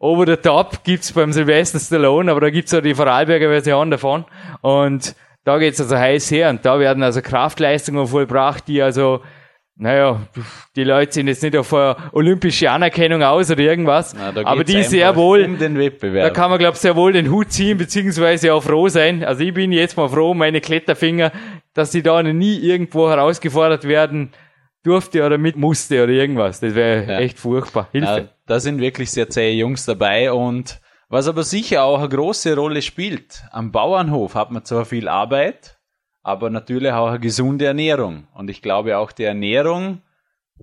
over 0.00 0.26
the 0.26 0.36
top 0.36 0.82
gibt's 0.82 1.12
beim 1.12 1.32
Sylvester 1.32 1.78
Stallone, 1.78 2.30
aber 2.30 2.40
da 2.40 2.50
gibt's 2.50 2.74
auch 2.74 2.80
die 2.80 2.94
Vorarlberger 2.94 3.48
Version 3.48 3.90
davon. 3.90 4.24
Und 4.60 5.14
da 5.48 5.58
geht's 5.58 5.80
also 5.80 5.96
heiß 5.96 6.30
her 6.30 6.50
und 6.50 6.66
da 6.66 6.78
werden 6.78 7.02
also 7.02 7.22
Kraftleistungen 7.22 8.06
vollbracht, 8.06 8.68
die 8.68 8.82
also, 8.82 9.22
naja, 9.76 10.20
die 10.76 10.84
Leute 10.84 11.12
sind 11.12 11.26
jetzt 11.26 11.42
nicht 11.42 11.56
auf 11.56 11.72
eine 11.72 11.96
olympische 12.12 12.70
Anerkennung 12.70 13.22
aus 13.22 13.50
oder 13.50 13.60
irgendwas, 13.60 14.14
Na, 14.14 14.42
aber 14.44 14.62
die 14.62 14.82
sehr 14.82 15.16
wohl, 15.16 15.42
um 15.44 15.58
den 15.58 15.74
da 16.14 16.28
kann 16.28 16.50
man, 16.50 16.58
glaube 16.58 16.74
ich, 16.74 16.80
sehr 16.80 16.96
wohl 16.96 17.12
den 17.14 17.30
Hut 17.30 17.50
ziehen, 17.50 17.78
beziehungsweise 17.78 18.52
auch 18.52 18.62
froh 18.62 18.88
sein. 18.88 19.24
Also 19.24 19.42
ich 19.42 19.54
bin 19.54 19.72
jetzt 19.72 19.96
mal 19.96 20.10
froh, 20.10 20.34
meine 20.34 20.60
Kletterfinger, 20.60 21.32
dass 21.72 21.92
die 21.92 22.02
da 22.02 22.22
nie 22.22 22.58
irgendwo 22.58 23.08
herausgefordert 23.08 23.88
werden 23.88 24.32
durfte 24.82 25.24
oder 25.24 25.38
mit 25.38 25.56
musste 25.56 26.02
oder 26.04 26.12
irgendwas. 26.12 26.60
Das 26.60 26.74
wäre 26.74 27.10
Ja. 27.10 27.18
echt 27.20 27.38
furchtbar. 27.38 27.88
Hilfe. 27.92 28.06
Ja, 28.06 28.28
da 28.46 28.60
sind 28.60 28.80
wirklich 28.80 29.10
sehr 29.10 29.30
zähe 29.30 29.54
Jungs 29.54 29.86
dabei 29.86 30.30
und 30.30 30.78
was 31.08 31.28
aber 31.28 31.42
sicher 31.42 31.84
auch 31.84 31.98
eine 31.98 32.08
große 32.08 32.54
Rolle 32.54 32.82
spielt, 32.82 33.42
am 33.50 33.72
Bauernhof 33.72 34.34
hat 34.34 34.50
man 34.50 34.64
zwar 34.64 34.84
viel 34.84 35.08
Arbeit, 35.08 35.78
aber 36.22 36.50
natürlich 36.50 36.92
auch 36.92 37.08
eine 37.08 37.20
gesunde 37.20 37.66
Ernährung. 37.66 38.28
Und 38.34 38.50
ich 38.50 38.60
glaube 38.60 38.98
auch 38.98 39.12
die 39.12 39.24
Ernährung, 39.24 40.02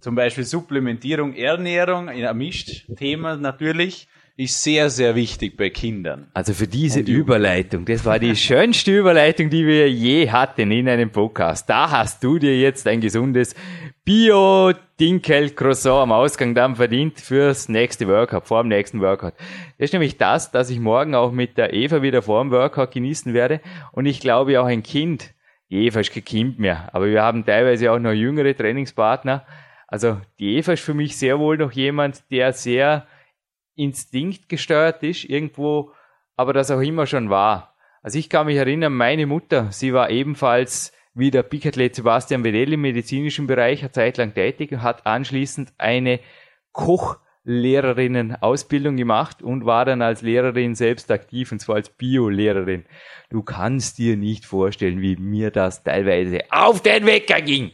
zum 0.01 0.15
Beispiel 0.15 0.43
Supplementierung, 0.43 1.33
Ernährung, 1.33 2.09
in 2.09 2.25
einem 2.25 2.37
Mischthema 2.37 3.37
natürlich, 3.37 4.07
ist 4.37 4.61
sehr, 4.61 4.89
sehr 4.89 5.15
wichtig 5.15 5.55
bei 5.55 5.69
Kindern. 5.69 6.27
Also 6.33 6.53
für 6.53 6.67
diese 6.67 6.99
Überleitung, 6.99 7.85
das 7.85 8.03
war 8.03 8.19
die 8.19 8.35
schönste 8.35 8.97
Überleitung, 8.97 9.49
die 9.49 9.65
wir 9.65 9.89
je 9.89 10.29
hatten 10.29 10.71
in 10.71 10.89
einem 10.89 11.09
Podcast. 11.09 11.69
Da 11.69 11.89
hast 11.89 12.21
du 12.21 12.37
dir 12.37 12.59
jetzt 12.59 12.85
ein 12.85 12.99
gesundes 12.99 13.55
Bio-Dinkel-Croissant 14.03 16.03
am 16.03 16.11
Ausgang 16.11 16.53
dann 16.53 16.75
verdient 16.75 17.21
fürs 17.21 17.69
nächste 17.69 18.09
Workout, 18.09 18.45
vor 18.45 18.61
dem 18.61 18.67
nächsten 18.67 18.99
Workout. 18.99 19.35
Das 19.77 19.85
ist 19.85 19.93
nämlich 19.93 20.17
das, 20.17 20.51
dass 20.51 20.69
ich 20.69 20.81
morgen 20.81 21.15
auch 21.15 21.31
mit 21.31 21.57
der 21.57 21.73
Eva 21.73 22.01
wieder 22.01 22.21
vor 22.21 22.43
dem 22.43 22.51
Workout 22.51 22.91
genießen 22.91 23.33
werde. 23.33 23.61
Und 23.93 24.05
ich 24.05 24.19
glaube 24.19 24.59
auch 24.59 24.65
ein 24.65 24.83
Kind, 24.83 25.33
die 25.69 25.85
Eva 25.85 26.01
ist 26.01 26.11
kein 26.11 26.25
Kind 26.25 26.59
mehr, 26.59 26.93
aber 26.93 27.07
wir 27.07 27.23
haben 27.23 27.45
teilweise 27.45 27.89
auch 27.89 27.99
noch 27.99 28.11
jüngere 28.11 28.55
Trainingspartner. 28.55 29.45
Also 29.87 30.19
die 30.39 30.57
Eva 30.57 30.73
ist 30.73 30.83
für 30.83 30.93
mich 30.93 31.15
sehr 31.15 31.39
wohl 31.39 31.57
noch 31.57 31.71
jemand, 31.71 32.21
der 32.31 32.51
sehr 32.51 33.07
instinktgesteuert 33.75 35.03
ist, 35.03 35.25
irgendwo, 35.25 35.91
aber 36.35 36.53
das 36.53 36.71
auch 36.71 36.81
immer 36.81 37.05
schon 37.05 37.29
war. 37.29 37.75
Also 38.01 38.19
ich 38.19 38.29
kann 38.29 38.45
mich 38.45 38.57
erinnern, 38.57 38.93
meine 38.93 39.25
Mutter, 39.25 39.71
sie 39.71 39.93
war 39.93 40.09
ebenfalls 40.09 40.91
wie 41.13 41.31
der 41.31 41.43
Picathlet 41.43 41.95
Sebastian 41.95 42.43
Vedell 42.43 42.73
im 42.73 42.81
medizinischen 42.81 43.47
Bereich 43.47 43.81
eine 43.81 43.91
Zeit 43.91 44.17
lang 44.17 44.33
tätig 44.33 44.71
und 44.71 44.83
hat 44.83 45.05
anschließend 45.05 45.73
eine 45.77 46.19
Kochlehrerinnen-Ausbildung 47.45 48.97
gemacht 48.97 49.41
und 49.41 49.65
war 49.65 49.85
dann 49.85 50.01
als 50.01 50.21
Lehrerin 50.21 50.75
selbst 50.75 51.11
aktiv, 51.11 51.51
und 51.51 51.59
zwar 51.59 51.75
als 51.75 51.89
Bio-Lehrerin. 51.89 52.85
Du 53.29 53.43
kannst 53.43 53.97
dir 53.97 54.17
nicht 54.17 54.45
vorstellen, 54.45 55.01
wie 55.01 55.15
mir 55.15 55.51
das 55.51 55.83
teilweise 55.83 56.39
auf 56.49 56.81
den 56.81 57.05
Wecker 57.05 57.41
ging. 57.41 57.71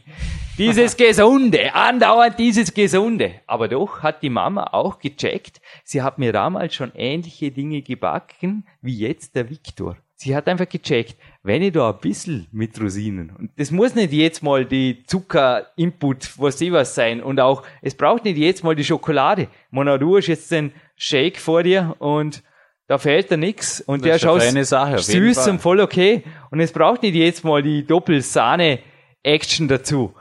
Dieses 0.58 0.96
Gesunde, 0.96 1.74
andauernd 1.74 2.38
dieses 2.38 2.74
Gesunde. 2.74 3.34
Aber 3.46 3.68
doch 3.68 4.02
hat 4.02 4.22
die 4.22 4.30
Mama 4.30 4.68
auch 4.72 4.98
gecheckt, 4.98 5.60
sie 5.82 6.02
hat 6.02 6.18
mir 6.18 6.32
damals 6.32 6.74
schon 6.74 6.92
ähnliche 6.94 7.50
Dinge 7.50 7.80
gebacken, 7.82 8.66
wie 8.82 8.98
jetzt 8.98 9.34
der 9.34 9.48
Viktor. 9.48 9.96
Sie 10.22 10.36
hat 10.36 10.46
einfach 10.46 10.68
gecheckt, 10.68 11.16
wenn 11.42 11.62
ich 11.62 11.72
da 11.72 11.90
ein 11.90 11.98
bisschen 11.98 12.46
mit 12.52 12.80
Rosinen, 12.80 13.30
und 13.36 13.50
das 13.56 13.72
muss 13.72 13.96
nicht 13.96 14.12
jetzt 14.12 14.40
mal 14.40 14.64
die 14.64 15.02
Zucker-Input, 15.04 16.38
was 16.38 16.60
sie 16.60 16.70
was 16.70 16.94
sein, 16.94 17.20
und 17.20 17.40
auch, 17.40 17.64
es 17.80 17.96
braucht 17.96 18.24
nicht 18.24 18.36
jetzt 18.36 18.62
mal 18.62 18.76
die 18.76 18.84
Schokolade. 18.84 19.48
Mona, 19.72 19.98
du 19.98 20.16
hast 20.16 20.28
jetzt 20.28 20.52
den 20.52 20.70
Shake 20.94 21.38
vor 21.38 21.64
dir 21.64 21.96
und 21.98 22.44
da 22.86 22.98
fehlt 22.98 23.32
da 23.32 23.36
nix 23.36 23.80
und 23.80 24.02
Das 24.02 24.12
der 24.12 24.18
schaut 24.20 24.64
Sache, 24.64 24.98
süß 24.98 25.48
und 25.48 25.60
voll 25.60 25.80
okay. 25.80 26.22
Und 26.52 26.60
es 26.60 26.70
braucht 26.70 27.02
nicht 27.02 27.16
jetzt 27.16 27.42
mal 27.42 27.60
die 27.60 27.84
Doppelsahne-Action 27.84 29.66
dazu. 29.66 30.14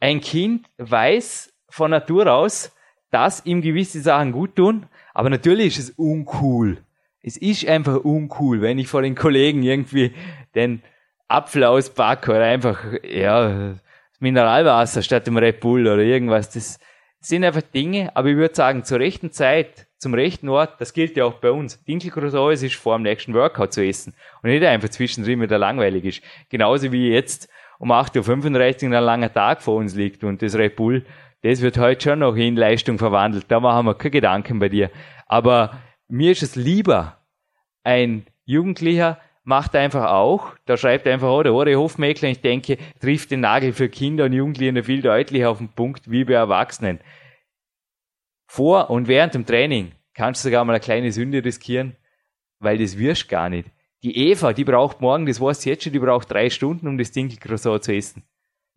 Ein 0.00 0.20
Kind 0.20 0.66
weiß 0.76 1.50
von 1.70 1.92
Natur 1.92 2.30
aus, 2.30 2.72
dass 3.10 3.46
ihm 3.46 3.62
gewisse 3.62 4.02
Sachen 4.02 4.32
gut 4.32 4.56
tun, 4.56 4.84
aber 5.14 5.30
natürlich 5.30 5.78
ist 5.78 5.88
es 5.88 5.90
uncool. 5.96 6.76
Es 7.26 7.36
ist 7.36 7.66
einfach 7.66 8.04
uncool, 8.04 8.62
wenn 8.62 8.78
ich 8.78 8.86
vor 8.86 9.02
den 9.02 9.16
Kollegen 9.16 9.64
irgendwie 9.64 10.12
den 10.54 10.80
Apfel 11.26 11.64
auspacke 11.64 12.30
oder 12.30 12.44
einfach, 12.44 12.78
ja, 13.02 13.74
Mineralwasser 14.20 15.02
statt 15.02 15.26
dem 15.26 15.36
Red 15.36 15.58
Bull 15.58 15.88
oder 15.88 15.98
irgendwas. 15.98 16.50
Das 16.50 16.78
sind 17.18 17.42
einfach 17.44 17.62
Dinge, 17.62 18.14
aber 18.14 18.28
ich 18.28 18.36
würde 18.36 18.54
sagen, 18.54 18.84
zur 18.84 19.00
rechten 19.00 19.32
Zeit, 19.32 19.88
zum 19.98 20.14
rechten 20.14 20.48
Ort, 20.48 20.80
das 20.80 20.92
gilt 20.92 21.16
ja 21.16 21.24
auch 21.24 21.34
bei 21.40 21.50
uns. 21.50 21.82
Dinkelcroissant 21.82 22.62
ist 22.62 22.76
vor 22.76 22.96
dem 22.96 23.02
nächsten 23.02 23.34
Workout 23.34 23.72
zu 23.72 23.84
essen 23.84 24.14
und 24.44 24.50
nicht 24.50 24.62
einfach 24.62 24.90
zwischendrin 24.90 25.40
wieder 25.40 25.58
langweilig 25.58 26.04
ist. 26.04 26.22
Genauso 26.48 26.92
wie 26.92 27.10
jetzt 27.10 27.48
um 27.80 27.90
8.35 27.90 28.88
Uhr 28.88 28.96
ein 28.96 29.02
langer 29.04 29.32
Tag 29.32 29.62
vor 29.62 29.74
uns 29.74 29.96
liegt 29.96 30.22
und 30.22 30.42
das 30.42 30.54
Red 30.54 30.76
Bull, 30.76 31.04
das 31.42 31.60
wird 31.60 31.76
heute 31.76 32.10
schon 32.10 32.20
noch 32.20 32.36
in 32.36 32.54
Leistung 32.54 32.98
verwandelt. 32.98 33.46
Da 33.48 33.58
machen 33.58 33.86
wir 33.86 33.94
keine 33.94 34.12
Gedanken 34.12 34.60
bei 34.60 34.68
dir. 34.68 34.90
Aber 35.26 35.76
mir 36.08 36.32
ist 36.32 36.42
es 36.42 36.56
lieber, 36.56 37.18
ein 37.82 38.26
Jugendlicher 38.44 39.20
macht 39.44 39.76
einfach 39.76 40.10
auch, 40.10 40.56
da 40.66 40.76
schreibt 40.76 41.06
einfach, 41.06 41.28
oh, 41.28 41.42
der 41.42 41.54
Ori 41.54 41.74
Hofmeckler, 41.74 42.28
ich 42.28 42.40
denke, 42.40 42.78
trifft 43.00 43.30
den 43.30 43.40
Nagel 43.40 43.72
für 43.72 43.88
Kinder 43.88 44.24
und 44.24 44.32
Jugendliche 44.32 44.82
viel 44.82 45.02
deutlicher 45.02 45.50
auf 45.50 45.58
den 45.58 45.68
Punkt 45.68 46.10
wie 46.10 46.24
bei 46.24 46.34
Erwachsenen. 46.34 47.00
Vor 48.48 48.90
und 48.90 49.08
während 49.08 49.34
dem 49.34 49.46
Training 49.46 49.92
kannst 50.14 50.44
du 50.44 50.48
sogar 50.48 50.64
mal 50.64 50.72
eine 50.72 50.80
kleine 50.80 51.12
Sünde 51.12 51.44
riskieren, 51.44 51.96
weil 52.58 52.78
das 52.78 52.98
wirst 52.98 53.28
gar 53.28 53.48
nicht. 53.48 53.70
Die 54.02 54.30
Eva, 54.30 54.52
die 54.52 54.64
braucht 54.64 55.00
morgen, 55.00 55.26
das 55.26 55.40
weißt 55.40 55.64
du 55.64 55.70
jetzt 55.70 55.84
schon, 55.84 55.92
die 55.92 55.98
braucht 55.98 56.30
drei 56.30 56.50
Stunden, 56.50 56.86
um 56.86 56.98
das 56.98 57.12
Dinkelcroissant 57.12 57.84
zu 57.84 57.94
essen. 57.94 58.22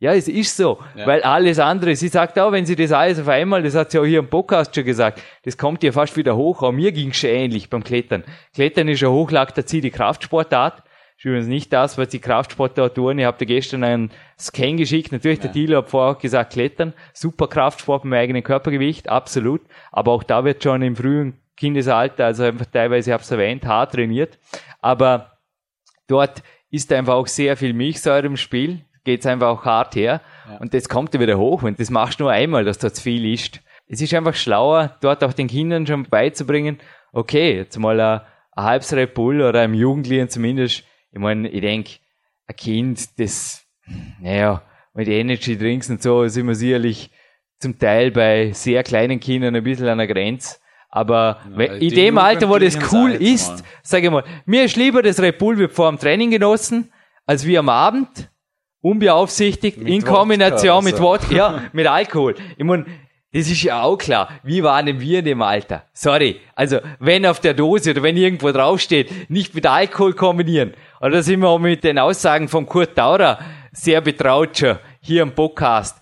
Ja, 0.02 0.14
es 0.14 0.30
ist 0.30 0.56
so, 0.56 0.80
Ja. 0.96 1.06
weil 1.06 1.22
alles 1.24 1.60
andere, 1.60 1.94
sie 1.96 2.08
sagt 2.08 2.40
auch, 2.40 2.54
wenn 2.54 2.66
sie 2.66 2.78
das 2.78 2.94
alles 2.94 3.20
auf 3.20 3.28
einmal, 3.28 3.64
das 3.64 3.76
hat 3.76 3.92
sie 3.92 4.00
auch 4.00 4.06
hier 4.06 4.20
im 4.20 4.30
Podcast 4.30 4.74
schon 4.74 4.86
gesagt, 4.86 5.22
das 5.44 5.58
kommt 5.58 5.84
ihr 5.84 5.92
fast 5.92 6.16
wieder 6.16 6.38
hoch, 6.38 6.64
auch 6.64 6.72
mir 6.72 6.94
ging's 6.94 7.18
schon 7.18 7.32
ähnlich 7.32 7.70
beim 7.70 7.84
Klettern. 7.84 8.24
Klettern 8.54 8.88
ist 8.88 9.04
eine 9.04 9.12
hochlaktazierte 9.12 9.92
Kraftsportart, 9.92 10.84
ist 11.18 11.26
übrigens 11.26 11.48
nicht 11.48 11.74
das, 11.74 11.98
was 11.98 12.08
die 12.08 12.20
Kraftsportler 12.20 12.94
tun. 12.94 13.20
Ich 13.20 13.26
habe 13.26 13.38
dir 13.38 13.46
gestern 13.46 13.84
einen 13.84 14.12
Scan 14.40 14.78
geschickt, 14.78 15.12
natürlich, 15.12 15.42
der 15.42 15.52
Thilo 15.52 15.80
hat 15.80 15.90
vorher 15.90 16.16
auch 16.16 16.22
gesagt, 16.22 16.54
Klettern, 16.54 16.94
super 17.14 17.48
Kraftsport 17.48 18.06
mit 18.06 18.14
dem 18.14 18.20
eigenen 18.20 18.44
Körpergewicht, 18.44 19.10
absolut, 19.10 19.60
aber 19.92 20.14
auch 20.14 20.24
da 20.24 20.46
wird 20.46 20.64
schon 20.64 20.82
im 20.82 20.96
frühen 20.96 21.34
Kindesalter, 21.58 22.24
also 22.28 22.44
einfach 22.44 22.68
teilweise, 22.68 23.10
ich 23.10 23.14
habe 23.14 23.24
es 23.24 23.32
erwähnt, 23.32 23.66
hart 23.66 23.92
trainiert, 23.96 24.40
aber 24.80 25.40
dort 26.08 26.42
ist 26.72 26.94
einfach 26.94 27.16
auch 27.16 27.28
sehr 27.28 27.58
viel 27.58 27.74
Milchsäure 27.74 28.28
im 28.28 28.38
Spiel, 28.38 28.86
geht's 29.10 29.26
einfach 29.26 29.48
auch 29.48 29.66
hart 29.66 29.96
her. 29.96 30.22
Und 30.60 30.74
das 30.74 30.88
kommt 30.90 31.14
ja 31.14 31.20
wieder 31.20 31.38
hoch 31.38 31.64
und 31.64 31.80
das 31.80 31.90
machst 31.90 32.20
du 32.20 32.24
nur 32.26 32.32
einmal, 32.32 32.64
dass 32.66 32.78
da 32.78 32.94
zu 32.94 33.02
viel 33.02 33.32
ist. 33.34 33.60
Es 33.88 34.02
ist 34.02 34.14
einfach 34.14 34.36
schlauer, 34.36 34.96
dort 35.02 35.24
auch 35.24 35.34
den 35.34 35.48
Kindern 35.48 35.88
schon 35.88 36.04
beizubringen, 36.04 36.78
okay, 37.12 37.56
jetzt 37.58 37.78
mal 37.80 38.00
ein, 38.00 38.22
ein 38.56 38.64
halbes 38.64 38.94
Red 38.94 39.14
Bull 39.16 39.42
oder 39.42 39.62
einem 39.62 39.74
Jugendlichen 39.74 40.30
zumindest, 40.30 40.84
ich 41.12 41.20
meine, 41.20 41.50
ich 41.50 41.62
denk, 41.62 41.88
ein 42.48 42.56
Kind, 42.56 43.20
das, 43.20 43.64
naja, 44.22 44.62
mit 44.94 45.08
Energy 45.08 45.58
Drinks 45.58 45.90
und 45.90 46.02
so 46.04 46.28
sind 46.28 46.48
wir 46.48 46.56
sicherlich 46.56 47.10
zum 47.60 47.78
Teil 47.80 48.12
bei 48.12 48.52
sehr 48.54 48.84
kleinen 48.84 49.20
Kindern 49.20 49.56
ein 49.56 49.64
bisschen 49.64 49.88
an 49.88 49.98
der 49.98 50.08
Grenze, 50.08 50.58
Aber 50.92 51.40
wenn- 51.50 51.74
in 51.82 51.90
dem 51.96 52.18
Alter, 52.18 52.50
wo 52.50 52.58
das 52.58 52.76
cool 52.92 53.12
ist, 53.12 53.64
sage 53.84 54.06
ich 54.08 54.12
mal, 54.12 54.24
mir 54.46 54.64
ist 54.66 54.76
lieber 54.78 55.02
das 55.04 55.20
Red 55.20 55.38
Bull 55.38 55.58
wird 55.58 55.72
vor 55.74 55.90
dem 55.92 56.00
Training 56.00 56.32
genossen, 56.32 56.92
als 57.28 57.46
wie 57.46 57.58
am 57.60 57.70
Abend, 57.70 58.30
unbeaufsichtigt, 58.82 59.78
in 59.78 60.02
Wodka 60.02 60.12
Kombination 60.14 60.78
oder 60.78 60.82
mit 60.84 60.98
so. 60.98 61.04
Wodka, 61.04 61.36
ja, 61.36 61.64
mit 61.74 61.88
Alkohol. 61.88 62.36
Ich 62.58 62.64
mein, 62.64 62.86
das 63.32 63.48
ist 63.48 63.62
ja 63.62 63.84
auch 63.84 63.98
klar. 63.98 64.30
Wie 64.44 64.64
waren 64.64 64.88
denn 64.88 65.00
wir 65.00 65.20
in 65.20 65.26
dem 65.26 65.42
Alter? 65.42 65.84
Sorry. 65.94 66.40
Also, 66.56 66.80
wenn 67.00 67.26
auf 67.26 67.40
der 67.40 67.54
Dose 67.54 67.92
oder 67.92 68.02
wenn 68.02 68.18
irgendwo 68.18 68.52
draufsteht, 68.52 69.30
nicht 69.30 69.54
mit 69.54 69.68
Alkohol 69.68 70.14
kombinieren. 70.14 70.74
Oder 71.00 71.12
da 71.12 71.22
sind 71.22 71.42
wir 71.42 71.50
auch 71.50 71.60
mit 71.60 71.84
den 71.84 72.00
Aussagen 72.00 72.48
von 72.48 72.66
Kurt 72.66 72.98
Daurer 72.98 73.40
sehr 73.72 74.02
betraut 74.02 74.58
schon 74.58 74.80
hier 75.02 75.22
im 75.22 75.32
Podcast. 75.34 76.02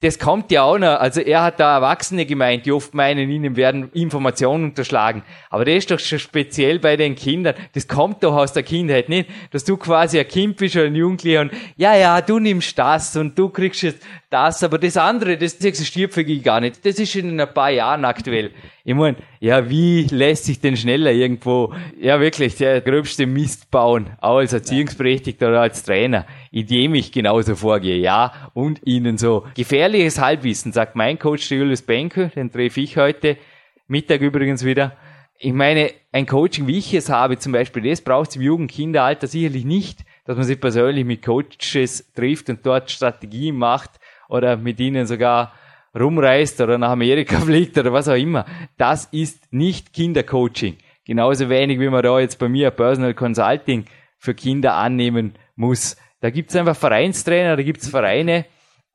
Das 0.00 0.20
kommt 0.20 0.52
ja 0.52 0.62
auch 0.62 0.78
noch, 0.78 1.00
also 1.00 1.20
er 1.20 1.42
hat 1.42 1.58
da 1.58 1.74
Erwachsene 1.74 2.24
gemeint, 2.24 2.66
die 2.66 2.70
oft 2.70 2.94
meinen, 2.94 3.28
ihnen 3.30 3.56
werden 3.56 3.90
Informationen 3.94 4.66
unterschlagen. 4.66 5.24
Aber 5.50 5.64
das 5.64 5.74
ist 5.74 5.90
doch 5.90 5.98
schon 5.98 6.20
speziell 6.20 6.78
bei 6.78 6.96
den 6.96 7.16
Kindern. 7.16 7.56
Das 7.74 7.88
kommt 7.88 8.22
doch 8.22 8.36
aus 8.36 8.52
der 8.52 8.62
Kindheit 8.62 9.08
nicht, 9.08 9.28
dass 9.50 9.64
du 9.64 9.76
quasi 9.76 10.20
ein 10.20 10.28
Kind 10.28 10.56
bist 10.56 10.76
oder 10.76 10.84
ein 10.84 10.94
Jugendlicher 10.94 11.40
und 11.40 11.50
ja, 11.76 11.96
ja, 11.96 12.20
du 12.20 12.38
nimmst 12.38 12.78
das 12.78 13.16
und 13.16 13.36
du 13.36 13.48
kriegst 13.48 13.82
jetzt 13.82 14.06
das, 14.30 14.62
aber 14.62 14.78
das 14.78 14.96
andere, 14.98 15.38
das 15.38 15.54
existiert 15.64 16.12
für 16.12 16.22
dich 16.22 16.42
gar 16.42 16.60
nicht. 16.60 16.84
Das 16.84 16.98
ist 16.98 17.16
in 17.16 17.40
ein 17.40 17.54
paar 17.54 17.70
Jahren 17.70 18.04
aktuell. 18.04 18.50
Ich 18.84 18.94
mein, 18.94 19.16
ja, 19.40 19.70
wie 19.70 20.02
lässt 20.02 20.44
sich 20.44 20.60
denn 20.60 20.76
schneller 20.76 21.12
irgendwo, 21.12 21.74
ja 21.98 22.20
wirklich, 22.20 22.56
der 22.56 22.82
gröbste 22.82 23.26
Mist 23.26 23.70
bauen, 23.70 24.10
auch 24.20 24.36
als 24.36 24.52
Erziehungsberechtigter 24.52 25.48
oder 25.48 25.62
als 25.62 25.82
Trainer, 25.82 26.26
indem 26.50 26.94
ich 26.94 27.10
genauso 27.10 27.56
vorgehe, 27.56 27.96
ja, 27.96 28.50
und 28.52 28.80
ihnen 28.86 29.16
so 29.16 29.46
gefährliches 29.54 30.20
Halbwissen, 30.20 30.72
sagt 30.72 30.94
mein 30.94 31.18
Coach, 31.18 31.50
Julius 31.50 31.82
Benke, 31.82 32.30
den 32.34 32.52
treffe 32.52 32.80
ich 32.82 32.98
heute, 32.98 33.38
Mittag 33.86 34.20
übrigens 34.20 34.64
wieder. 34.64 34.96
Ich 35.38 35.52
meine, 35.52 35.92
ein 36.12 36.26
Coaching, 36.26 36.66
wie 36.66 36.78
ich 36.78 36.92
es 36.92 37.08
habe, 37.08 37.38
zum 37.38 37.52
Beispiel, 37.52 37.88
das 37.88 38.02
braucht 38.02 38.30
es 38.30 38.36
im 38.36 38.42
Jugend- 38.42 38.72
Kinderalter 38.72 39.26
sicherlich 39.26 39.64
nicht, 39.64 40.00
dass 40.26 40.36
man 40.36 40.44
sich 40.44 40.60
persönlich 40.60 41.06
mit 41.06 41.24
Coaches 41.24 42.12
trifft 42.12 42.50
und 42.50 42.66
dort 42.66 42.90
Strategien 42.90 43.56
macht 43.56 43.92
oder 44.28 44.56
mit 44.56 44.78
ihnen 44.80 45.06
sogar 45.06 45.52
rumreist 45.98 46.60
oder 46.60 46.78
nach 46.78 46.90
Amerika 46.90 47.40
fliegt 47.40 47.76
oder 47.78 47.92
was 47.92 48.08
auch 48.08 48.14
immer. 48.14 48.44
Das 48.76 49.06
ist 49.06 49.52
nicht 49.52 49.92
Kindercoaching. 49.92 50.76
Genauso 51.04 51.48
wenig, 51.48 51.80
wie 51.80 51.88
man 51.88 52.02
da 52.02 52.20
jetzt 52.20 52.38
bei 52.38 52.48
mir 52.48 52.70
Personal 52.70 53.14
Consulting 53.14 53.86
für 54.18 54.34
Kinder 54.34 54.74
annehmen 54.74 55.34
muss. 55.56 55.96
Da 56.20 56.30
gibt's 56.30 56.54
einfach 56.54 56.76
Vereinstrainer, 56.76 57.56
da 57.56 57.62
gibt's 57.62 57.88
Vereine, 57.88 58.44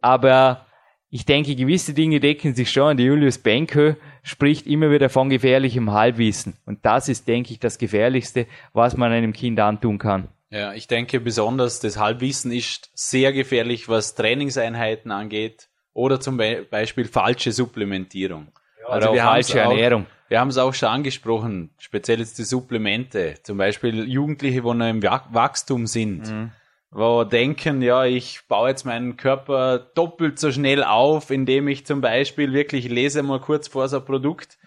aber 0.01 0.65
ich 1.09 1.25
denke, 1.25 1.55
gewisse 1.55 1.93
Dinge 1.93 2.19
decken 2.19 2.55
sich 2.55 2.71
schon. 2.71 2.97
Der 2.97 3.05
Julius 3.05 3.37
Benke 3.37 3.97
spricht 4.23 4.65
immer 4.65 4.89
wieder 4.89 5.09
von 5.09 5.29
gefährlichem 5.29 5.91
Halbwissen. 5.91 6.55
Und 6.65 6.85
das 6.85 7.07
ist, 7.07 7.27
denke 7.27 7.53
ich, 7.53 7.59
das 7.59 7.77
Gefährlichste, 7.77 8.47
was 8.73 8.97
man 8.97 9.11
einem 9.11 9.31
Kind 9.31 9.59
antun 9.59 9.99
kann. 9.99 10.27
Ja, 10.53 10.73
ich 10.73 10.87
denke 10.87 11.19
besonders, 11.19 11.79
das 11.79 11.97
Halbwissen 11.97 12.51
ist 12.51 12.91
sehr 12.93 13.33
gefährlich, 13.33 13.89
was 13.89 14.13
Trainingseinheiten 14.13 15.09
angeht 15.11 15.67
oder 15.93 16.19
zum 16.19 16.37
Be 16.37 16.65
Beispiel 16.69 17.05
falsche 17.05 17.51
Supplementierung. 17.51 18.49
Oder 18.87 19.09
auch 19.09 19.17
haben's 19.17 19.49
falsche 19.49 19.59
Ernährung. 19.61 20.05
Wir 20.29 20.39
haben 20.39 20.49
es 20.49 20.57
auch 20.59 20.73
schon 20.73 20.89
angesprochen, 20.89 21.71
speziell 21.79 22.19
jetzt 22.19 22.37
die 22.37 22.43
Supplemente. 22.43 23.35
Zum 23.41 23.57
Beispiel 23.57 24.07
Jugendliche, 24.07 24.63
wo 24.63 24.73
noch 24.75 24.87
im 24.89 25.01
Wach- 25.01 25.27
Wachstum 25.31 25.87
sind, 25.87 26.29
Mhm. 26.29 26.51
wo 26.91 27.23
denken, 27.23 27.81
ja, 27.81 28.05
ich 28.05 28.41
baue 28.47 28.69
jetzt 28.69 28.85
meinen 28.85 29.17
Körper 29.17 29.79
doppelt 29.95 30.37
so 30.37 30.51
schnell 30.51 30.83
auf, 30.83 31.31
indem 31.31 31.67
ich 31.67 31.87
zum 31.87 32.01
Beispiel 32.01 32.53
wirklich, 32.53 32.85
ich 32.85 32.91
lese 32.91 33.23
mal 33.23 33.39
kurz 33.39 33.67
vor 33.67 33.87
so 33.89 33.97
ein 33.97 34.05
Produkt, 34.05 34.59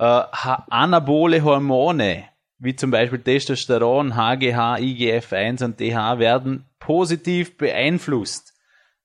äh, 0.00 0.04
anabole 0.70 1.44
Hormone, 1.44 2.24
wie 2.60 2.76
zum 2.76 2.90
Beispiel 2.90 3.18
Testosteron, 3.18 4.14
HGH, 4.14 4.76
IGF-1 4.76 5.64
und 5.64 5.80
DH, 5.80 6.18
werden 6.18 6.66
positiv 6.78 7.56
beeinflusst. 7.56 8.54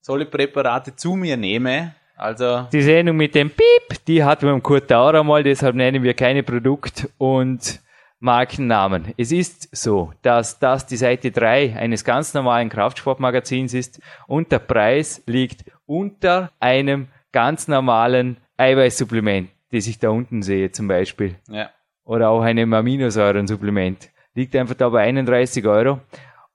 Solle 0.02 0.26
Präparate 0.26 0.96
zu 0.96 1.16
mir 1.16 1.38
nehme, 1.38 1.96
also 2.18 2.68
Die 2.72 2.82
Sendung 2.82 3.18
mit 3.18 3.34
dem 3.36 3.50
Piep, 3.50 4.06
die 4.08 4.24
hatten 4.24 4.46
wir 4.46 4.54
im 4.54 4.64
Kurt 4.64 4.90
Dauer 4.92 5.24
mal, 5.24 5.44
deshalb 5.44 5.76
nennen 5.76 6.04
wir 6.04 6.14
keine 6.14 6.44
Produkt- 6.44 7.10
und 7.18 7.82
Markennamen. 8.20 9.14
Es 9.18 9.32
ist 9.32 9.76
so, 9.76 10.14
dass 10.22 10.60
das 10.60 10.86
die 10.86 10.96
Seite 10.96 11.32
3 11.32 11.76
eines 11.76 12.04
ganz 12.06 12.34
normalen 12.34 12.70
Kraftsportmagazins 12.70 13.74
ist 13.74 14.02
und 14.28 14.52
der 14.52 14.60
Preis 14.60 15.22
liegt 15.26 15.66
unter 15.86 16.52
einem 16.60 17.08
ganz 17.32 17.68
normalen 17.68 18.38
Eiweißsupplement, 18.58 19.50
das 19.72 19.88
ich 19.88 20.00
da 20.00 20.10
unten 20.10 20.42
sehe 20.42 20.72
zum 20.72 20.88
Beispiel. 20.88 21.36
ja. 21.50 21.70
Oder 22.06 22.30
auch 22.30 22.42
einem 22.42 22.74
Aminosäurensupplement. 22.74 24.10
Liegt 24.36 24.56
einfach 24.56 24.76
da 24.76 24.90
bei 24.90 25.02
31 25.02 25.66
Euro. 25.66 26.00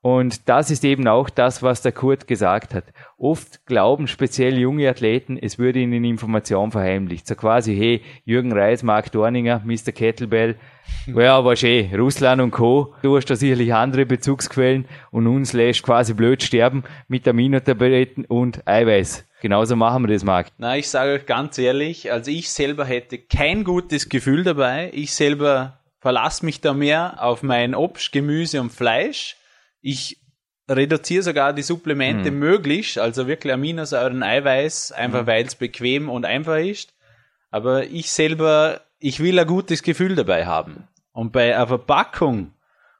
Und 0.01 0.49
das 0.49 0.71
ist 0.71 0.83
eben 0.83 1.07
auch 1.07 1.29
das, 1.29 1.61
was 1.61 1.83
der 1.83 1.91
Kurt 1.91 2.27
gesagt 2.27 2.73
hat. 2.73 2.85
Oft 3.17 3.65
glauben 3.67 4.07
speziell 4.07 4.57
junge 4.57 4.89
Athleten, 4.89 5.37
es 5.37 5.59
würde 5.59 5.79
ihnen 5.79 6.03
Information 6.03 6.71
verheimlicht. 6.71 7.27
So 7.27 7.35
quasi, 7.35 7.75
hey, 7.75 8.01
Jürgen 8.25 8.51
Reis, 8.51 8.81
Marc 8.81 9.11
Dorninger, 9.11 9.61
Mr. 9.63 9.91
Kettlebell, 9.91 10.55
ja, 11.07 11.35
aber 11.37 11.53
eh, 11.63 11.89
Russland 11.95 12.41
und 12.41 12.51
Co. 12.51 12.95
Du 13.01 13.15
hast 13.15 13.25
da 13.25 13.35
sicherlich 13.35 13.73
andere 13.73 14.05
Bezugsquellen 14.05 14.85
und 15.11 15.27
uns 15.27 15.53
lässt 15.53 15.83
quasi 15.83 16.13
blöd 16.13 16.41
sterben 16.43 16.83
mit 17.07 17.27
Aminotabletten 17.27 18.25
und 18.25 18.67
Eiweiß. 18.67 19.25
Genauso 19.41 19.75
machen 19.75 20.03
wir 20.03 20.13
das, 20.13 20.23
Marc. 20.23 20.47
Na, 20.57 20.77
ich 20.77 20.89
sage 20.89 21.13
euch 21.13 21.25
ganz 21.25 21.57
ehrlich, 21.57 22.11
also 22.11 22.29
ich 22.29 22.51
selber 22.51 22.85
hätte 22.85 23.17
kein 23.17 23.63
gutes 23.63 24.09
Gefühl 24.09 24.43
dabei. 24.43 24.91
Ich 24.93 25.13
selber 25.13 25.79
verlasse 25.99 26.45
mich 26.45 26.61
da 26.61 26.73
mehr 26.73 27.23
auf 27.23 27.41
mein 27.41 27.73
Obst, 27.73 28.11
Gemüse 28.11 28.61
und 28.61 28.71
Fleisch. 28.71 29.37
Ich 29.81 30.17
reduziere 30.69 31.23
sogar 31.23 31.53
die 31.53 31.63
Supplemente 31.63 32.31
möglichst, 32.31 32.97
also 32.97 33.27
wirklich 33.27 33.53
Aminosäuren, 33.53 34.23
Eiweiß, 34.23 34.91
einfach 34.91 35.27
weil 35.27 35.45
es 35.45 35.55
bequem 35.55 36.09
und 36.09 36.25
einfach 36.25 36.57
ist. 36.57 36.93
Aber 37.49 37.85
ich 37.85 38.11
selber, 38.11 38.81
ich 38.99 39.19
will 39.19 39.37
ein 39.37 39.47
gutes 39.47 39.83
Gefühl 39.83 40.15
dabei 40.15 40.45
haben. 40.45 40.87
Und 41.11 41.33
bei 41.33 41.53
einer 41.55 41.67
Verpackung, 41.67 42.53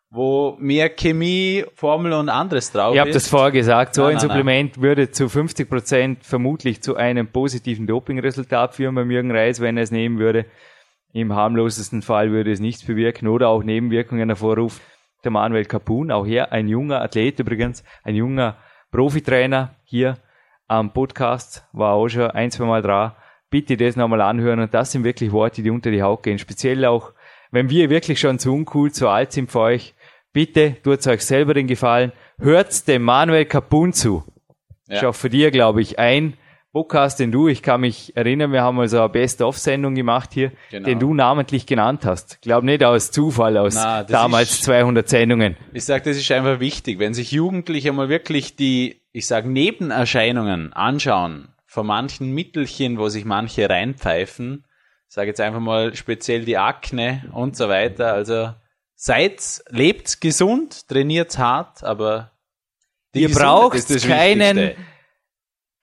wo 0.10 0.58
mehr 0.60 0.90
Chemie, 0.90 1.64
Formel 1.74 2.12
und 2.12 2.28
anderes 2.28 2.72
drauf 2.74 2.94
Ich 2.94 3.00
habe 3.00 3.12
ist. 3.12 3.16
das 3.16 3.28
vorher 3.30 3.52
gesagt, 3.52 3.96
so 3.96 4.02
Nein, 4.02 4.12
ein 4.12 4.16
nein, 4.18 4.28
Supplement 4.28 4.82
würde 4.82 5.12
zu 5.12 5.30
50 5.30 5.70
Prozent 5.70 6.26
vermutlich 6.26 6.82
zu 6.82 6.98
einem 6.98 7.28
positiven 7.28 7.88
Dopingresultat 7.88 8.76
führen 8.76 8.96
beim 8.96 9.10
Jürgen 9.10 9.32
Reis, 9.32 9.62
wenn 9.62 9.78
er 9.78 9.84
es 9.84 9.92
nehmen 9.92 10.20
würde. 10.20 10.46
Im 11.14 11.34
harmlosesten 11.34 12.02
Fall 12.02 12.32
würde 12.32 12.52
es 12.52 12.60
nichts 12.60 12.84
bewirken 12.84 13.28
oder 13.28 13.48
auch 13.48 13.64
Nebenwirkungen 13.64 14.28
hervorrufen. 14.28 14.82
Der 15.24 15.32
Manuel 15.32 15.66
Capun, 15.66 16.12
auch 16.12 16.26
hier 16.26 16.52
ein 16.52 16.68
junger 16.68 17.02
Athlet 17.02 17.40
übrigens, 17.40 17.84
ein 18.04 18.16
junger 18.16 18.58
Profitrainer 18.92 19.76
hier 19.84 20.18
am 20.68 20.94
Podcast, 20.94 21.64
war 21.74 21.94
auch 21.94 22.08
schon 22.08 22.32
ein, 22.32 22.50
zwei 22.50 22.66
Mal 22.66 22.82
dran. 22.82 23.12
Bitte 23.50 23.78
das 23.78 23.96
nochmal 23.96 24.22
anhören 24.22 24.60
und 24.60 24.74
das 24.74 24.92
sind 24.92 25.04
wirklich 25.04 25.32
Worte, 25.32 25.62
die 25.62 25.70
unter 25.70 25.92
die 25.92 26.02
Haut 26.02 26.24
gehen. 26.24 26.40
Speziell 26.40 26.86
auch, 26.86 27.14
wenn 27.52 27.70
wir 27.70 27.90
wirklich 27.90 28.20
schon 28.20 28.40
zu 28.40 28.54
uncool, 28.54 28.92
zu 28.92 29.10
alt 29.10 29.32
sind 29.32 29.52
für 29.52 29.60
euch. 29.60 29.94
Bitte 30.34 30.78
tut 30.82 31.06
euch 31.06 31.26
selber 31.26 31.54
den 31.54 31.68
Gefallen. 31.68 32.14
Hört 32.40 32.88
dem 32.88 33.04
Manuel 33.04 33.46
Capun 33.46 33.92
zu. 33.94 34.24
Ja. 34.88 34.96
Ist 34.96 35.06
auch 35.06 35.16
für 35.16 35.30
dir, 35.30 35.52
glaube 35.52 35.82
ich, 35.82 36.00
ein 36.00 36.38
Podcast, 36.72 37.20
den 37.20 37.32
du, 37.32 37.48
ich 37.50 37.62
kann 37.62 37.82
mich 37.82 38.16
erinnern, 38.16 38.52
wir 38.54 38.62
haben 38.62 38.80
also 38.80 39.00
eine 39.00 39.10
Best-of-Sendung 39.10 39.94
gemacht 39.94 40.30
hier, 40.34 40.52
Genau. 40.70 40.86
den 40.86 41.00
du 41.00 41.14
namentlich 41.14 41.66
genannt 41.66 42.06
hast. 42.06 42.42
Glaub 42.42 42.64
nicht 42.64 42.84
aus 42.84 43.12
Zufall, 43.12 43.58
aus 43.58 43.76
das 43.76 44.08
damals 44.08 44.52
ist- 44.52 44.64
200 44.64 45.10
Sendungen. 45.10 45.58
Ich 45.74 45.84
sage, 45.84 46.06
das 46.10 46.18
ist 46.18 46.32
einfach 46.32 46.60
wichtig, 46.62 46.98
wenn 47.00 47.14
sich 47.14 47.32
Jugendliche 47.32 47.92
mal 47.92 48.08
wirklich 48.08 48.56
die, 48.56 49.02
ich 49.12 49.28
sage, 49.28 49.50
Nebenerscheinungen 49.50 50.72
anschauen 50.74 51.50
von 51.66 51.86
manchen 51.88 52.32
Mittelchen, 52.34 52.98
wo 52.98 53.10
sich 53.10 53.26
manche 53.26 53.70
reinpfeifen, 53.70 54.66
sage 55.08 55.28
jetzt 55.28 55.42
einfach 55.42 55.60
mal 55.60 55.94
speziell 55.96 56.46
die 56.46 56.58
Akne 56.58 57.24
und 57.34 57.58
so 57.58 57.68
weiter. 57.68 58.14
Also 58.14 58.54
seid, 58.96 59.62
lebt 59.70 60.22
gesund, 60.22 60.88
trainiert 60.88 61.38
hart, 61.38 61.84
aber 61.84 62.32
die 63.14 63.24
Ihr 63.24 63.30
braucht 63.34 63.74
keinen 64.08 64.58
Wichtigste. 64.58 64.76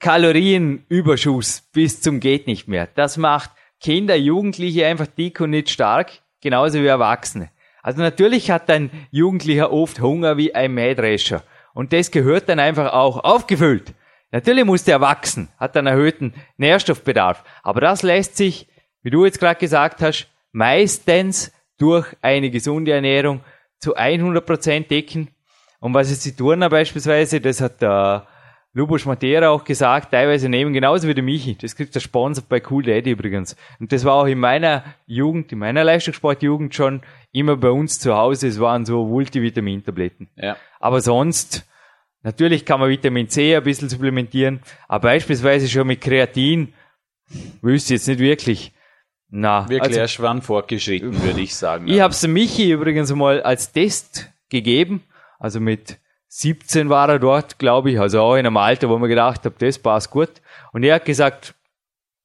Kalorienüberschuss 0.01 1.63
bis 1.73 2.01
zum 2.01 2.21
geht 2.21 2.47
nicht 2.47 2.69
mehr. 2.69 2.89
Das 2.95 3.17
macht 3.17 3.51
Kinder, 3.81 4.17
Jugendliche 4.17 4.87
einfach 4.87 5.07
dick 5.07 5.41
und 5.41 5.51
nicht 5.51 5.71
stark, 5.71 6.11
genauso 6.41 6.81
wie 6.81 6.87
Erwachsene. 6.87 7.51
Also 7.83 8.03
natürlich 8.03 8.51
hat 8.51 8.71
ein 8.71 8.91
Jugendlicher 9.11 9.73
oft 9.73 10.01
Hunger 10.01 10.37
wie 10.37 10.55
ein 10.55 10.75
Mähdrescher. 10.75 11.43
Und 11.75 11.93
das 11.93 12.11
gehört 12.11 12.49
dann 12.49 12.59
einfach 12.59 12.93
auch 12.93 13.23
aufgefüllt. 13.23 13.95
Natürlich 14.31 14.65
muss 14.65 14.85
der 14.85 15.01
wachsen, 15.01 15.49
hat 15.59 15.77
einen 15.77 15.87
erhöhten 15.87 16.35
Nährstoffbedarf. 16.59 17.45
Aber 17.63 17.81
das 17.81 18.03
lässt 18.03 18.37
sich, 18.37 18.67
wie 19.03 19.11
du 19.11 19.25
jetzt 19.25 19.41
gerade 19.41 19.59
gesagt 19.59 20.03
hast, 20.03 20.29
meistens 20.53 21.53
durch 21.79 22.07
eine 22.21 22.51
gesunde 22.51 22.93
Ernährung 22.93 23.41
zu 23.79 23.97
100% 23.97 24.89
decken. 24.89 25.29
Und 25.81 25.95
was 25.95 26.11
jetzt 26.11 26.27
die 26.27 26.37
Turner 26.37 26.69
beispielsweise, 26.69 27.41
das 27.41 27.61
hat 27.61 27.81
der 27.81 28.27
Lubos 28.79 29.05
Matera 29.07 29.49
auch 29.49 29.65
gesagt, 29.65 30.13
teilweise 30.13 30.49
nehmen, 30.49 30.73
genauso 30.73 31.09
wie 31.09 31.15
der 31.15 31.25
Michi. 31.25 31.57
Das 31.61 31.75
kriegt 31.75 31.97
der 31.97 32.01
Sponsor 32.01 32.45
bei 32.49 32.63
Cool 32.71 32.85
Daddy 32.85 33.11
übrigens. 33.11 33.57
Und 33.81 33.91
das 33.91 34.05
war 34.05 34.15
auch 34.15 34.27
in 34.27 34.39
meiner 34.39 34.85
Jugend, 35.05 35.51
in 35.51 35.59
meiner 35.59 35.83
Leistungssportjugend 35.83 36.73
schon 36.73 37.03
immer 37.33 37.57
bei 37.57 37.71
uns 37.71 37.99
zu 37.99 38.15
Hause. 38.15 38.47
Es 38.47 38.61
waren 38.61 38.87
so 38.87 39.05
Multivitamintabletten. 39.05 40.29
Ja. 40.37 40.57
Aber 40.79 41.01
sonst, 41.01 41.67
natürlich 42.23 42.65
kann 42.65 42.79
man 42.79 42.89
Vitamin 42.89 43.29
C 43.29 43.57
ein 43.57 43.65
bisschen 43.65 43.89
supplementieren, 43.89 44.61
aber 44.87 45.09
beispielsweise 45.09 45.69
schon 45.69 45.89
mit 45.89 46.01
Kreatin, 46.01 46.73
wüsste 47.61 47.95
ich 47.95 48.01
jetzt 48.01 48.07
nicht 48.07 48.21
wirklich. 48.21 48.73
Na, 49.29 49.69
Wirklich 49.69 49.99
also, 49.99 50.23
erst 50.23 50.47
fortgeschritten, 50.47 51.21
würde 51.23 51.41
ich 51.41 51.57
sagen. 51.57 51.89
ich 51.89 52.01
habe 52.01 52.13
es 52.13 52.27
Michi 52.27 52.71
übrigens 52.71 53.13
mal 53.13 53.43
als 53.43 53.73
Test 53.73 54.33
gegeben. 54.49 55.03
Also 55.41 55.59
mit 55.61 55.99
17 56.29 56.89
war 56.89 57.09
er 57.09 57.19
dort, 57.19 57.59
glaube 57.59 57.91
ich. 57.91 58.01
Also 58.01 58.21
auch 58.21 58.35
in 58.35 58.47
einem 58.47 58.57
Alter, 58.57 58.89
wo 58.89 58.99
man 58.99 59.09
gedacht 59.09 59.45
habe, 59.45 59.55
das 59.59 59.79
passt 59.79 60.11
gut. 60.11 60.31
Und 60.73 60.83
er 60.85 60.97
hat 60.97 61.05
gesagt, 61.05 61.55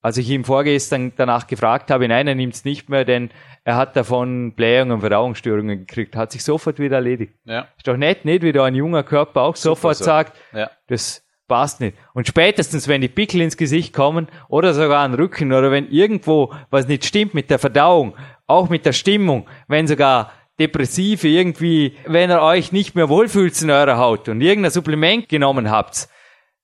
als 0.01 0.17
ich 0.17 0.29
ihm 0.29 0.43
vorgestern 0.43 1.13
danach 1.15 1.47
gefragt 1.47 1.89
habe, 1.89 2.07
nein, 2.07 2.27
er 2.27 2.35
nimmt 2.35 2.53
es 2.53 2.65
nicht 2.65 2.89
mehr, 2.89 3.05
denn 3.05 3.29
er 3.63 3.77
hat 3.77 3.95
davon 3.95 4.51
Blähungen 4.53 4.91
und 4.91 4.99
Verdauungsstörungen 4.99 5.79
gekriegt. 5.79 6.17
Hat 6.17 6.33
sich 6.33 6.43
sofort 6.43 6.79
wieder 6.79 6.97
erledigt. 6.97 7.33
Ja. 7.45 7.67
Ist 7.77 7.87
doch 7.87 7.95
nett, 7.95 8.25
nicht? 8.25 8.43
Wie 8.43 8.51
da 8.51 8.65
ein 8.65 8.75
junger 8.75 9.03
Körper 9.03 9.41
auch 9.43 9.55
sofort 9.55 9.95
so. 9.95 10.03
sagt, 10.03 10.37
Ja. 10.53 10.69
das 10.87 11.23
passt 11.47 11.79
nicht. 11.79 11.97
Und 12.13 12.27
spätestens, 12.27 12.89
wenn 12.89 12.99
die 12.99 13.07
Pickel 13.07 13.39
ins 13.39 13.55
Gesicht 13.55 13.93
kommen 13.93 14.27
oder 14.49 14.73
sogar 14.73 15.03
an 15.05 15.11
den 15.11 15.19
Rücken 15.21 15.53
oder 15.53 15.71
wenn 15.71 15.89
irgendwo 15.89 16.53
was 16.69 16.87
nicht 16.87 17.05
stimmt 17.05 17.33
mit 17.33 17.49
der 17.49 17.59
Verdauung, 17.59 18.15
auch 18.47 18.67
mit 18.67 18.85
der 18.85 18.93
Stimmung, 18.93 19.47
wenn 19.69 19.87
sogar 19.87 20.33
Depressive 20.59 21.27
irgendwie, 21.27 21.95
wenn 22.05 22.29
ihr 22.29 22.41
euch 22.41 22.71
nicht 22.71 22.95
mehr 22.95 23.09
wohlfühlt 23.09 23.59
in 23.61 23.71
eurer 23.71 23.97
Haut 23.97 24.29
und 24.29 24.41
irgendein 24.41 24.71
Supplement 24.71 25.27
genommen 25.27 25.71
habt, 25.71 26.07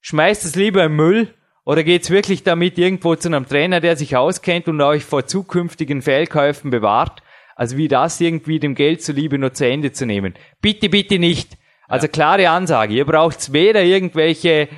schmeißt 0.01 0.45
es 0.45 0.55
lieber 0.55 0.83
im 0.83 0.95
Müll 0.95 1.33
oder 1.65 1.83
geht's 1.83 2.09
wirklich 2.09 2.43
damit 2.43 2.77
irgendwo 2.77 3.15
zu 3.15 3.29
einem 3.29 3.47
Trainer, 3.47 3.79
der 3.79 3.95
sich 3.95 4.15
auskennt 4.15 4.67
und 4.67 4.81
euch 4.81 5.03
vor 5.03 5.25
zukünftigen 5.25 6.01
Fehlkäufen 6.01 6.71
bewahrt? 6.71 7.21
Also 7.55 7.77
wie 7.77 7.87
das 7.87 8.21
irgendwie 8.21 8.59
dem 8.59 8.73
Geld 8.75 9.03
zuliebe 9.03 9.37
nur 9.37 9.53
zu 9.53 9.67
Ende 9.67 9.91
zu 9.91 10.05
nehmen. 10.05 10.33
Bitte, 10.61 10.89
bitte 10.89 11.19
nicht. 11.19 11.57
Also 11.87 12.07
klare 12.07 12.49
Ansage. 12.49 12.93
Ihr 12.93 13.05
braucht 13.05 13.51
weder 13.51 13.83
irgendwelche 13.83 14.69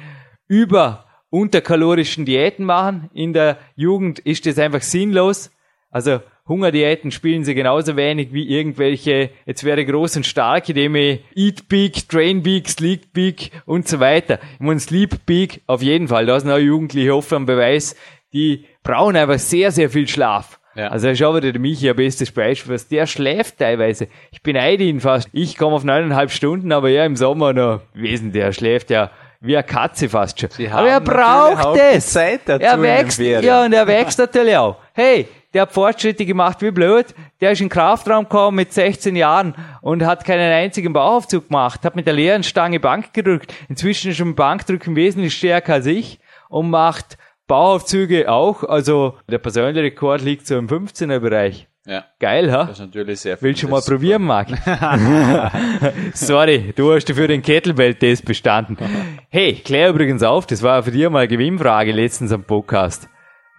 über 0.48 1.06
unterkalorischen 1.30 2.26
Diäten 2.26 2.66
machen. 2.66 3.10
In 3.14 3.34
der 3.34 3.58
Jugend 3.76 4.20
ist 4.20 4.46
das 4.46 4.58
einfach 4.58 4.82
sinnlos. 4.82 5.52
Also 5.90 6.22
Hungerdiäten 6.52 7.12
spielen 7.12 7.46
sie 7.46 7.56
genauso 7.56 7.96
wenig 7.96 8.34
wie 8.34 8.48
irgendwelche, 8.48 9.30
jetzt 9.46 9.64
wäre 9.64 9.86
groß 9.86 10.18
und 10.18 10.26
stark, 10.26 10.68
indem 10.70 10.96
ich 10.96 11.22
Eat 11.34 11.70
Big, 11.70 12.08
Train 12.10 12.44
Big, 12.44 12.70
Sleep 12.70 13.14
Big 13.14 13.52
und 13.66 13.88
so 13.88 14.00
weiter. 14.00 14.40
Ich 14.56 14.60
meine, 14.60 14.80
Sleep 14.80 15.26
Big 15.26 15.62
auf 15.66 15.82
jeden 15.82 16.10
Fall. 16.10 16.26
Da 16.26 16.40
sind 16.40 16.52
auch 16.52 16.58
Jugendliche 16.58 17.16
offen 17.16 17.36
am 17.36 17.46
Beweis, 17.46 17.96
die 18.34 18.66
brauchen 18.84 19.16
einfach 19.16 19.40
sehr, 19.40 19.72
sehr 19.72 19.90
viel 19.90 20.08
Schlaf. 20.08 20.60
Ja. 20.76 20.88
Also 20.88 21.14
schau 21.16 21.36
wieder 21.36 21.52
der 21.52 21.60
Michi 21.60 21.90
ein 21.90 21.96
bestes 21.96 22.32
Beispiel, 22.32 22.74
was 22.74 22.88
der 22.88 23.06
schläft 23.06 23.58
teilweise. 23.58 24.08
Ich 24.32 24.42
beneide 24.42 24.84
ihn 24.84 25.00
fast. 25.00 25.30
Ich 25.34 25.58
komme 25.58 25.76
auf 25.76 25.84
neuneinhalb 25.84 26.32
Stunden, 26.32 26.72
aber 26.72 26.90
er 26.90 27.06
im 27.06 27.16
Sommer 27.16 27.54
noch 27.54 27.82
wesen, 27.94 28.32
der 28.32 28.54
schläft 28.54 28.90
ja 28.90 29.12
wie 29.42 29.58
eine 29.58 29.66
Katze 29.66 30.08
fast 30.08 30.40
schon. 30.40 30.50
Sie 30.52 30.70
aber 30.70 30.88
er 30.88 31.02
braucht 31.02 31.66
auch 31.66 31.76
es. 31.76 32.14
Zeit 32.14 32.42
dazu 32.46 32.64
er 32.64 32.82
wächst, 32.82 33.20
ja, 33.20 33.66
und 33.66 33.74
er 33.74 33.88
wächst 33.88 34.20
natürlich 34.20 34.56
auch. 34.56 34.78
Hey, 34.94 35.28
der 35.54 35.64
hat 35.64 35.74
Fortschritte 35.74 36.26
gemacht 36.26 36.62
wie 36.62 36.72
blöd. 36.72 37.14
Der 37.42 37.52
ist 37.52 37.62
in 37.62 37.66
den 37.68 37.72
Kraftraum 37.72 38.26
gekommen 38.26 38.56
mit 38.58 38.74
16 38.74 39.16
Jahren 39.16 39.56
und 39.82 40.06
hat 40.06 40.26
keinen 40.26 40.52
einzigen 40.52 40.94
Bauaufzug 40.94 41.48
gemacht, 41.50 41.84
hat 41.84 41.96
mit 41.96 42.08
der 42.08 42.14
leeren 42.14 42.44
Stange 42.44 42.80
Bank 42.80 43.14
gedrückt. 43.14 43.54
Inzwischen 43.70 44.12
ist 44.12 44.18
schon 44.18 44.36
Bankdrücken 44.36 44.96
wesentlich 44.96 45.36
stärker 45.36 45.74
als 45.74 45.86
ich 45.86 46.20
und 46.50 46.70
macht 46.70 47.18
Bauaufzüge 47.48 48.32
auch. 48.32 48.64
Also 48.64 49.18
der 49.30 49.40
persönliche 49.40 49.84
Rekord 49.84 50.22
liegt 50.22 50.48
so 50.48 50.58
im 50.58 50.68
15er 50.68 51.20
Bereich. 51.20 51.68
Ja. 51.86 52.06
Geil, 52.20 52.52
ha? 52.52 52.66
Das 52.66 52.80
ist 52.80 52.86
natürlich 52.86 53.20
sehr 53.20 53.38
viel. 53.38 53.50
Willst 53.50 53.64
du 53.64 53.68
mal 53.68 53.82
probieren, 53.82 54.22
Marc? 54.22 54.50
Sorry, 56.14 56.74
du 56.76 56.94
hast 56.94 57.10
dafür 57.10 57.28
den 57.28 57.42
Kettlebell-Test 57.42 58.26
bestanden. 58.26 58.78
Hey, 59.34 59.54
klär 59.54 59.90
übrigens 59.90 60.24
auf, 60.24 60.46
das 60.46 60.62
war 60.62 60.84
für 60.84 60.92
dich 60.92 61.10
mal 61.10 61.20
eine 61.20 61.28
Gewinnfrage 61.30 61.94
letztens 61.94 62.34
am 62.34 62.44
Podcast. 62.44 63.08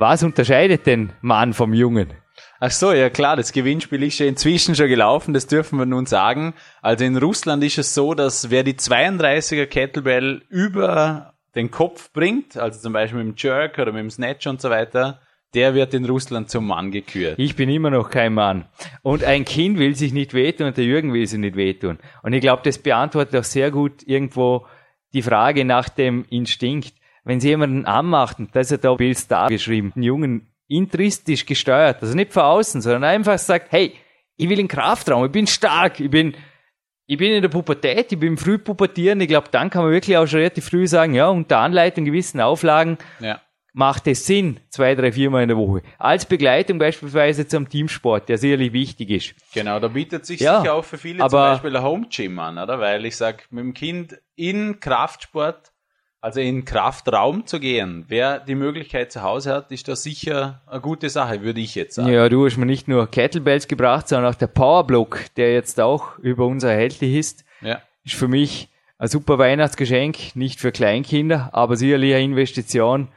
Was 0.03 0.25
unterscheidet 0.25 0.85
den 0.85 1.13
Mann 1.21 1.53
vom 1.53 1.73
Jungen? 1.73 2.13
Ach 2.59 2.73
so, 2.73 2.93
ja 2.93 3.09
klar, 3.09 3.37
das 3.37 3.53
Gewinnspiel 3.53 4.03
ist 4.03 4.19
ja 4.19 4.27
inzwischen 4.27 4.75
schon 4.75 4.89
gelaufen, 4.89 5.33
das 5.33 5.47
dürfen 5.47 5.79
wir 5.79 5.87
nun 5.87 6.07
sagen. 6.07 6.55
Also 6.81 7.05
in 7.05 7.17
Russland 7.17 7.63
ist 7.63 7.79
es 7.79 7.95
so, 7.95 8.13
dass 8.13 8.51
wer 8.51 8.65
die 8.65 8.75
32er 8.75 9.67
Kettlebell 9.67 10.43
über 10.49 11.35
den 11.55 11.71
Kopf 11.71 12.13
bringt, 12.13 12.57
also 12.57 12.81
zum 12.81 12.93
Beispiel 12.93 13.23
mit 13.23 13.29
dem 13.29 13.35
Jerk 13.39 13.79
oder 13.79 13.93
mit 13.93 14.01
dem 14.01 14.11
Snatch 14.11 14.49
und 14.49 14.61
so 14.61 14.71
weiter, 14.71 15.21
der 15.55 15.73
wird 15.77 15.95
in 15.95 16.05
Russland 16.05 16.51
zum 16.51 16.67
Mann 16.67 16.91
gekürt. 16.91 17.39
Ich 17.39 17.55
bin 17.55 17.69
immer 17.69 17.91
noch 17.91 18.11
kein 18.11 18.35
Mann. 18.35 18.65
Und 19.03 19.23
ein 19.23 19.45
Kind 19.45 19.79
will 19.79 19.95
sich 19.95 20.13
nicht 20.13 20.35
wehtun 20.35 20.67
und 20.67 20.77
der 20.77 20.85
Jürgen 20.85 21.13
will 21.13 21.29
sich 21.29 21.39
nicht 21.39 21.55
wehtun. 21.55 22.01
Und 22.25 22.33
ich 22.33 22.41
glaube, 22.41 22.63
das 22.65 22.79
beantwortet 22.79 23.37
auch 23.37 23.45
sehr 23.45 23.71
gut 23.71 24.03
irgendwo 24.05 24.67
die 25.15 25.23
Frage 25.23 25.65
nach 25.65 25.89
dem 25.89 26.25
Instinkt. 26.29 26.93
Wenn 27.25 27.41
sie 27.41 27.49
jemanden 27.49 27.85
anmacht, 27.87 28.39
und 28.39 28.55
das 28.57 28.71
hat 28.73 28.85
da 28.85 28.95
Bill 28.95 29.17
Starr 29.17 29.49
geschrieben, 29.49 29.93
einen 29.95 30.03
Jungen 30.03 30.49
intristisch 30.69 31.47
gesteuert, 31.47 32.03
also 32.03 32.15
nicht 32.17 32.33
von 32.33 32.43
außen, 32.43 32.81
sondern 32.81 33.05
einfach 33.05 33.39
sagt, 33.39 33.71
hey, 33.73 33.95
ich 34.37 34.49
will 34.49 34.59
in 34.59 34.69
Kraftraum, 34.69 35.27
ich 35.27 35.31
bin 35.33 35.47
stark, 35.47 36.01
ich 36.01 36.11
bin, 36.11 36.35
ich 37.07 37.19
bin 37.19 37.33
in 37.33 37.43
der 37.43 37.49
Pubertät, 37.49 38.11
ich 38.11 38.19
bin 38.19 38.37
früh 38.37 38.59
pubertieren, 38.59 39.21
ich 39.21 39.29
glaube, 39.29 39.49
dann 39.51 39.71
kann 39.71 39.85
man 39.85 39.93
wirklich 39.93 40.17
auch 40.17 40.27
schon 40.27 40.39
relativ 40.39 40.65
früh 40.65 40.87
sagen, 40.87 41.15
ja, 41.15 41.29
unter 41.29 41.59
Anleitung 41.59 42.05
gewissen 42.05 42.41
Auflagen 42.41 42.97
Ja. 43.21 43.41
macht 43.75 44.07
es 44.07 44.27
Sinn, 44.27 44.59
zwei, 44.71 44.95
drei, 44.95 45.13
viermal 45.13 45.43
in 45.43 45.49
der 45.49 45.59
Woche. 45.59 45.83
Als 45.99 46.25
Begleitung 46.27 46.79
beispielsweise 46.79 47.47
zum 47.47 47.69
Teamsport, 47.69 48.29
der 48.29 48.39
sicherlich 48.39 48.73
wichtig 48.73 49.11
ist. 49.11 49.35
Genau, 49.55 49.79
da 49.79 49.89
bietet 49.89 50.25
sich 50.27 50.41
Ja, 50.41 50.61
sicher 50.61 50.75
auch 50.75 50.85
für 50.85 50.99
viele 50.99 51.23
aber- 51.23 51.31
zum 51.31 51.39
Beispiel 51.63 51.77
ein 51.77 51.83
Home 51.83 52.07
Gym 52.11 52.39
an, 52.39 52.59
oder? 52.59 52.81
Weil 52.81 53.05
ich 53.05 53.17
sag, 53.17 53.47
mit 53.53 53.63
dem 53.63 53.75
Kind 53.75 54.19
in 54.37 54.81
Kraftsport, 54.81 55.72
also 56.23 56.41
in 56.41 56.65
Kraftraum 56.65 57.47
zu 57.47 57.61
gehen, 57.61 58.05
wer 58.09 58.39
die 58.39 58.55
Möglichkeit 58.55 59.13
zu 59.13 59.23
Hause 59.23 59.53
hat, 59.53 59.71
ist 59.73 59.89
das 59.89 60.03
sicher 60.05 60.63
eine 60.67 60.81
gute 60.81 61.11
Sache, 61.11 61.43
würde 61.43 61.61
ich 61.61 61.75
jetzt 61.75 61.97
sagen. 61.97 62.11
Ja, 62.13 62.29
du 62.29 62.47
hast 62.47 62.57
mir 62.57 62.65
nicht 62.65 62.89
nur 62.89 63.11
Kettlebells 63.11 63.69
gebracht, 63.69 64.09
sondern 64.09 64.33
auch 64.33 64.37
der 64.39 64.47
Powerblock, 64.47 65.35
der 65.37 65.53
jetzt 65.53 65.81
auch 65.81 66.19
über 66.21 66.47
uns 66.47 66.63
erhältlich 66.65 67.15
ist, 67.17 67.45
Ja. 67.61 67.83
ist 68.05 68.15
für 68.15 68.29
mich 68.29 68.69
ein 68.99 69.09
super 69.09 69.37
Weihnachtsgeschenk, 69.39 70.37
nicht 70.37 70.61
für 70.61 70.71
Kleinkinder, 70.73 71.51
aber 71.53 71.77
sicherlich 71.77 72.15
eine 72.15 72.25
Investition, 72.25 73.09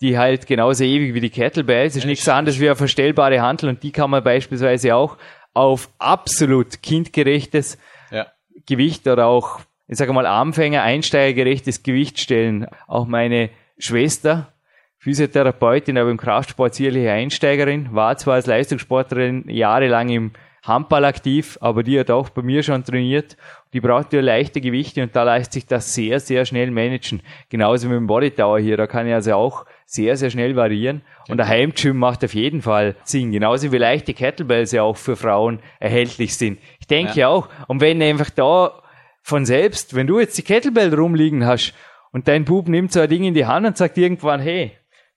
die 0.00 0.16
halt 0.16 0.46
genauso 0.46 0.84
ewig 0.84 1.12
wie 1.14 1.20
die 1.20 1.30
Kettlebells, 1.30 1.96
ist 1.96 2.06
nichts 2.06 2.28
anderes 2.28 2.60
wie 2.60 2.66
eine 2.68 2.76
verstellbare 2.76 3.40
Handel 3.42 3.68
und 3.68 3.82
die 3.82 3.90
kann 3.90 4.10
man 4.10 4.22
beispielsweise 4.22 4.94
auch 4.94 5.16
auf 5.54 5.88
absolut 5.98 6.82
kindgerechtes 6.82 7.78
Ja. 8.12 8.26
Gewicht 8.66 9.06
oder 9.08 9.26
auch, 9.26 9.60
ich 9.88 9.98
sage 9.98 10.12
mal, 10.12 10.26
Armfänger, 10.26 10.82
einsteigergerechtes 10.82 11.82
Gewicht 11.82 12.18
stellen. 12.18 12.66
Auch 12.86 13.06
meine 13.06 13.50
Schwester, 13.78 14.52
Physiotherapeutin, 14.98 15.98
aber 15.98 16.10
im 16.10 16.16
Kraftsport 16.16 16.74
sicherlich 16.74 17.08
Einsteigerin, 17.08 17.88
war 17.92 18.16
zwar 18.16 18.34
als 18.34 18.46
Leistungssportlerin 18.46 19.44
jahrelang 19.48 20.08
im 20.08 20.30
Handball 20.62 21.04
aktiv, 21.04 21.58
aber 21.60 21.82
die 21.82 22.00
hat 22.00 22.10
auch 22.10 22.30
bei 22.30 22.40
mir 22.40 22.62
schon 22.62 22.82
trainiert. 22.84 23.36
Die 23.74 23.80
braucht 23.82 24.14
ja 24.14 24.22
leichte 24.22 24.62
Gewichte 24.62 25.02
und 25.02 25.14
da 25.14 25.22
lässt 25.24 25.52
sich 25.52 25.66
das 25.66 25.94
sehr, 25.94 26.20
sehr 26.20 26.46
schnell 26.46 26.70
managen. 26.70 27.20
Genauso 27.50 27.86
mit 27.88 27.98
dem 27.98 28.06
Bodytower 28.06 28.58
hier, 28.60 28.78
da 28.78 28.86
kann 28.86 29.06
ich 29.06 29.12
also 29.12 29.34
auch 29.34 29.66
sehr, 29.84 30.16
sehr 30.16 30.30
schnell 30.30 30.56
variieren. 30.56 31.02
Und 31.28 31.36
der 31.36 31.48
Heimgym 31.48 31.98
macht 31.98 32.24
auf 32.24 32.32
jeden 32.32 32.62
Fall 32.62 32.96
Sinn. 33.04 33.30
Genauso 33.30 33.72
wie 33.72 33.76
leichte 33.76 34.14
Kettlebells 34.14 34.72
ja 34.72 34.82
auch 34.84 34.96
für 34.96 35.16
Frauen 35.16 35.58
erhältlich 35.80 36.34
sind. 36.34 36.58
Ich 36.80 36.86
denke 36.86 37.20
Ja. 37.20 37.28
auch. 37.28 37.50
Und 37.68 37.82
wenn 37.82 38.00
einfach 38.00 38.30
da 38.30 38.72
von 39.26 39.46
selbst, 39.46 39.94
wenn 39.94 40.06
du 40.06 40.20
jetzt 40.20 40.36
die 40.36 40.42
Kettlebell 40.42 40.94
rumliegen 40.94 41.46
hast 41.46 41.72
und 42.12 42.28
dein 42.28 42.44
Bub 42.44 42.68
nimmt 42.68 42.92
so 42.92 43.00
ein 43.00 43.08
Ding 43.08 43.24
in 43.24 43.32
die 43.34 43.46
Hand 43.46 43.66
und 43.66 43.76
sagt 43.76 43.96
irgendwann, 43.96 44.38
hey, 44.38 44.72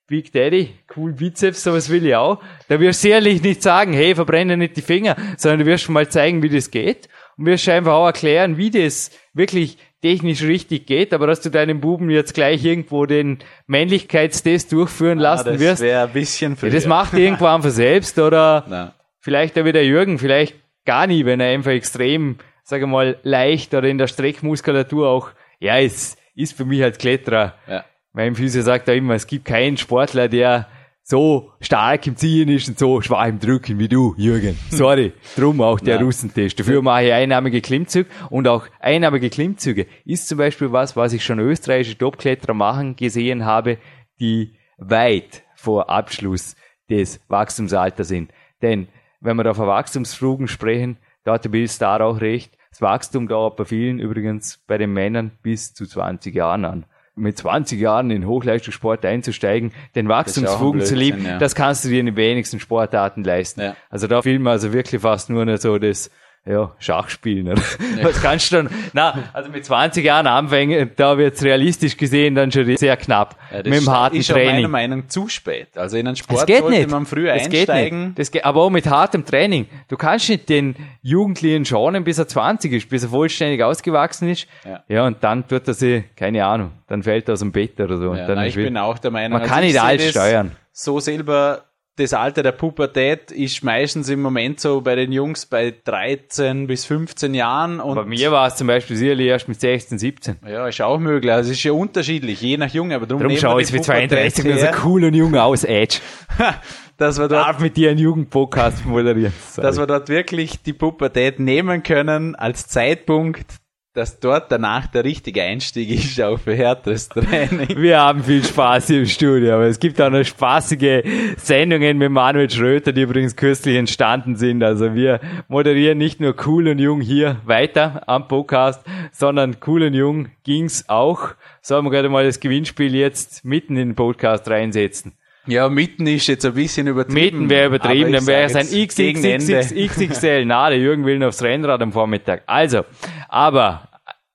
Big 0.07 0.31
Daddy, 0.31 0.69
cool 0.95 1.11
Bizeps, 1.11 1.63
sowas 1.63 1.89
will 1.89 2.05
ich 2.05 2.15
auch. 2.15 2.41
Da 2.69 2.79
wirst 2.79 3.03
du 3.03 3.07
sicherlich 3.09 3.43
nicht 3.43 3.61
sagen, 3.61 3.91
hey, 3.91 4.15
verbrenne 4.15 4.55
nicht 4.55 4.77
die 4.77 4.81
Finger, 4.81 5.17
sondern 5.35 5.59
du 5.59 5.65
wirst 5.65 5.83
schon 5.83 5.93
mal 5.93 6.07
zeigen, 6.07 6.41
wie 6.41 6.47
das 6.47 6.71
geht. 6.71 7.09
Und 7.37 7.45
wirst 7.45 7.67
einfach 7.67 7.91
auch 7.91 8.05
erklären, 8.05 8.55
wie 8.55 8.71
das 8.71 9.11
wirklich 9.33 9.77
technisch 10.01 10.43
richtig 10.43 10.85
geht, 10.85 11.13
aber 11.13 11.27
dass 11.27 11.41
du 11.41 11.49
deinem 11.49 11.81
Buben 11.81 12.09
jetzt 12.09 12.33
gleich 12.33 12.63
irgendwo 12.63 13.05
den 13.05 13.39
Männlichkeitstest 13.65 14.71
durchführen 14.71 15.17
lassen 15.19 15.49
Ah, 15.49 15.51
das 15.51 15.59
wirst, 15.59 15.81
wäre 15.81 16.03
ein 16.07 16.13
bisschen 16.13 16.53
ja, 16.53 16.55
früher. 16.55 16.69
das 16.71 16.85
macht 16.85 17.13
irgendwann 17.13 17.61
von 17.61 17.71
selbst 17.85 18.17
oder 18.19 18.65
Na. 18.69 18.95
vielleicht 19.19 19.57
auch 19.59 19.65
wieder 19.65 19.81
Jürgen, 19.81 20.19
vielleicht 20.19 20.55
gar 20.85 21.07
nie, 21.07 21.25
wenn 21.25 21.39
er 21.39 21.49
einfach 21.49 21.71
extrem, 21.71 22.37
sage 22.67 22.83
ich 22.83 22.89
mal, 22.91 23.17
leicht 23.23 23.73
oder 23.73 23.87
in 23.87 23.97
der 23.97 24.07
Streckmuskulatur 24.07 25.07
auch, 25.07 25.29
ja, 25.59 25.79
es 25.79 26.17
ist 26.35 26.55
für 26.55 26.65
mich 26.65 26.83
als 26.83 26.97
Kletterer 26.97 27.53
Ja. 27.67 27.85
mein 28.11 28.35
Physio 28.35 28.61
sagt 28.61 28.87
da 28.89 28.91
immer, 28.93 29.13
es 29.15 29.25
gibt 29.25 29.45
keinen 29.45 29.77
Sportler, 29.77 30.27
der 30.27 30.67
so 31.01 31.53
stark 31.61 32.05
im 32.07 32.17
Ziehen 32.17 32.49
ist 32.49 32.67
und 32.67 32.77
so 32.77 32.99
schwach 33.01 33.25
im 33.27 33.39
Drücken 33.39 33.79
wie 33.79 33.87
du, 33.87 34.13
Jürgen. 34.17 34.57
Sorry. 34.69 35.13
Drum 35.37 35.61
auch 35.61 35.79
der 35.79 35.95
Ja. 35.95 36.01
Russentest. 36.01 36.59
Dafür 36.59 36.81
mache 36.81 37.05
ich 37.05 37.13
einnahmige 37.13 37.61
Klimmzüge 37.61 38.09
und 38.29 38.45
auch 38.49 38.67
einnahmige 38.81 39.29
Klimmzüge 39.29 39.87
ist 40.03 40.27
zum 40.27 40.37
Beispiel 40.37 40.73
was, 40.73 40.97
was 40.97 41.13
ich 41.13 41.23
schon 41.23 41.39
österreichische 41.39 41.97
Topkletterer 41.97 42.53
machen 42.53 42.97
gesehen 42.97 43.45
habe, 43.45 43.77
die 44.19 44.55
weit 44.77 45.43
vor 45.55 45.89
Abschluss 45.89 46.57
des 46.89 47.21
Wachstumsalters 47.29 48.09
sind. 48.09 48.31
Denn 48.61 48.89
wenn 49.21 49.37
wir 49.37 49.45
da 49.45 49.53
von 49.53 49.67
Wachstumsfrugen 49.67 50.49
sprechen, 50.49 50.97
da 51.23 51.33
hat 51.33 51.45
der 51.45 51.49
Bill 51.49 51.69
Starr 51.69 52.01
auch 52.01 52.19
recht. 52.19 52.56
Das 52.77 52.83
Wachstum 52.83 53.27
dauert 53.27 53.55
bei 53.55 53.65
vielen 53.65 53.97
übrigens 53.97 54.59
bei 54.67 54.77
den 54.77 54.93
Männern 54.93 55.31
bis 55.41 55.73
zu 55.73 55.87
20 55.87 56.35
Jahren 56.35 56.63
an. 56.63 56.85
Mit 57.15 57.35
20 57.35 57.79
Jahren 57.79 58.11
in 58.11 58.27
Hochleistungssport 58.27 59.03
einzusteigen, 59.03 59.71
den 59.95 60.07
Wachstumsfugen 60.07 60.81
zu 60.81 60.93
lieben, 60.93 61.25
ja. 61.25 61.39
das 61.39 61.55
kannst 61.55 61.85
du 61.85 61.89
dir 61.89 62.01
in 62.01 62.05
den 62.05 62.15
wenigsten 62.15 62.59
Sportarten 62.59 63.23
leisten. 63.23 63.61
Ja. 63.61 63.75
Also 63.89 64.05
da 64.05 64.21
filmen 64.21 64.43
wir 64.43 64.51
also 64.51 64.73
wirklich 64.73 65.01
fast 65.01 65.31
nur 65.31 65.43
noch 65.43 65.57
so 65.57 65.79
das 65.79 66.11
ja, 66.49 66.71
Schachspielen. 66.79 67.49
Oder? 67.49 67.61
Was 68.03 68.21
kannst 68.21 68.51
du 68.51 68.57
dann? 68.57 68.69
Na, 68.93 69.23
also 69.33 69.49
mit 69.51 69.65
20 69.65 70.03
Jahren 70.05 70.27
anfangen, 70.27 70.91
da 70.95 71.17
wird's 71.17 71.43
realistisch 71.43 71.97
gesehen 71.97 72.35
dann 72.35 72.51
schon 72.51 72.75
sehr 72.77 72.95
knapp. 72.97 73.35
Ja, 73.51 73.63
das 73.63 73.69
mit 73.69 73.81
dem 73.81 73.89
harten 73.91 74.15
ist 74.17 74.31
auch 74.31 74.35
meiner 74.35 74.49
Training. 74.51 74.71
Meinung 74.71 74.99
nach 74.99 75.07
zu 75.07 75.27
spät. 75.27 75.77
Also 75.77 75.97
in 75.97 76.07
einen 76.07 76.15
Das 76.15 76.19
Sport 76.23 76.47
geht 76.47 76.59
sollte 76.59 76.77
nicht. 76.79 76.89
man 76.89 77.05
früher 77.05 77.33
das 77.33 77.49
geht 77.49 77.69
einsteigen. 77.69 78.05
nicht. 78.07 78.19
Das 78.19 78.31
geht, 78.31 78.45
aber 78.45 78.61
auch 78.63 78.69
mit 78.69 78.87
hartem 78.87 79.25
Training. 79.25 79.67
Du 79.87 79.97
kannst 79.97 80.29
nicht 80.29 80.47
den 80.49 80.75
Jugendlichen 81.01 81.65
schonen, 81.65 82.03
bis 82.03 82.17
er 82.17 82.27
20 82.27 82.71
ist, 82.73 82.89
bis 82.89 83.03
er 83.03 83.09
vollständig 83.09 83.63
ausgewachsen 83.63 84.29
ist. 84.29 84.47
Ja. 84.87 85.05
und 85.05 85.23
dann 85.23 85.47
tut 85.47 85.67
er 85.67 85.73
sich, 85.73 86.03
keine 86.15 86.45
Ahnung, 86.45 86.71
dann 86.87 87.03
fällt 87.03 87.29
er 87.29 87.33
aus 87.33 87.39
dem 87.39 87.51
Bett 87.51 87.79
oder 87.79 87.97
so. 87.97 88.09
und 88.11 88.17
Ja, 88.17 88.27
dann 88.27 88.35
nein, 88.37 88.49
ich 88.49 88.55
bin 88.55 88.77
auch 88.77 88.97
der 88.97 89.11
Meinung, 89.11 89.33
Man 89.33 89.41
also 89.41 89.53
kann 89.53 89.63
ich 89.63 89.73
nicht 89.73 89.81
alles 89.81 90.01
das 90.03 90.11
steuern. 90.11 90.51
So 90.71 90.99
selber, 90.99 91.63
das 91.97 92.13
Alter 92.13 92.43
der 92.43 92.51
Pubertät 92.51 93.31
ist 93.31 93.63
meistens 93.63 94.07
im 94.09 94.21
Moment 94.21 94.59
so 94.59 94.81
bei 94.81 94.95
den 94.95 95.11
Jungs 95.11 95.47
bei 95.47 95.73
13 95.83 96.67
bis 96.67 96.85
15 96.85 97.33
Jahren 97.33 97.79
und 97.79 97.95
Bei 97.95 98.05
mir 98.05 98.31
war 98.31 98.47
es 98.47 98.55
zum 98.55 98.67
Beispiel 98.67 98.95
sicherlich 98.95 99.27
erst 99.27 99.47
mit 99.47 99.59
16, 99.59 99.97
17. 99.97 100.35
ja, 100.47 100.67
ist 100.67 100.79
auch 100.81 100.99
möglich. 100.99 101.31
Also 101.31 101.49
es 101.49 101.57
ist 101.57 101.63
ja 101.63 101.71
unterschiedlich, 101.71 102.39
je 102.39 102.57
nach 102.57 102.71
Junge, 102.71 102.95
aber 102.95 103.07
darum, 103.07 103.23
Darum 103.23 103.37
schaue 103.37 103.61
ich 103.63 103.71
für 103.71 103.81
32 103.81 104.45
nur 104.45 104.57
so 104.57 104.67
cool 104.85 105.05
und 105.05 105.15
jung 105.15 105.35
aus, 105.35 105.63
Edge. 105.63 105.97
her, 106.37 106.61
dass 106.97 107.17
wir 107.17 107.27
dort 107.27 107.47
Darf 107.47 107.59
mit 107.59 107.75
dir 107.77 107.89
einen 107.89 107.99
Jugendpodcast 107.99 108.85
moderieren. 108.85 109.33
Sorry. 109.49 109.65
dass 109.65 109.77
wir 109.79 109.87
dort 109.87 110.07
wirklich 110.09 110.61
die 110.61 110.73
Pubertät 110.73 111.39
nehmen 111.39 111.81
können 111.81 112.35
als 112.35 112.67
Zeitpunkt, 112.67 113.55
dass 113.97 114.19
dort 114.19 114.51
danach 114.51 114.85
der 114.85 115.03
richtige 115.03 115.41
Einstieg 115.41 115.89
ist, 115.89 116.21
auch 116.21 116.37
für 116.37 116.53
härteres 116.53 117.09
Training. 117.09 117.75
Wir 117.77 117.99
haben 117.99 118.23
viel 118.23 118.43
Spaß 118.43 118.87
hier 118.87 118.99
im 118.99 119.07
Studio, 119.07 119.55
aber 119.55 119.63
es 119.63 119.79
gibt 119.79 119.99
auch 119.99 120.11
noch 120.11 120.23
spaßige 120.23 121.01
Sendungen 121.37 121.97
mit 121.97 122.11
Manuel 122.11 122.47
Schröter, 122.47 122.93
die 122.93 123.01
übrigens 123.01 123.35
kürzlich 123.35 123.75
entstanden 123.75 124.35
sind. 124.35 124.61
Also 124.61 124.93
wir 124.93 125.19
moderieren 125.47 125.97
nicht 125.97 126.19
nur 126.19 126.35
cool 126.45 126.67
und 126.67 126.77
jung 126.77 127.01
hier 127.01 127.37
weiter 127.45 128.03
am 128.05 128.27
Podcast, 128.27 128.85
sondern 129.11 129.57
cool 129.65 129.81
und 129.81 129.95
jung 129.95 130.27
ging's 130.43 130.87
auch. 130.87 131.29
Sollen 131.63 131.83
wir 131.83 131.89
gerade 131.89 132.09
mal 132.09 132.23
das 132.23 132.39
Gewinnspiel 132.39 132.93
jetzt 132.93 133.45
mitten 133.45 133.77
in 133.77 133.89
den 133.89 133.95
Podcast 133.95 134.47
reinsetzen? 134.47 135.13
Ja, 135.47 135.69
mitten 135.69 136.05
ist 136.07 136.27
jetzt 136.27 136.45
ein 136.45 136.53
bisschen 136.53 136.87
übertrieben. 136.87 137.19
Mitten 137.19 137.49
wäre 137.49 137.67
übertrieben, 137.67 138.11
dann 138.11 138.27
wäre 138.27 138.43
es 138.43 138.55
ein. 138.55 138.67
XXXXXL. 138.67 140.45
Na, 140.45 140.69
der 140.69 140.77
Jürgen 140.77 141.05
will 141.05 141.17
noch 141.17 141.27
aufs 141.27 141.41
Rennrad 141.41 141.81
am 141.81 141.93
Vormittag. 141.93 142.43
Also, 142.47 142.83
aber 143.29 143.86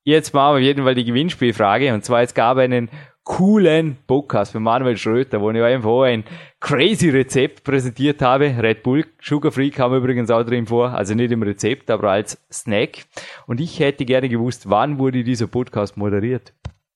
jetzt 0.05 0.35
machen 0.35 0.55
wir 0.55 0.59
auf 0.59 0.63
jeden 0.63 0.85
Fall 0.85 0.95
die 0.95 1.05
Gewinnspielfrage. 1.05 1.93
Und 1.95 2.05
zwar, 2.05 2.23
es 2.23 2.35
gab 2.35 2.59
einen 2.59 2.89
coolen 3.25 3.97
Podcast 4.07 4.53
von 4.53 4.63
Manuel 4.63 4.97
Schröter, 4.97 5.41
wo 5.41 5.51
ich 5.51 5.63
einfach 5.63 6.03
ein 6.03 6.25
crazy 6.61 7.11
Rezept 7.11 7.63
präsentiert 7.63 8.21
habe. 8.21 8.55
Red 8.61 8.83
Bull 8.83 9.05
Sugar 9.21 9.53
Free 9.53 9.71
kam 9.71 9.95
übrigens 9.95 10.31
auch 10.31 10.43
drin 10.43 10.67
vor. 10.67 10.91
Also 10.91 11.15
nicht 11.15 11.31
im 11.31 11.43
Rezept, 11.43 11.91
aber 11.91 12.11
als 12.11 12.43
Snack. 12.51 13.05
Und 13.47 13.61
ich 13.61 13.79
hätte 13.79 14.05
gerne 14.05 14.29
gewusst, 14.29 14.69
wann 14.69 14.99
wurde 14.99 15.23
dieser 15.23 15.47
Podcast 15.47 15.97
moderiert? 15.97 16.53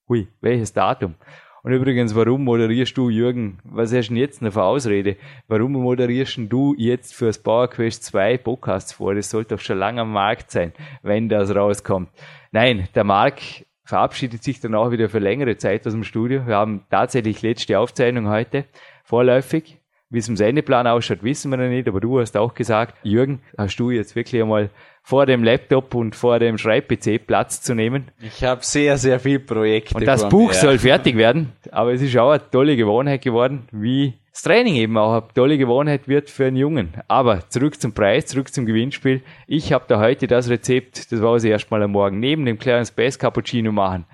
Hui, 0.09 0.29
welches 0.41 0.73
Datum? 0.73 1.15
Und 1.63 1.73
übrigens, 1.73 2.15
warum 2.15 2.45
moderierst 2.45 2.97
du, 2.97 3.11
Jürgen, 3.11 3.59
was 3.65 3.93
hast 3.93 4.07
du 4.07 4.15
denn 4.15 4.23
jetzt 4.23 4.41
noch 4.41 4.53
für 4.53 4.63
Ausrede? 4.63 5.17
Warum 5.49 5.73
moderierst 5.73 6.39
du 6.49 6.77
jetzt 6.79 7.13
für 7.13 7.27
das 7.27 7.43
Power 7.43 7.69
Quest 7.69 8.05
2 8.05 8.39
Podcasts 8.39 8.93
vor? 8.93 9.17
Das 9.17 9.31
sollte 9.31 9.57
doch 9.57 9.61
schon 9.61 9.79
lange 9.79 10.03
am 10.03 10.13
Markt 10.13 10.53
sein, 10.53 10.73
wenn 11.03 11.29
das 11.29 11.53
rauskommt. 11.53 12.09
Nein, 12.57 12.89
der 12.95 13.05
Marc 13.05 13.43
verabschiedet 13.85 14.43
sich 14.43 14.61
dann 14.61 14.75
auch 14.75 14.91
wieder 14.91 15.11
für 15.11 15.19
längere 15.19 15.59
Zeit 15.59 15.87
aus 15.87 15.93
dem 15.93 16.05
Studio. 16.05 16.47
Wir 16.47 16.57
haben 16.57 16.87
tatsächlich 16.89 17.43
letzte 17.43 17.79
Aufzeichnung 17.79 18.31
heute, 18.31 18.65
vorläufig. 19.05 19.79
Wie 20.09 20.21
es 20.21 20.29
im 20.31 20.37
Sendeplan 20.37 20.87
ausschaut, 20.87 21.23
wissen 21.23 21.51
wir 21.51 21.59
noch 21.59 21.69
nicht, 21.69 21.87
aber 21.87 22.01
du 22.01 22.19
hast 22.19 22.35
auch 22.35 22.55
gesagt, 22.55 22.95
Jürgen, 23.03 23.43
hast 23.59 23.77
du 23.77 23.91
jetzt 23.91 24.17
wirklich 24.17 24.41
einmal 24.41 24.71
vor 25.03 25.27
dem 25.27 25.45
Laptop 25.45 25.95
und 25.95 26.17
vor 26.17 26.39
dem 26.39 26.57
Schreib-PC 26.57 27.27
Platz 27.27 27.61
zu 27.61 27.75
nehmen? 27.75 28.11
Ich 28.21 28.43
habe 28.43 28.65
sehr, 28.65 28.97
sehr 28.97 29.21
viel 29.21 29.39
Projekte. 29.39 29.95
Und 29.95 30.07
das 30.07 30.27
Buch 30.27 30.49
mir. 30.49 30.55
soll 30.55 30.79
fertig 30.79 31.19
werden, 31.19 31.53
aber 31.73 31.93
es 31.93 32.01
ist 32.01 32.17
auch 32.17 32.31
eine 32.31 32.51
tolle 32.51 32.79
Gewohnheit 32.79 33.21
geworden, 33.21 33.69
wie 33.71 34.15
das 34.37 34.43
Training 34.43 34.75
eben 34.75 34.99
auch 34.99 35.15
eine 35.15 35.33
tolle 35.33 35.57
Gewohnheit 35.57 36.09
wird 36.09 36.29
für 36.29 36.45
einen 36.45 36.59
Jungen. 36.59 36.93
Aber 37.09 37.49
zurück 37.49 37.81
zum 37.81 37.95
Preis, 37.95 38.27
zurück 38.27 38.53
zum 38.53 38.67
Gewinnspiel. 38.67 39.23
Ich 39.47 39.73
habe 39.73 39.87
da 39.89 39.99
heute 39.99 40.27
das 40.27 40.51
Rezept, 40.51 41.11
das 41.11 41.23
war 41.23 41.33
also 41.33 41.49
erstmal 41.49 41.83
am 41.83 41.93
Morgen, 41.93 42.21
neben 42.21 42.45
dem 42.45 42.59
kleinen 42.59 42.85
Space 42.85 43.19
Cappuccino 43.19 43.73
machen, 43.73 44.05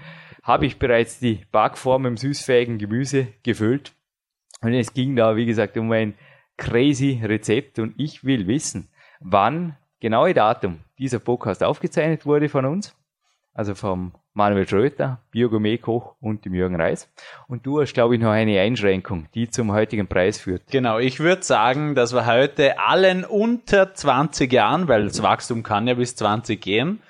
habe 0.44 0.66
ich 0.66 0.78
bereits 0.78 1.18
die 1.18 1.40
Backform 1.50 2.06
im 2.06 2.16
süßfähigen 2.16 2.78
Gemüse 2.78 3.26
gefüllt. 3.42 3.94
Und 4.60 4.74
es 4.74 4.94
ging 4.94 5.16
da, 5.16 5.34
wie 5.34 5.44
gesagt, 5.44 5.76
um 5.76 5.90
ein 5.90 6.14
crazy 6.56 7.20
Rezept 7.20 7.80
und 7.80 7.94
ich 7.98 8.22
will 8.22 8.46
wissen, 8.46 8.90
wann 9.18 9.76
genaue 9.98 10.34
Datum 10.34 10.78
dieser 11.00 11.18
Podcast 11.18 11.64
aufgezeichnet 11.64 12.26
wurde 12.26 12.48
von 12.48 12.64
uns 12.64 12.94
also 13.54 13.74
vom 13.74 14.12
Manuel 14.34 14.66
Schröter, 14.66 15.20
Biogourmet-Koch 15.30 16.14
und 16.20 16.44
dem 16.44 16.54
Jürgen 16.54 16.76
Reis. 16.76 17.12
Und 17.48 17.66
du 17.66 17.80
hast, 17.80 17.92
glaube 17.92 18.14
ich, 18.14 18.20
noch 18.20 18.30
eine 18.30 18.60
Einschränkung, 18.60 19.26
die 19.34 19.50
zum 19.50 19.72
heutigen 19.72 20.06
Preis 20.06 20.40
führt. 20.40 20.62
Genau, 20.70 20.98
ich 20.98 21.20
würde 21.20 21.42
sagen, 21.42 21.94
dass 21.94 22.14
wir 22.14 22.26
heute 22.26 22.78
allen 22.78 23.24
unter 23.24 23.92
20 23.92 24.50
Jahren, 24.50 24.88
weil 24.88 25.04
das 25.04 25.22
Wachstum 25.22 25.62
kann 25.62 25.86
ja 25.86 25.94
bis 25.94 26.16
20 26.16 26.60
gehen, 26.60 27.02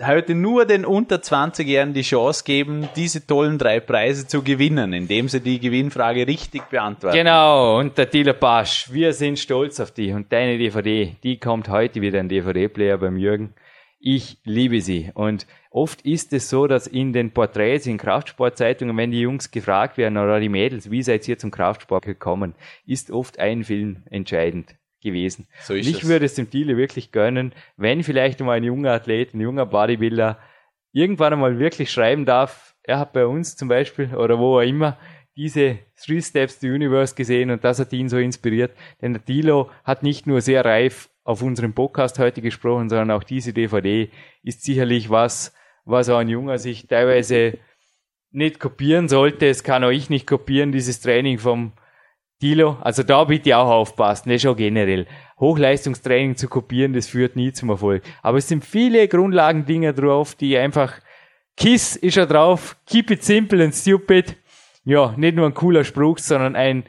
heute 0.00 0.34
nur 0.34 0.64
den 0.64 0.84
unter 0.84 1.16
20-Jährigen 1.16 1.92
die 1.92 2.02
Chance 2.02 2.44
geben, 2.44 2.88
diese 2.96 3.26
tollen 3.26 3.58
drei 3.58 3.80
Preise 3.80 4.26
zu 4.26 4.42
gewinnen, 4.42 4.92
indem 4.92 5.28
sie 5.28 5.40
die 5.40 5.58
Gewinnfrage 5.58 6.26
richtig 6.26 6.62
beantworten. 6.70 7.16
Genau, 7.16 7.78
und 7.78 7.98
der 7.98 8.06
Dieter 8.06 8.32
Pasch, 8.32 8.90
wir 8.92 9.12
sind 9.12 9.38
stolz 9.38 9.80
auf 9.80 9.90
dich 9.90 10.12
und 10.12 10.32
deine 10.32 10.56
DVD, 10.58 11.16
die 11.22 11.38
kommt 11.38 11.68
heute 11.68 12.00
wieder 12.00 12.20
ein 12.20 12.28
DVD-Player 12.28 12.98
beim 12.98 13.16
Jürgen. 13.16 13.54
Ich 13.98 14.38
liebe 14.44 14.80
sie. 14.80 15.10
Und 15.12 15.46
oft 15.70 16.02
ist 16.02 16.32
es 16.32 16.50
so, 16.50 16.66
dass 16.66 16.86
in 16.86 17.12
den 17.12 17.30
Porträts, 17.30 17.86
in 17.86 17.96
Kraftsportzeitungen, 17.96 18.96
wenn 18.96 19.12
die 19.12 19.20
Jungs 19.20 19.50
gefragt 19.50 19.96
werden 19.96 20.18
oder 20.18 20.40
die 20.40 20.48
Mädels, 20.48 20.90
wie 20.90 21.02
seid 21.02 21.26
ihr 21.28 21.38
zum 21.38 21.50
Kraftsport 21.50 22.04
gekommen, 22.04 22.54
ist 22.86 23.10
oft 23.10 23.38
ein 23.38 23.64
Film 23.64 24.02
entscheidend 24.10 24.76
gewesen. 25.00 25.46
So 25.62 25.74
ist 25.74 25.86
und 25.86 25.92
ich 25.92 26.02
es. 26.02 26.08
würde 26.08 26.26
es 26.26 26.34
dem 26.34 26.50
Thiele 26.50 26.76
wirklich 26.76 27.12
gönnen, 27.12 27.52
wenn 27.76 28.02
vielleicht 28.02 28.40
mal 28.40 28.52
ein 28.52 28.64
junger 28.64 28.92
Athlet, 28.92 29.32
ein 29.32 29.40
junger 29.40 29.64
Bodybuilder 29.64 30.38
irgendwann 30.92 31.32
einmal 31.32 31.58
wirklich 31.58 31.90
schreiben 31.90 32.26
darf, 32.26 32.74
er 32.82 32.98
hat 32.98 33.12
bei 33.12 33.26
uns 33.26 33.56
zum 33.56 33.68
Beispiel 33.68 34.14
oder 34.14 34.38
wo 34.38 34.58
er 34.58 34.66
immer 34.66 34.98
diese 35.36 35.78
Three 35.96 36.20
Steps 36.20 36.58
to 36.58 36.66
Universe 36.66 37.14
gesehen 37.14 37.50
und 37.50 37.64
das 37.64 37.78
hat 37.78 37.92
ihn 37.92 38.08
so 38.08 38.18
inspiriert. 38.18 38.72
Denn 39.00 39.12
der 39.12 39.24
Thilo 39.24 39.70
hat 39.84 40.02
nicht 40.02 40.26
nur 40.26 40.40
sehr 40.40 40.64
reif 40.64 41.08
auf 41.22 41.42
unserem 41.42 41.72
Podcast 41.72 42.18
heute 42.18 42.42
gesprochen, 42.42 42.88
sondern 42.88 43.12
auch 43.12 43.22
diese 43.22 43.52
DVD 43.52 44.10
ist 44.42 44.64
sicherlich 44.64 45.10
was, 45.10 45.54
was 45.84 46.08
auch 46.08 46.18
ein 46.18 46.28
Junger 46.28 46.58
sich 46.58 46.86
teilweise 46.86 47.58
nicht 48.30 48.60
kopieren 48.60 49.08
sollte. 49.08 49.46
Es 49.46 49.64
kann 49.64 49.84
auch 49.84 49.90
ich 49.90 50.10
nicht 50.10 50.26
kopieren, 50.26 50.72
dieses 50.72 51.00
Training 51.00 51.38
vom 51.38 51.72
Thilo. 52.40 52.78
Also 52.80 53.02
da 53.02 53.24
bitte 53.24 53.56
auch 53.56 53.68
aufpassen, 53.68 54.30
das 54.30 54.36
ist 54.36 54.42
schon 54.42 54.56
generell. 54.56 55.06
Hochleistungstraining 55.38 56.36
zu 56.36 56.48
kopieren, 56.48 56.92
das 56.92 57.08
führt 57.08 57.36
nie 57.36 57.52
zum 57.52 57.70
Erfolg. 57.70 58.02
Aber 58.22 58.38
es 58.38 58.48
sind 58.48 58.64
viele 58.64 59.08
Grundlagendinge 59.08 59.92
drauf, 59.94 60.34
die 60.34 60.56
einfach 60.56 61.00
Kiss 61.56 61.96
ist 61.96 62.16
er 62.16 62.26
drauf, 62.26 62.76
keep 62.86 63.10
it 63.10 63.22
simple 63.22 63.62
and 63.62 63.74
stupid. 63.74 64.36
Ja, 64.84 65.12
nicht 65.16 65.36
nur 65.36 65.46
ein 65.46 65.54
cooler 65.54 65.84
Spruch, 65.84 66.18
sondern 66.18 66.56
ein 66.56 66.84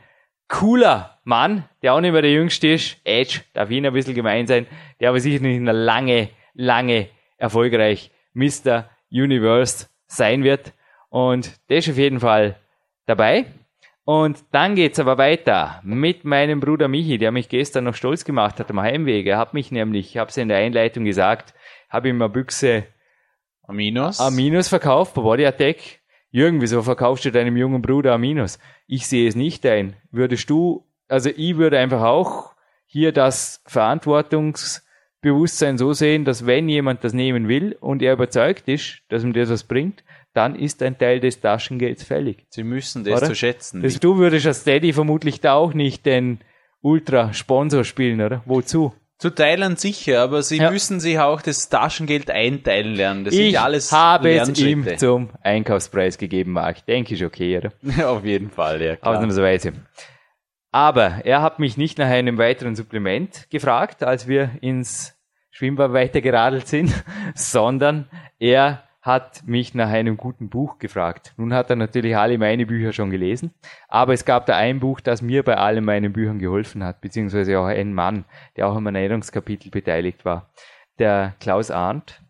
cooler 0.48 1.20
Mann, 1.26 1.66
der 1.82 1.94
auch 1.94 2.00
nicht 2.00 2.14
mehr 2.14 2.22
der 2.22 2.32
Jüngste 2.32 2.70
ist. 2.70 2.98
Edge, 3.04 3.42
darf 3.54 3.70
ihn 3.70 3.86
ein 3.86 3.94
bisschen 3.94 4.16
gemein 4.16 4.48
sein, 4.48 4.68
der 5.00 5.10
aber 5.10 5.20
sicher 5.20 5.42
nicht 5.42 5.58
eine 5.58 5.74
lange, 5.74 6.30
lange 6.54 7.10
erfolgreich 7.38 8.12
Mr. 8.34 8.90
Universe 9.12 9.88
sein 10.08 10.44
wird. 10.44 10.74
Und 11.10 11.60
der 11.70 11.78
ist 11.78 11.90
auf 11.90 11.98
jeden 11.98 12.20
Fall 12.20 12.58
dabei. 13.06 13.46
Und 14.04 14.44
dann 14.52 14.76
geht's 14.76 15.00
aber 15.00 15.18
weiter 15.18 15.80
mit 15.84 16.26
meinem 16.26 16.60
Bruder 16.60 16.88
Michi, 16.88 17.18
der 17.18 17.32
mich 17.32 17.50
gestern 17.50 17.84
noch 17.84 17.96
stolz 17.96 18.26
gemacht 18.26 18.60
hat 18.60 18.70
am 18.70 18.82
Heimweg. 18.82 19.28
Er 19.28 19.38
hat 19.38 19.54
mich 19.54 19.72
nämlich, 19.72 20.12
ich 20.12 20.18
habe 20.18 20.30
es 20.30 20.38
in 20.38 20.48
der 20.48 20.58
Einleitung 20.58 21.06
gesagt, 21.06 21.54
habe 21.90 22.10
ihm 22.10 22.22
eine 22.22 22.30
Büchse 22.30 22.86
Aminos. 23.64 24.20
A 24.20 24.32
Minus 24.32 24.70
verkauft 24.70 25.14
bei 25.14 25.22
Body 25.22 25.46
Attack. 25.46 25.78
Jürgen, 26.32 26.62
wieso 26.62 26.82
verkaufst 26.82 27.26
du 27.26 27.32
deinem 27.32 27.58
jungen 27.58 27.82
Bruder 27.82 28.14
A 28.14 28.18
Minus? 28.18 28.58
Ich 28.88 29.08
sehe 29.08 29.28
es 29.28 29.36
nicht 29.36 29.66
ein. 29.66 29.96
Würdest 30.12 30.50
du 30.50 30.88
also 31.12 31.30
ich 31.30 31.58
würde 31.58 31.78
einfach 31.78 32.04
auch 32.04 32.56
hier 32.86 33.12
das 33.12 33.62
Verantwortungsbewusstsein 35.22 35.78
so 35.78 35.94
sehen, 35.94 36.26
dass 36.26 36.46
wenn 36.46 36.68
jemand 36.68 37.04
das 37.04 37.14
nehmen 37.14 37.48
will 37.48 37.78
und 37.80 38.02
er 38.02 38.14
überzeugt 38.14 38.68
ist, 38.68 39.02
dass 39.10 39.24
ihm 39.24 39.34
das 39.34 39.50
was 39.50 39.64
bringt, 39.64 40.04
dann 40.34 40.56
ist 40.56 40.82
ein 40.82 40.98
Teil 40.98 41.20
des 41.20 41.40
Taschengelds 41.42 42.04
fällig. 42.04 42.46
Sie 42.50 42.64
müssen 42.64 43.04
das 43.04 43.18
Oder? 43.20 43.28
zu 43.28 43.36
schätzen. 43.36 43.82
Das, 43.82 44.00
du 44.00 44.18
würdest 44.18 44.48
als 44.48 44.64
Daddy 44.64 44.94
vermutlich 44.94 45.42
da 45.42 45.54
auch 45.54 45.74
nicht 45.74 46.06
den 46.06 46.40
Ultra-Sponsor 46.82 47.84
spielen, 47.84 48.22
oder? 48.22 48.42
Wozu? 48.46 48.94
Zu 49.20 49.30
teilen 49.30 49.76
sicher, 49.76 50.22
aber 50.24 50.42
sie 50.42 50.58
Ja. 50.58 50.72
müssen 50.72 51.00
sich 51.00 51.20
auch 51.20 51.44
das 51.44 51.70
Taschengeld 51.70 52.32
einteilen 52.32 52.96
lernen. 52.96 53.24
Das 53.26 53.36
ich 53.36 53.60
alles 53.60 53.92
habe 53.92 54.32
es 54.32 54.58
ihm 54.60 54.88
zum 54.98 55.30
Einkaufspreis 55.44 56.18
gegeben, 56.18 56.54
Marc. 56.54 56.84
Denke 56.88 57.14
ich 57.14 57.24
okay, 57.24 57.58
oder? 57.58 57.72
Auf 58.10 58.26
jeden 58.26 58.50
Fall, 58.50 58.82
ja. 58.82 58.96
Klar. 58.96 59.14
Ausnahmsweise. 59.18 59.74
Aber 60.72 61.26
er 61.26 61.42
hat 61.42 61.60
mich 61.60 61.78
nicht 61.78 61.98
nach 61.98 62.08
einem 62.08 62.38
weiteren 62.38 62.76
Supplement 62.76 63.50
gefragt, 63.50 64.04
als 64.04 64.28
wir 64.28 64.52
ins 64.62 65.18
Schwimmbad 65.52 65.92
weitergeradelt 65.92 66.68
sind, 66.68 67.04
sondern 67.36 68.08
er 68.40 68.84
hat 69.02 69.46
mich 69.48 69.74
nach 69.74 69.90
einem 69.90 70.16
guten 70.16 70.50
Buch 70.50 70.78
gefragt. 70.78 71.34
Nun 71.36 71.54
hat 71.54 71.70
er 71.70 71.76
natürlich 71.76 72.16
alle 72.16 72.38
meine 72.38 72.66
Bücher 72.68 72.94
schon 72.94 73.10
gelesen, 73.10 73.52
aber 73.88 74.14
es 74.14 74.26
gab 74.26 74.46
da 74.46 74.56
ein 74.56 74.80
Buch, 74.80 75.02
das 75.02 75.22
mir 75.22 75.44
bei 75.44 75.58
allen 75.58 75.84
meinen 75.84 76.14
Büchern 76.14 76.38
geholfen 76.38 76.84
hat, 76.84 77.02
beziehungsweise 77.02 77.60
auch 77.60 77.66
ein 77.66 77.94
Mann, 77.94 78.26
der 78.56 78.68
auch 78.68 78.78
im 78.78 78.86
Ernährungskapitel 78.86 79.72
beteiligt 79.72 80.24
war. 80.24 80.52
Der 81.00 81.34
Klaus 81.40 81.72
Arndt 81.72 82.22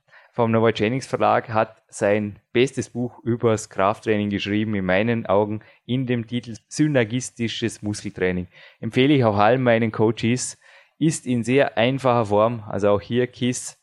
vom 0.42 0.50
Nova 0.50 0.72
Jennings 0.72 1.06
Verlag 1.06 1.50
hat 1.50 1.84
sein 1.88 2.40
bestes 2.52 2.90
Buch 2.90 3.20
übers 3.24 3.70
Krafttraining 3.70 4.32
geschrieben, 4.32 4.74
in 4.74 4.86
meinen 4.86 5.28
Augen 5.28 5.62
in 5.86 6.08
dem 6.08 6.26
Titel 6.26 6.56
Synergistisches 6.68 7.84
Muskeltraining. 7.84 8.48
Empfehle 8.80 9.14
ich 9.14 9.24
auch 9.24 9.38
allen 9.38 9.62
meinen 9.62 9.92
Coaches, 9.92 10.58
ist 10.98 11.28
in 11.28 11.44
sehr 11.44 11.78
einfacher 11.78 12.26
Form, 12.26 12.64
also 12.68 12.90
auch 12.90 13.02
hier 13.02 13.28
KISS, 13.28 13.80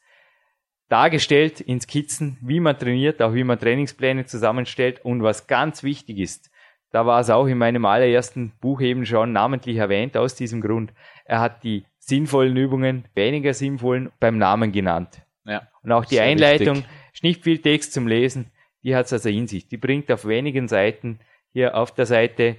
dargestellt 0.89 1.61
in 1.61 1.81
Skizzen, 1.81 2.39
wie 2.41 2.59
man 2.59 2.77
trainiert, 2.77 3.23
auch 3.23 3.35
wie 3.35 3.45
man 3.45 3.61
Trainingspläne 3.61 4.27
zusammenstellt 4.27 5.05
und 5.05 5.23
was 5.23 5.47
ganz 5.47 5.85
wichtig 5.85 6.19
ist, 6.19 6.51
da 6.91 7.07
war 7.07 7.21
es 7.21 7.31
auch 7.31 7.47
in 7.47 7.59
meinem 7.59 7.85
allerersten 7.85 8.53
Buch 8.61 8.81
eben 8.81 9.07
schon 9.07 9.31
namentlich 9.31 9.77
erwähnt, 9.77 10.17
aus 10.17 10.35
diesem 10.35 10.61
Grund. 10.61 10.93
Er 11.25 11.39
hat 11.39 11.63
die 11.63 11.85
sinnvollen 12.01 12.57
Übungen, 12.57 13.05
weniger 13.15 13.55
sinnvollen 13.55 14.11
beim 14.19 14.39
Namen 14.39 14.73
genannt. 14.73 15.23
Ja. 15.49 15.67
Und 15.83 15.93
auch 15.93 16.05
die 16.05 16.21
Einleitung, 16.21 16.77
wichtig. 16.77 16.93
ist 17.15 17.23
nicht 17.23 17.43
viel 17.43 17.59
Text 17.59 17.93
zum 17.93 18.07
Lesen, 18.07 18.53
die 18.83 18.95
hat 18.95 19.07
es 19.07 19.13
also 19.13 19.29
in 19.29 19.47
sich. 19.47 19.67
Die 19.67 19.79
bringt 19.79 20.13
auf 20.13 20.27
wenigen 20.27 20.69
Seiten, 20.69 21.21
hier 21.53 21.75
auf 21.77 21.93
der 21.93 22.07
Seite 22.07 22.57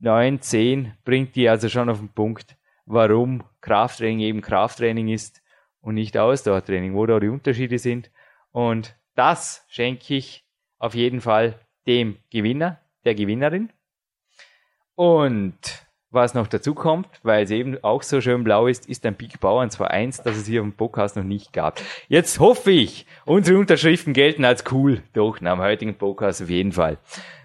9, 0.00 0.40
10, 0.40 0.94
bringt 1.04 1.36
die 1.36 1.48
also 1.48 1.68
schon 1.68 1.88
auf 1.88 1.98
den 1.98 2.08
Punkt, 2.08 2.56
warum 2.84 3.44
Krafttraining 3.60 4.20
eben 4.20 4.40
Krafttraining 4.40 5.08
ist 5.08 5.42
und 5.80 5.94
nicht 5.94 6.18
Ausdauertraining, 6.18 6.94
wo 6.94 7.06
da 7.06 7.20
die 7.20 7.28
Unterschiede 7.28 7.78
sind. 7.78 8.10
Und 8.50 8.96
das 9.14 9.64
schenke 9.68 10.14
ich 10.14 10.44
auf 10.78 10.94
jeden 10.94 11.20
Fall 11.20 11.58
dem 11.86 12.18
Gewinner, 12.30 12.80
der 13.04 13.14
Gewinnerin. 13.14 13.70
Und 14.94 15.86
was 16.10 16.34
noch 16.34 16.48
dazu 16.48 16.74
kommt, 16.74 17.08
weil 17.22 17.44
es 17.44 17.50
eben 17.50 17.78
auch 17.82 18.02
so 18.02 18.20
schön 18.20 18.42
blau 18.42 18.66
ist, 18.66 18.88
ist 18.88 19.06
ein 19.06 19.14
Big 19.14 19.40
Bauern 19.40 19.68
2.1, 19.68 20.22
das 20.24 20.36
es 20.36 20.46
hier 20.46 20.60
im 20.60 20.72
Podcast 20.72 21.16
noch 21.16 21.24
nicht 21.24 21.52
gab. 21.52 21.80
Jetzt 22.08 22.40
hoffe 22.40 22.72
ich, 22.72 23.06
unsere 23.24 23.58
Unterschriften 23.58 24.12
gelten 24.12 24.44
als 24.44 24.64
cool. 24.72 25.02
Doch, 25.12 25.40
nach 25.40 25.54
dem 25.54 25.62
heutigen 25.62 25.94
Podcast 25.94 26.42
auf 26.42 26.50
jeden 26.50 26.72
Fall. 26.72 26.98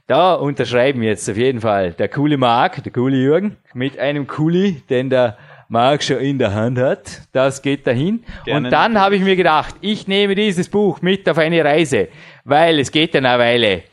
Da 0.08 0.34
unterschreiben 0.34 1.02
jetzt 1.04 1.30
auf 1.30 1.38
jeden 1.38 1.62
Fall 1.62 1.94
der 1.94 2.10
coole 2.10 2.38
Marc, 2.38 2.84
der 2.84 2.92
coole 2.92 3.18
Jürgen, 3.18 3.58
mit 3.74 3.98
einem 3.98 4.28
Kuli, 4.28 4.82
den 4.90 5.10
der 5.10 5.38
Marc 5.68 6.04
schon 6.04 6.18
in 6.18 6.38
der 6.38 6.54
Hand 6.54 6.78
hat. 6.78 7.22
Das 7.32 7.62
geht 7.62 7.88
dahin. 7.88 8.24
Gerne. 8.46 8.68
Und 8.68 8.72
dann 8.72 9.00
habe 9.00 9.16
ich 9.16 9.24
mir 9.24 9.36
gedacht, 9.36 9.76
ich 9.82 10.08
nehme 10.08 10.36
dieses 10.36 10.70
Buch 10.70 11.02
mit 11.02 11.28
auf 11.28 11.38
eine 11.38 11.64
Reise, 11.64 12.08
weil 12.44 12.80
es 12.80 12.92
geht 12.92 13.16
dann 13.16 13.26
eine 13.26 13.40
Weile, 13.40 13.84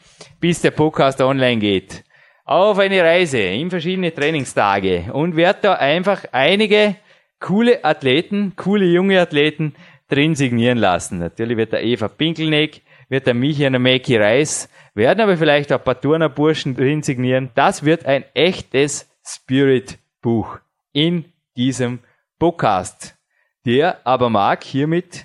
bis 0.40 0.60
der 0.60 0.70
Podcast 0.72 1.20
online 1.20 1.60
geht. 1.60 2.04
Auf 2.53 2.78
eine 2.78 3.03
Reise 3.03 3.38
in 3.38 3.70
verschiedene 3.70 4.12
Trainingstage 4.12 5.11
und 5.14 5.36
werde 5.36 5.61
da 5.62 5.72
einfach 5.76 6.26
einige 6.32 6.96
coole 7.40 7.82
Athleten, 7.82 8.53
coole 8.57 8.84
junge 8.84 9.18
Athleten 9.18 9.74
drin 10.07 10.34
signieren 10.34 10.76
lassen. 10.76 11.18
Natürlich 11.18 11.57
wird 11.57 11.72
der 11.72 11.82
Eva 11.82 12.09
Pinkelneck, 12.09 12.82
wird 13.09 13.26
der 13.26 13.32
Michael 13.32 13.78
Meki 13.78 14.18
Reis, 14.18 14.68
werden 14.92 15.22
aber 15.22 15.38
vielleicht 15.38 15.72
auch 15.72 15.78
ein 15.78 15.84
paar 15.84 15.98
Turnerburschen 15.98 16.76
drin 16.76 17.03
signieren. 17.03 17.48
Das 17.55 17.86
wird 17.86 18.05
ein 18.05 18.22
echtes 18.34 19.11
Spirit-Buch 19.26 20.59
in 20.92 21.24
diesem 21.57 22.00
Podcast, 22.38 23.16
der 23.64 24.07
aber 24.07 24.28
mag 24.28 24.62
hiermit 24.62 25.24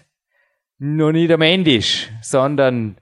noch 0.77 1.11
nicht 1.11 1.33
am 1.33 1.41
Ende 1.41 1.75
ist, 1.75 2.09
sondern 2.21 2.95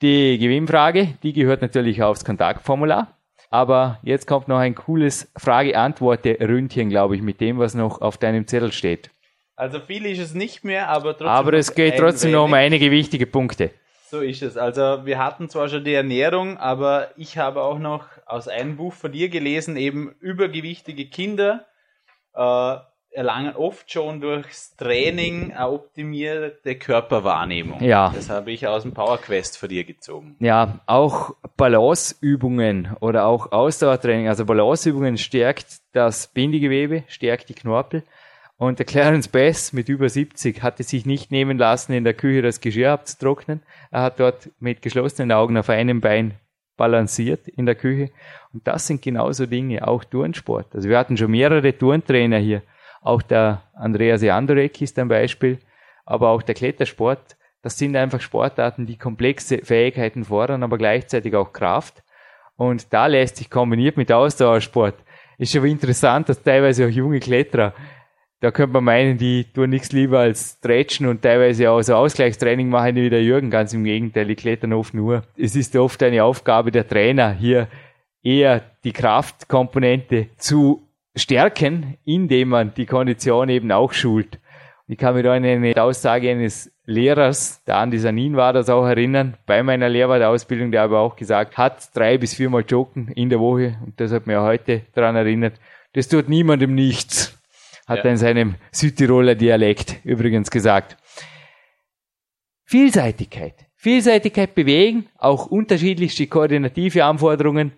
die 0.00 0.38
Gewinnfrage, 0.38 1.18
die 1.22 1.34
gehört 1.34 1.60
natürlich 1.60 2.02
aufs 2.02 2.24
Kontaktformular. 2.24 3.17
Aber 3.50 3.98
jetzt 4.02 4.26
kommt 4.26 4.48
noch 4.48 4.58
ein 4.58 4.74
cooles 4.74 5.30
Frage-Antwort-Ründchen, 5.36 6.90
glaube 6.90 7.16
ich, 7.16 7.22
mit 7.22 7.40
dem, 7.40 7.58
was 7.58 7.74
noch 7.74 8.00
auf 8.00 8.18
deinem 8.18 8.46
Zettel 8.46 8.72
steht. 8.72 9.10
Also 9.56 9.80
viel 9.80 10.06
ist 10.06 10.20
es 10.20 10.34
nicht 10.34 10.64
mehr, 10.64 10.88
aber 10.88 11.12
trotzdem. 11.12 11.28
Aber 11.28 11.52
es 11.54 11.74
geht 11.74 11.96
trotzdem 11.96 12.30
noch 12.32 12.44
um 12.44 12.54
einige 12.54 12.90
wichtige 12.90 13.26
Punkte. 13.26 13.70
So 14.10 14.20
ist 14.20 14.42
es. 14.42 14.56
Also 14.56 15.04
wir 15.04 15.18
hatten 15.18 15.48
zwar 15.48 15.68
schon 15.68 15.84
die 15.84 15.94
Ernährung, 15.94 16.56
aber 16.58 17.10
ich 17.16 17.36
habe 17.36 17.62
auch 17.62 17.78
noch 17.78 18.06
aus 18.24 18.48
einem 18.48 18.76
Buch 18.76 18.94
von 18.94 19.12
dir 19.12 19.28
gelesen, 19.28 19.76
eben 19.76 20.14
übergewichtige 20.20 21.06
Kinder 21.06 21.66
äh, 22.34 22.76
erlangen 23.18 23.56
oft 23.56 23.90
schon 23.90 24.20
durchs 24.20 24.76
Training 24.76 25.52
eine 25.52 25.70
optimierte 25.70 26.76
Körperwahrnehmung. 26.76 27.82
Ja. 27.82 28.12
Das 28.14 28.30
habe 28.30 28.52
ich 28.52 28.68
aus 28.68 28.84
dem 28.84 28.94
Power 28.94 29.18
Quest 29.18 29.58
von 29.58 29.68
dir 29.68 29.82
gezogen. 29.82 30.36
Ja, 30.38 30.78
auch 30.86 31.34
Balanceübungen 31.56 32.96
oder 33.00 33.26
auch 33.26 33.50
Ausdauertraining. 33.50 34.28
Also 34.28 34.44
Balanceübungen 34.44 35.18
stärkt 35.18 35.80
das 35.92 36.28
Bindegewebe, 36.28 37.02
stärkt 37.08 37.48
die 37.48 37.54
Knorpel. 37.54 38.04
Und 38.56 38.78
der 38.78 38.86
Clarence 38.86 39.26
Bass 39.26 39.72
mit 39.72 39.88
über 39.88 40.08
70 40.08 40.62
hatte 40.62 40.84
sich 40.84 41.04
nicht 41.04 41.32
nehmen 41.32 41.58
lassen, 41.58 41.92
in 41.94 42.04
der 42.04 42.14
Küche 42.14 42.42
das 42.42 42.60
Geschirr 42.60 42.92
abzutrocknen. 42.92 43.62
Er 43.90 44.02
hat 44.02 44.20
dort 44.20 44.48
mit 44.60 44.80
geschlossenen 44.80 45.32
Augen 45.32 45.56
auf 45.56 45.68
einem 45.70 46.00
Bein 46.00 46.34
balanciert 46.76 47.48
in 47.48 47.66
der 47.66 47.74
Küche. 47.74 48.10
Und 48.52 48.64
das 48.68 48.86
sind 48.86 49.02
genauso 49.02 49.46
Dinge, 49.46 49.86
auch 49.88 50.04
Turnsport. 50.04 50.72
Also 50.72 50.88
wir 50.88 50.98
hatten 50.98 51.16
schon 51.16 51.32
mehrere 51.32 51.76
Turntrainer 51.76 52.38
hier. 52.38 52.62
Auch 53.00 53.22
der 53.22 53.62
Andreas 53.74 54.22
Jandorek 54.22 54.80
ist 54.80 54.98
ein 54.98 55.08
Beispiel, 55.08 55.58
aber 56.04 56.30
auch 56.30 56.42
der 56.42 56.54
Klettersport. 56.54 57.36
Das 57.62 57.78
sind 57.78 57.96
einfach 57.96 58.20
Sportarten, 58.20 58.86
die 58.86 58.96
komplexe 58.96 59.58
Fähigkeiten 59.58 60.24
fordern, 60.24 60.62
aber 60.62 60.78
gleichzeitig 60.78 61.34
auch 61.34 61.52
Kraft. 61.52 62.02
Und 62.56 62.92
da 62.92 63.06
lässt 63.06 63.36
sich 63.36 63.50
kombiniert 63.50 63.96
mit 63.96 64.10
Ausdauersport. 64.10 64.94
Ist 65.38 65.52
schon 65.52 65.64
interessant, 65.66 66.28
dass 66.28 66.42
teilweise 66.42 66.86
auch 66.86 66.90
junge 66.90 67.20
Kletterer, 67.20 67.72
da 68.40 68.52
könnte 68.52 68.74
man 68.74 68.84
meinen, 68.84 69.18
die 69.18 69.44
tun 69.52 69.70
nichts 69.70 69.90
lieber 69.92 70.20
als 70.20 70.58
stretchen 70.58 71.06
und 71.06 71.22
teilweise 71.22 71.70
auch 71.70 71.82
so 71.82 71.94
Ausgleichstraining 71.94 72.68
machen 72.68 72.94
wie 72.96 73.10
der 73.10 73.22
Jürgen. 73.22 73.50
Ganz 73.50 73.72
im 73.72 73.84
Gegenteil, 73.84 74.26
die 74.26 74.36
klettern 74.36 74.72
oft 74.72 74.94
nur. 74.94 75.22
Es 75.36 75.56
ist 75.56 75.74
oft 75.74 76.02
eine 76.02 76.22
Aufgabe 76.22 76.70
der 76.70 76.86
Trainer, 76.86 77.32
hier 77.32 77.68
eher 78.22 78.62
die 78.84 78.92
Kraftkomponente 78.92 80.28
zu 80.36 80.87
stärken, 81.18 81.98
indem 82.04 82.50
man 82.50 82.74
die 82.74 82.86
Kondition 82.86 83.48
eben 83.48 83.70
auch 83.72 83.92
schult. 83.92 84.38
Ich 84.86 84.96
kann 84.96 85.14
mich 85.14 85.24
da 85.24 85.34
an 85.34 85.44
eine 85.44 85.82
Aussage 85.82 86.30
eines 86.30 86.72
Lehrers, 86.86 87.62
der 87.64 87.76
Andi 87.76 87.98
Sanin 87.98 88.36
war 88.36 88.54
das 88.54 88.70
auch 88.70 88.86
erinnern, 88.86 89.36
bei 89.44 89.62
meiner 89.62 89.90
Lehrwartausbildung, 89.90 90.72
der 90.72 90.82
aber 90.82 91.00
auch 91.00 91.16
gesagt 91.16 91.58
hat, 91.58 91.94
drei 91.94 92.16
bis 92.16 92.32
viermal 92.32 92.64
joggen 92.66 93.08
in 93.08 93.28
der 93.28 93.40
Woche, 93.40 93.76
und 93.84 94.00
das 94.00 94.10
hat 94.10 94.26
mir 94.26 94.40
heute 94.40 94.82
daran 94.94 95.14
erinnert, 95.14 95.60
das 95.92 96.08
tut 96.08 96.30
niemandem 96.30 96.74
nichts, 96.74 97.38
hat 97.86 97.98
Ja. 97.98 98.04
er 98.04 98.10
in 98.12 98.16
seinem 98.16 98.54
Südtiroler 98.72 99.34
Dialekt 99.34 99.96
übrigens 100.04 100.50
gesagt. 100.50 100.96
Vielseitigkeit. 102.64 103.66
Vielseitigkeit 103.76 104.54
bewegen, 104.54 105.06
auch 105.18 105.46
unterschiedlichste 105.46 106.26
koordinative 106.26 107.04
Anforderungen, 107.04 107.72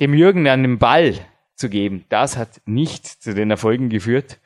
dem 0.00 0.14
Jürgen 0.14 0.48
an 0.48 0.62
den 0.62 0.78
Ball 0.78 1.14
zu 1.60 1.68
geben, 1.68 2.04
das 2.08 2.36
hat 2.36 2.60
nicht 2.64 3.06
zu 3.06 3.34
den 3.34 3.50
Erfolgen 3.50 3.88
geführt, 3.88 4.38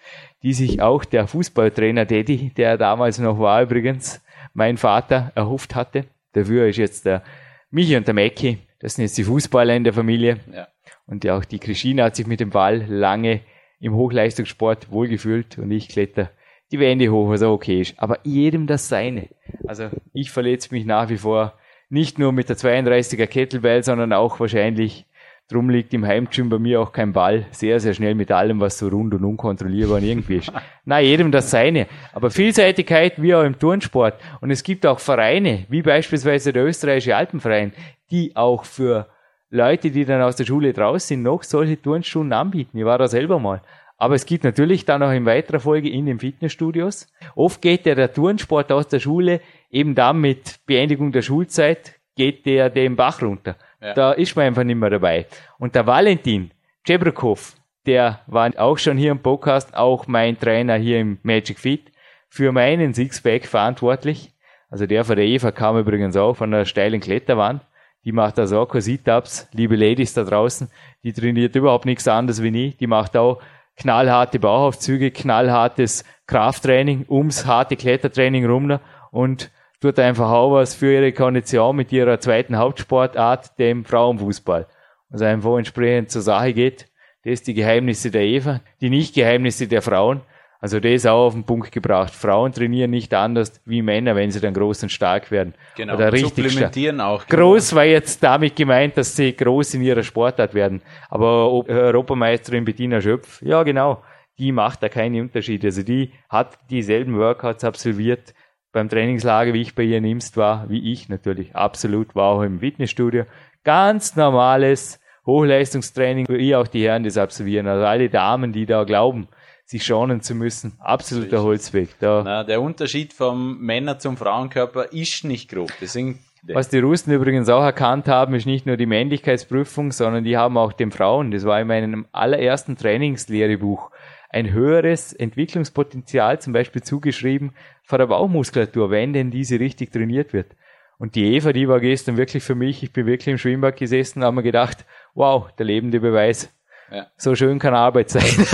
die 0.43 0.53
sich 0.53 0.83
auch 0.83 1.05
der 1.05 1.27
Fußballtrainer 1.27 2.05
Daddy, 2.05 2.51
der 2.57 2.77
damals 2.77 3.19
noch 3.19 3.39
war 3.39 3.62
übrigens, 3.62 4.21
mein 4.53 4.77
Vater 4.77 5.33
erhofft 5.35 5.75
hatte. 5.75 6.05
Dafür 6.33 6.67
ist 6.67 6.77
jetzt 6.77 7.07
der 7.07 7.23
Michi 7.71 7.97
und 7.97 8.07
der 8.07 8.15
Mäcki, 8.15 8.59
das 8.81 8.95
sind 8.95 9.05
jetzt 9.05 9.17
die 9.17 9.25
Fußballer 9.25 9.75
in 9.75 9.85
der 9.85 9.93
Familie. 9.93 10.39
Ja. 10.53 10.69
Und 11.07 11.25
ja, 11.25 11.39
auch 11.39 11.45
die 11.45 11.59
Christine 11.59 12.05
hat 12.05 12.17
sich 12.17 12.27
mit 12.27 12.41
dem 12.41 12.51
Ball 12.51 12.85
lange 12.89 13.41
im 13.81 13.95
Hochleistungssport 13.95 14.91
wohlgefühlt 14.91 15.59
und 15.59 15.71
ich 15.71 15.89
kletter 15.89 16.31
die 16.73 16.81
Wände 16.81 17.09
hoch, 17.09 17.29
was 17.29 17.43
auch 17.43 17.53
okay 17.53 17.83
ist. 17.83 17.95
Aber 17.99 18.19
jedem 18.25 18.67
das 18.67 18.89
seine. 18.89 19.29
Also 19.67 19.91
ich 20.12 20.31
verletze 20.31 20.75
mich 20.75 20.85
nach 20.85 21.09
wie 21.09 21.19
vor 21.19 21.55
nicht 21.91 22.19
nur 22.19 22.33
mit 22.33 22.49
der 22.49 22.57
32er 22.57 23.27
Kettlebell, 23.27 23.85
sondern 23.85 24.12
auch 24.12 24.41
wahrscheinlich 24.41 25.07
Drum 25.51 25.68
liegt 25.68 25.92
im 25.92 26.07
Heimgym 26.07 26.49
bei 26.49 26.59
mir 26.59 26.80
auch 26.80 26.90
kein 26.90 27.12
Ball. 27.12 27.45
Sehr, 27.51 27.78
sehr 27.78 27.92
schnell 27.92 28.14
mit 28.14 28.30
allem, 28.30 28.61
was 28.61 28.78
so 28.78 28.88
rund 28.88 29.12
und 29.12 29.24
unkontrollierbar 29.24 29.99
und 29.99 30.05
irgendwie 30.05 30.36
ist. 30.36 30.51
Na, 30.86 31.01
jedem 31.01 31.30
das 31.30 31.51
seine. 31.51 31.86
Aber 32.14 32.30
Vielseitigkeit 32.30 33.20
wie 33.20 33.34
auch 33.34 33.42
im 33.42 33.59
Turnsport. 33.59 34.18
Und 34.40 34.51
es 34.51 34.62
gibt 34.62 34.86
auch 34.86 35.01
Vereine, 35.01 35.66
wie 35.68 35.82
beispielsweise 35.82 36.55
der 36.55 36.64
österreichische 36.64 37.14
Alpenverein, 37.14 37.74
die 38.11 38.34
auch 38.34 38.64
für 38.64 39.09
Leute, 39.51 39.90
die 39.90 40.07
dann 40.07 40.22
aus 40.22 40.36
der 40.36 40.47
Schule 40.47 40.72
draußen 40.72 41.09
sind, 41.09 41.22
noch 41.22 41.42
solche 41.42 41.80
Turnstunden 41.80 42.32
anbieten. 42.32 42.78
Ich 42.78 42.84
war 42.86 42.97
da 42.97 43.07
selber 43.07 43.38
mal. 43.38 43.61
Aber 43.99 44.14
es 44.14 44.24
gibt 44.24 44.45
natürlich 44.45 44.86
dann 44.86 45.03
auch 45.03 45.12
in 45.12 45.26
weiterer 45.26 45.61
Folge 45.61 45.90
in 45.90 46.07
den 46.07 46.20
Fitnessstudios. 46.20 47.07
Oft 47.36 47.61
geht 47.61 47.84
der, 47.84 47.95
der 47.95 48.12
Turnsport 48.12 48.72
aus 48.72 48.88
der 48.88 48.99
Schule 48.99 49.42
eben 49.70 49.95
dann 49.95 50.20
mit 50.20 50.61
Beendigung 50.66 51.12
der 51.12 51.22
Schulzeit, 51.22 52.01
geht 52.16 52.47
der 52.47 52.70
den 52.70 52.97
Bach 52.97 53.22
runter. 53.22 53.57
Ja. 53.85 53.93
Da 53.93 54.12
ist 54.12 54.35
man 54.35 54.47
einfach 54.47 54.64
nicht 54.64 54.76
mehr 54.76 54.89
dabei. 54.89 55.26
Und 55.59 55.74
der 55.74 55.87
Valentin 55.87 56.51
Cebrikov, 56.87 57.55
der 57.85 58.20
war 58.26 58.51
auch 58.57 58.78
schon 58.78 58.97
hier 58.97 59.11
im 59.11 59.18
Podcast, 59.18 59.74
auch 59.76 60.07
mein 60.07 60.39
Trainer 60.39 60.76
hier 60.76 61.01
im 61.01 61.18
Magic 61.22 61.59
Fit, 61.59 61.93
für 62.30 62.51
meinen 62.51 62.95
Sixpack 62.95 63.45
verantwortlich. 63.47 64.32
Also 64.70 64.87
der 64.87 65.05
von 65.05 65.16
der 65.16 65.26
Eva 65.26 65.53
kam 65.53 65.78
übrigens 65.78 66.16
auch 66.16 66.35
von 66.35 66.51
der 66.51 66.64
steilen 66.64 67.01
Kletterwand. 67.01 67.62
Die 68.05 68.12
macht 68.12 68.39
also 68.39 68.61
auch 68.61 68.74
Sit-Ups. 68.74 69.49
Liebe 69.53 69.76
Ladies 69.76 70.14
da 70.14 70.24
draußen, 70.24 70.70
die 71.03 71.12
trainiert 71.12 71.55
überhaupt 71.55 71.85
nichts 71.85 72.09
anderes 72.09 72.43
wie 72.43 72.68
ich. 72.68 72.76
Die 72.78 72.87
macht 72.87 73.16
auch 73.18 73.43
knallharte 73.76 74.39
Bauchaufzüge, 74.39 75.11
knallhartes 75.11 76.05
Krafttraining, 76.26 77.05
ums 77.09 77.45
harte 77.45 77.76
Klettertraining 77.76 78.47
rum 78.47 78.78
und 79.11 79.51
tut 79.85 79.99
einfach 79.99 80.30
auch 80.30 80.53
was 80.53 80.74
für 80.74 80.95
ihre 80.95 81.12
Kondition 81.12 81.76
mit 81.76 81.93
ihrer 81.93 82.18
zweiten 82.18 82.57
Hauptsportart, 82.57 83.59
dem 83.59 83.85
Frauenfußball. 83.85 84.66
Also 85.11 85.24
einfach 85.26 85.59
entsprechend 85.59 86.11
zur 86.11 86.22
Sache 86.22 86.55
geht. 86.55 86.87
Das 87.22 87.35
ist 87.35 87.47
die 87.49 87.55
Geheimnisse 87.55 88.11
der 88.11 88.22
Eva, 88.22 88.61
die 88.80 88.89
Nicht-Geheimnisse 88.89 89.68
der 89.68 89.82
Frauen. 89.82 90.22
Also 90.59 90.80
das 90.80 90.93
ist 90.93 91.07
auch 91.07 91.26
auf 91.26 91.35
den 91.35 91.45
Punkt 91.45 91.70
gebracht. 91.70 92.14
Frauen 92.14 92.53
trainieren 92.53 92.93
nicht 92.93 93.12
anders 93.12 93.61
wie 93.66 93.82
Männer, 93.82 94.16
wenn 94.16 94.30
sie 94.30 94.41
dann 94.41 94.55
groß 94.55 94.85
und 94.85 94.89
stark 94.89 95.30
werden. 95.30 95.53
Genau, 95.76 95.97
Oder 95.97 96.11
richtig 96.11 96.51
supplementieren 96.51 96.97
stark. 96.97 97.22
auch. 97.22 97.26
Groß 97.26 97.74
war 97.74 97.85
jetzt 97.85 98.22
damit 98.22 98.57
gemeint, 98.57 98.97
dass 98.97 99.14
sie 99.14 99.37
groß 99.37 99.74
in 99.74 99.82
ihrer 99.82 100.03
Sportart 100.03 100.55
werden. 100.55 100.80
Aber 101.11 101.53
Europameisterin 101.68 102.64
Bettina 102.64 103.03
Schöpf, 103.03 103.43
ja 103.43 103.62
genau, 103.62 104.03
die 104.39 104.51
macht 104.51 104.82
da 104.82 104.89
keine 104.89 105.20
Unterschiede. 105.20 105.66
Also 105.66 105.82
die 105.82 106.11
hat 106.30 106.59
dieselben 106.70 107.18
Workouts 107.18 107.64
absolviert 107.64 108.32
beim 108.75 108.91
Trainingslager, 108.91 109.55
wie 109.55 109.62
ich 109.62 109.75
bei 109.75 109.85
ihr 109.85 109.99
in 109.99 110.05
Imst 110.05 110.37
war, 110.37 110.68
wie 110.68 110.93
ich 110.93 111.09
natürlich. 111.09 111.57
Absolut, 111.57 112.14
war 112.14 112.33
auch 112.35 112.43
im 112.43 112.61
Fitnessstudio. 112.61 113.25
Ganz 113.62 114.16
normales 114.16 115.01
Hochleistungstraining, 115.25 116.27
wie 116.29 116.55
auch 116.55 116.66
die 116.66 116.85
Herren 116.85 117.05
das 117.05 117.16
absolvieren. 117.16 117.66
Also 117.66 117.87
alle 117.87 118.11
Damen, 118.11 118.53
die 118.53 118.66
da 118.66 118.85
glauben, 118.85 119.29
sich 119.64 119.85
schonen 119.85 120.20
zu 120.20 120.35
müssen. 120.35 120.77
Absoluter 120.81 121.43
Holzweg. 121.43 121.99
Da 122.01 122.22
Na, 122.25 122.45
der 122.45 122.61
Unterschied 122.61 123.14
vom 123.14 123.59
Männer 123.61 123.99
zum 123.99 124.16
Frauenkörper 124.18 124.93
ist 124.93 125.25
nicht 125.25 125.51
grob. 125.51 125.70
Deswegen 125.81 126.18
was 126.47 126.68
die 126.68 126.79
Russen 126.79 127.11
übrigens 127.11 127.49
auch 127.49 127.62
erkannt 127.62 128.07
haben, 128.07 128.35
ist 128.35 128.45
nicht 128.45 128.66
nur 128.66 128.77
die 128.77 128.85
Männlichkeitsprüfung, 128.85 129.93
sondern 129.93 130.25
die 130.25 130.37
haben 130.37 130.59
auch 130.59 130.75
den 130.75 130.91
Frauen, 130.91 131.31
das 131.31 131.47
war 131.47 131.59
in 131.59 131.68
meinem 131.68 132.07
allerersten 132.12 132.77
Trainingslehrebuch, 132.77 133.91
ein 134.35 134.53
höheres 134.53 135.12
Entwicklungspotenzial 135.12 136.41
zum 136.41 136.53
Beispiel 136.53 136.82
zugeschrieben 136.82 137.53
vor 137.85 137.99
der 137.99 138.09
Bauchmuskulatur, 138.09 138.91
wenn 138.91 139.12
denn 139.12 139.30
diese 139.30 139.61
richtig 139.61 139.93
trainiert 139.93 140.32
wird. 140.32 140.57
Und 140.99 141.14
die 141.14 141.37
Eva, 141.37 141.53
die 141.53 141.68
war 141.68 141.78
gestern 141.78 142.16
wirklich 142.16 142.43
für 142.43 142.57
mich, 142.57 142.82
ich 142.82 142.93
bin 142.93 143.07
wirklich 143.07 143.28
im 143.28 143.39
Schwimmbad 143.39 143.76
gesessen, 143.76 144.24
haben 144.24 144.35
mir 144.35 144.43
gedacht, 144.43 144.85
wow, 145.14 145.53
der 145.53 145.66
lebende 145.66 146.01
Beweis. 146.01 146.53
Ja. 146.91 147.07
So 147.16 147.37
schön 147.37 147.61
kann 147.61 147.74
Arbeit 147.74 148.11
sein. 148.11 148.24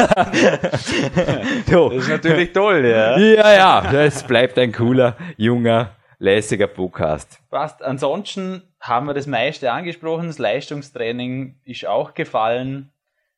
das 1.66 1.92
ist 1.92 2.08
natürlich 2.08 2.52
toll, 2.52 2.84
ja. 2.84 3.18
Ja, 3.18 3.52
ja, 3.52 3.92
das 3.92 4.22
bleibt 4.24 4.58
ein 4.58 4.72
cooler, 4.72 5.16
junger, 5.38 5.96
lässiger 6.18 6.66
Podcast. 6.66 7.40
Passt. 7.48 7.82
Ansonsten 7.82 8.62
haben 8.80 9.06
wir 9.06 9.14
das 9.14 9.26
meiste 9.26 9.72
angesprochen. 9.72 10.26
Das 10.26 10.38
Leistungstraining 10.38 11.56
ist 11.64 11.86
auch 11.86 12.12
gefallen. 12.12 12.90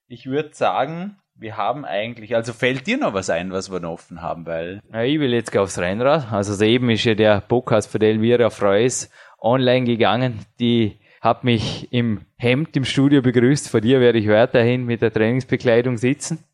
Ich 0.09 0.27
würde 0.27 0.51
sagen, 0.53 1.17
wir 1.35 1.57
haben 1.57 1.85
eigentlich, 1.85 2.35
also 2.37 2.53
fällt 2.53 2.87
dir 2.87 2.99
noch 2.99 3.15
was 3.15 3.31
ein, 3.31 3.53
was 3.53 3.71
wir 3.71 3.81
noch 3.81 3.93
offen 3.93 4.23
haben, 4.23 4.47
weil. 4.47 4.81
Ja, 4.93 5.03
ich 5.03 5.19
will 5.19 5.33
jetzt 5.33 5.57
aufs 5.57 5.79
Rennrad. 5.79 6.33
Also 6.33 6.55
soeben 6.55 6.91
ist 6.91 7.05
ja 7.05 7.15
der 7.15 7.41
Podcast 7.41 7.91
für 7.91 8.01
Elvira 8.01 8.51
Freus 8.51 9.11
online 9.41 9.85
gegangen. 9.85 10.41
Die 10.61 10.99
habe 11.21 11.41
mich 11.47 11.93
im 11.93 12.23
Hemd 12.37 12.77
im 12.77 12.85
Studio 12.85 13.23
begrüßt. 13.23 13.69
Vor 13.69 13.81
dir 13.81 14.01
werde 14.01 14.19
ich 14.19 14.29
weiterhin 14.29 14.85
mit 14.85 15.03
der 15.03 15.13
Trainingsbekleidung 15.13 15.97
sitzen. 15.97 16.45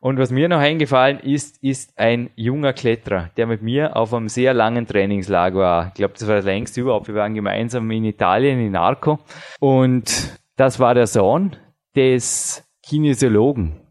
Und 0.00 0.18
was 0.18 0.30
mir 0.30 0.48
noch 0.48 0.60
eingefallen 0.60 1.18
ist, 1.18 1.60
ist 1.62 1.98
ein 1.98 2.30
junger 2.36 2.72
Kletterer, 2.72 3.30
der 3.36 3.48
mit 3.48 3.62
mir 3.62 3.96
auf 3.96 4.14
einem 4.14 4.28
sehr 4.28 4.54
langen 4.54 4.86
Trainingslager 4.86 5.58
war. 5.58 5.86
Ich 5.88 5.94
glaube, 5.94 6.14
das 6.16 6.28
war 6.28 6.36
das 6.36 6.44
längste 6.44 6.82
überhaupt. 6.82 7.08
Wir 7.08 7.16
waren 7.16 7.34
gemeinsam 7.34 7.90
in 7.90 8.04
Italien, 8.04 8.60
in 8.60 8.76
Arco. 8.76 9.18
Und 9.58 10.38
das 10.56 10.78
war 10.78 10.94
der 10.94 11.08
Sohn 11.08 11.56
des 11.96 12.64
Kinesiologen, 12.84 13.87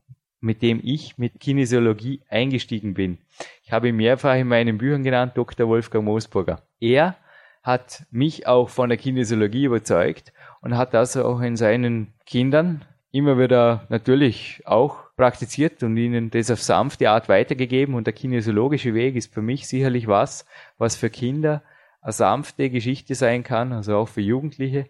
mit 0.47 0.61
dem 0.61 0.79
ich 0.81 1.17
mit 1.17 1.41
Kinesiologie 1.41 2.21
eingestiegen 2.29 2.93
bin. 2.93 3.17
Ich 3.63 3.73
habe 3.73 3.89
ihn 3.89 3.97
mehrfach 3.97 4.35
in 4.35 4.47
meinen 4.47 4.77
Büchern 4.77 5.03
genannt, 5.03 5.33
Dr. 5.35 5.67
Wolfgang 5.67 6.05
Moosburger. 6.05 6.61
Er 6.79 7.17
hat 7.63 8.05
mich 8.11 8.47
auch 8.47 8.69
von 8.69 8.87
der 8.87 8.97
Kinesiologie 8.97 9.65
überzeugt 9.65 10.31
und 10.61 10.77
hat 10.77 10.93
das 10.93 11.17
auch 11.17 11.41
in 11.41 11.57
seinen 11.57 12.13
Kindern 12.25 12.85
immer 13.11 13.37
wieder 13.37 13.85
natürlich 13.89 14.61
auch 14.63 15.13
praktiziert 15.17 15.83
und 15.83 15.97
ihnen 15.97 16.29
das 16.29 16.49
auf 16.49 16.61
sanfte 16.61 17.09
Art 17.09 17.27
weitergegeben. 17.27 17.93
Und 17.93 18.07
der 18.07 18.13
kinesiologische 18.13 18.93
Weg 18.93 19.17
ist 19.17 19.33
für 19.33 19.41
mich 19.41 19.67
sicherlich 19.67 20.07
was, 20.07 20.45
was 20.77 20.95
für 20.95 21.09
Kinder 21.09 21.61
eine 22.01 22.13
sanfte 22.13 22.69
Geschichte 22.69 23.15
sein 23.15 23.43
kann, 23.43 23.73
also 23.73 23.97
auch 23.97 24.07
für 24.07 24.21
Jugendliche. 24.21 24.85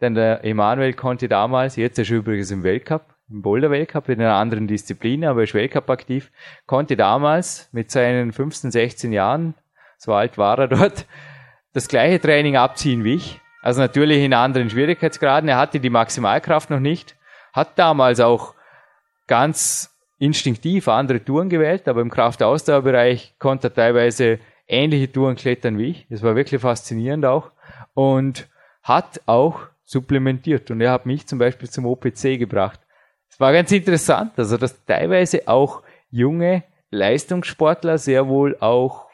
Denn 0.00 0.14
der 0.14 0.42
Emanuel 0.42 0.94
konnte 0.94 1.28
damals, 1.28 1.76
jetzt 1.76 1.98
ist 1.98 2.10
er 2.10 2.16
übrigens 2.16 2.50
im 2.50 2.62
Weltcup, 2.62 3.14
im 3.30 3.42
Boulder-Weltcup 3.42 4.08
in 4.08 4.20
einer 4.20 4.34
anderen 4.34 4.66
Disziplin, 4.66 5.24
aber 5.24 5.42
ist 5.42 5.54
Weltcup 5.54 5.88
aktiv, 5.90 6.30
konnte 6.66 6.96
damals 6.96 7.68
mit 7.72 7.90
seinen 7.90 8.32
15, 8.32 8.70
16 8.70 9.12
Jahren, 9.12 9.54
so 9.98 10.12
alt 10.12 10.38
war 10.38 10.58
er 10.58 10.68
dort, 10.68 11.06
das 11.72 11.88
gleiche 11.88 12.20
Training 12.20 12.56
abziehen 12.56 13.04
wie 13.04 13.14
ich. 13.14 13.40
Also 13.62 13.80
natürlich 13.80 14.22
in 14.22 14.34
anderen 14.34 14.68
Schwierigkeitsgraden. 14.68 15.48
Er 15.48 15.56
hatte 15.56 15.80
die 15.80 15.88
Maximalkraft 15.88 16.68
noch 16.68 16.80
nicht, 16.80 17.16
hat 17.52 17.78
damals 17.78 18.20
auch 18.20 18.54
ganz 19.28 19.90
instinktiv 20.18 20.88
andere 20.88 21.24
Touren 21.24 21.48
gewählt, 21.48 21.88
aber 21.88 22.00
im 22.00 22.10
Kraftausdauerbereich 22.10 23.34
konnte 23.38 23.68
er 23.68 23.74
teilweise 23.74 24.38
ähnliche 24.68 25.10
Touren 25.10 25.36
klettern 25.36 25.78
wie 25.78 25.90
ich. 25.90 26.06
Das 26.10 26.22
war 26.22 26.36
wirklich 26.36 26.60
faszinierend 26.60 27.24
auch. 27.24 27.50
Und 27.94 28.48
hat 28.82 29.20
auch 29.26 29.60
supplementiert. 29.84 30.70
Und 30.70 30.80
er 30.80 30.92
hat 30.92 31.06
mich 31.06 31.26
zum 31.26 31.38
Beispiel 31.38 31.68
zum 31.68 31.86
OPC 31.86 32.38
gebracht. 32.38 32.80
War 33.42 33.52
ganz 33.52 33.72
interessant, 33.72 34.34
also 34.36 34.56
dass 34.56 34.84
teilweise 34.84 35.48
auch 35.48 35.82
junge 36.12 36.62
Leistungssportler 36.92 37.98
sehr 37.98 38.28
wohl 38.28 38.56
auch 38.60 39.06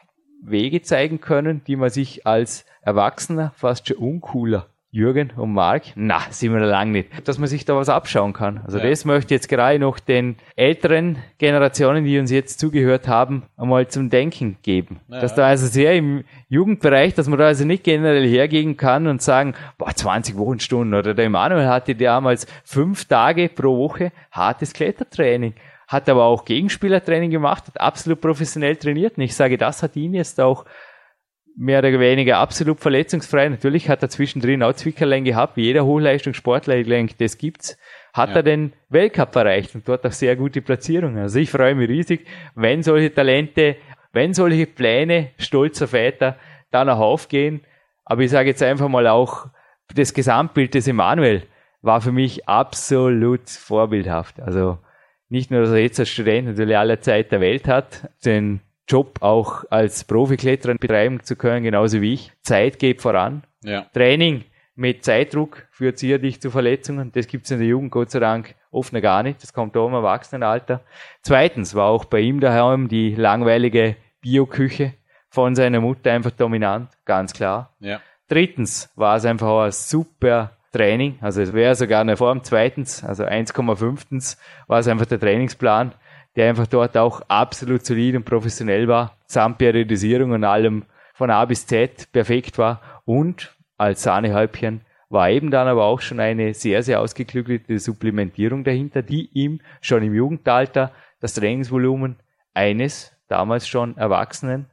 Wege 0.43 0.83
zeigen 0.83 1.19
können, 1.19 1.63
die 1.65 1.75
man 1.75 1.89
sich 1.89 2.27
als 2.27 2.63
Erwachsener 2.83 3.51
fast 3.55 3.87
schon 3.87 3.97
uncooler 3.97 4.67
Jürgen 4.91 5.31
und 5.35 5.53
Marc, 5.53 5.83
na, 5.95 6.19
sind 6.31 6.51
wir 6.51 6.59
da 6.59 6.65
lang 6.65 6.91
nicht, 6.91 7.09
dass 7.27 7.37
man 7.37 7.47
sich 7.47 7.63
da 7.63 7.75
was 7.75 7.89
abschauen 7.89 8.33
kann. 8.33 8.61
Also 8.65 8.79
ja. 8.79 8.89
das 8.89 9.05
möchte 9.05 9.35
ich 9.35 9.41
jetzt 9.41 9.47
gerade 9.47 9.77
noch 9.77 9.99
den 9.99 10.37
älteren 10.55 11.17
Generationen, 11.37 12.05
die 12.05 12.17
uns 12.17 12.31
jetzt 12.31 12.59
zugehört 12.59 13.07
haben, 13.07 13.43
einmal 13.55 13.87
zum 13.87 14.09
Denken 14.09 14.57
geben. 14.63 14.99
Ja. 15.07 15.21
Dass 15.21 15.35
da 15.35 15.45
also 15.45 15.67
sehr 15.67 15.95
im 15.95 16.23
Jugendbereich, 16.47 17.13
dass 17.13 17.27
man 17.27 17.37
da 17.37 17.45
also 17.45 17.65
nicht 17.65 17.83
generell 17.83 18.27
hergehen 18.27 18.77
kann 18.77 19.05
und 19.05 19.21
sagen, 19.21 19.53
boah, 19.77 19.93
20 19.93 20.37
Wochenstunden 20.37 20.97
oder 20.97 21.13
der 21.13 21.25
Emanuel 21.25 21.67
hatte 21.67 21.93
damals 21.93 22.47
fünf 22.63 23.05
Tage 23.05 23.49
pro 23.49 23.77
Woche 23.77 24.11
hartes 24.31 24.73
Klettertraining 24.73 25.53
hat 25.89 26.07
aber 26.07 26.25
auch 26.25 26.45
Gegenspielertraining 26.45 27.31
gemacht, 27.31 27.65
hat 27.65 27.81
absolut 27.81 28.21
professionell 28.21 28.75
trainiert. 28.75 29.17
Und 29.17 29.23
ich 29.23 29.35
sage, 29.35 29.57
das 29.57 29.81
hat 29.81 29.95
ihn 29.95 30.13
jetzt 30.13 30.39
auch 30.39 30.65
mehr 31.55 31.79
oder 31.79 31.99
weniger 31.99 32.37
absolut 32.37 32.79
verletzungsfrei. 32.79 33.49
Natürlich 33.49 33.89
hat 33.89 34.01
er 34.01 34.09
zwischendrin 34.09 34.63
auch 34.63 34.73
Zwickerlein 34.73 35.23
gehabt, 35.23 35.57
wie 35.57 35.63
jeder 35.63 35.85
Hochleistungssportler, 35.85 36.77
ich 36.77 36.87
denke, 36.87 37.15
das 37.17 37.37
gibt's. 37.37 37.77
Hat 38.13 38.29
ja. 38.29 38.37
er 38.37 38.43
den 38.43 38.73
Weltcup 38.89 39.35
erreicht 39.35 39.75
und 39.75 39.87
dort 39.87 40.05
auch 40.05 40.11
sehr 40.11 40.35
gute 40.35 40.61
Platzierungen. 40.61 41.19
Also 41.19 41.39
ich 41.39 41.51
freue 41.51 41.75
mich 41.75 41.89
riesig, 41.89 42.25
wenn 42.55 42.81
solche 42.81 43.13
Talente, 43.13 43.75
wenn 44.13 44.33
solche 44.33 44.65
Pläne 44.65 45.31
stolzer 45.37 45.87
Väter 45.87 46.37
da 46.71 46.85
noch 46.85 46.99
aufgehen. 46.99 47.61
Aber 48.05 48.21
ich 48.21 48.31
sage 48.31 48.49
jetzt 48.49 48.63
einfach 48.63 48.87
mal 48.87 49.07
auch, 49.07 49.47
das 49.93 50.13
Gesamtbild 50.13 50.73
des 50.73 50.87
Emanuel 50.87 51.43
war 51.81 52.01
für 52.01 52.11
mich 52.11 52.47
absolut 52.47 53.49
vorbildhaft. 53.49 54.39
Also 54.41 54.79
nicht 55.29 55.51
nur, 55.51 55.61
dass 55.61 55.71
er 55.71 55.77
jetzt 55.77 55.99
als 55.99 56.09
Student 56.09 56.47
natürlich 56.47 56.77
alle 56.77 56.99
Zeit 56.99 57.31
der 57.31 57.41
Welt 57.41 57.67
hat, 57.67 58.09
den 58.25 58.61
Job 58.89 59.21
auch 59.21 59.63
als 59.69 60.03
Profikletterer 60.03 60.75
betreiben 60.75 61.23
zu 61.23 61.35
können, 61.35 61.63
genauso 61.63 62.01
wie 62.01 62.13
ich. 62.13 62.33
Zeit 62.41 62.79
geht 62.79 63.01
voran. 63.01 63.43
Ja. 63.63 63.85
Training 63.93 64.43
mit 64.75 65.05
Zeitdruck 65.05 65.67
führt 65.71 65.99
sicherlich 65.99 66.41
zu 66.41 66.49
Verletzungen. 66.51 67.11
Das 67.11 67.27
gibt's 67.27 67.51
in 67.51 67.59
der 67.59 67.67
Jugend 67.67 67.91
Gott 67.91 68.11
sei 68.11 68.19
Dank 68.19 68.55
oft 68.71 68.93
noch 68.93 69.01
gar 69.01 69.23
nicht. 69.23 69.43
Das 69.43 69.53
kommt 69.53 69.75
da 69.75 69.85
im 69.85 69.93
Erwachsenenalter. 69.93 70.81
Zweitens 71.21 71.75
war 71.75 71.89
auch 71.89 72.05
bei 72.05 72.19
ihm 72.19 72.39
daheim 72.39 72.87
die 72.87 73.13
langweilige 73.13 73.95
Bioküche 74.21 74.93
von 75.29 75.53
seiner 75.53 75.81
Mutter 75.81 76.11
einfach 76.11 76.31
dominant, 76.31 76.89
ganz 77.05 77.33
klar. 77.33 77.73
Ja. 77.79 78.01
Drittens 78.27 78.89
war 78.95 79.17
es 79.17 79.25
einfach 79.25 79.47
auch 79.47 79.61
ein 79.61 79.71
super 79.71 80.51
Training, 80.71 81.17
also 81.21 81.41
es 81.41 81.53
wäre 81.53 81.75
sogar 81.75 82.01
eine 82.01 82.15
Form. 82.15 82.43
Zweitens, 82.43 83.03
also 83.03 83.23
1,5. 83.23 84.37
war 84.67 84.79
es 84.79 84.87
einfach 84.87 85.07
der 85.07 85.19
Trainingsplan, 85.19 85.93
der 86.39 86.47
einfach 86.47 86.67
dort 86.67 86.95
auch 86.95 87.19
absolut 87.27 87.85
solid 87.85 88.15
und 88.15 88.23
professionell 88.23 88.87
war, 88.87 89.17
samt 89.25 89.57
Periodisierung 89.57 90.31
und 90.31 90.45
allem 90.45 90.85
von 91.13 91.29
A 91.31 91.43
bis 91.43 91.67
Z 91.67 92.09
perfekt 92.13 92.57
war 92.57 93.01
und 93.03 93.53
als 93.77 94.03
Sahnehäubchen 94.03 94.79
war 95.09 95.29
eben 95.29 95.51
dann 95.51 95.67
aber 95.67 95.83
auch 95.83 95.99
schon 95.99 96.21
eine 96.21 96.53
sehr, 96.53 96.81
sehr 96.81 97.01
ausgeklügelte 97.01 97.77
Supplementierung 97.77 98.63
dahinter, 98.63 99.01
die 99.01 99.29
ihm 99.33 99.59
schon 99.81 100.01
im 100.01 100.13
Jugendalter 100.13 100.93
das 101.19 101.33
Trainingsvolumen 101.33 102.15
eines 102.53 103.13
damals 103.27 103.67
schon 103.67 103.97
Erwachsenen, 103.97 104.67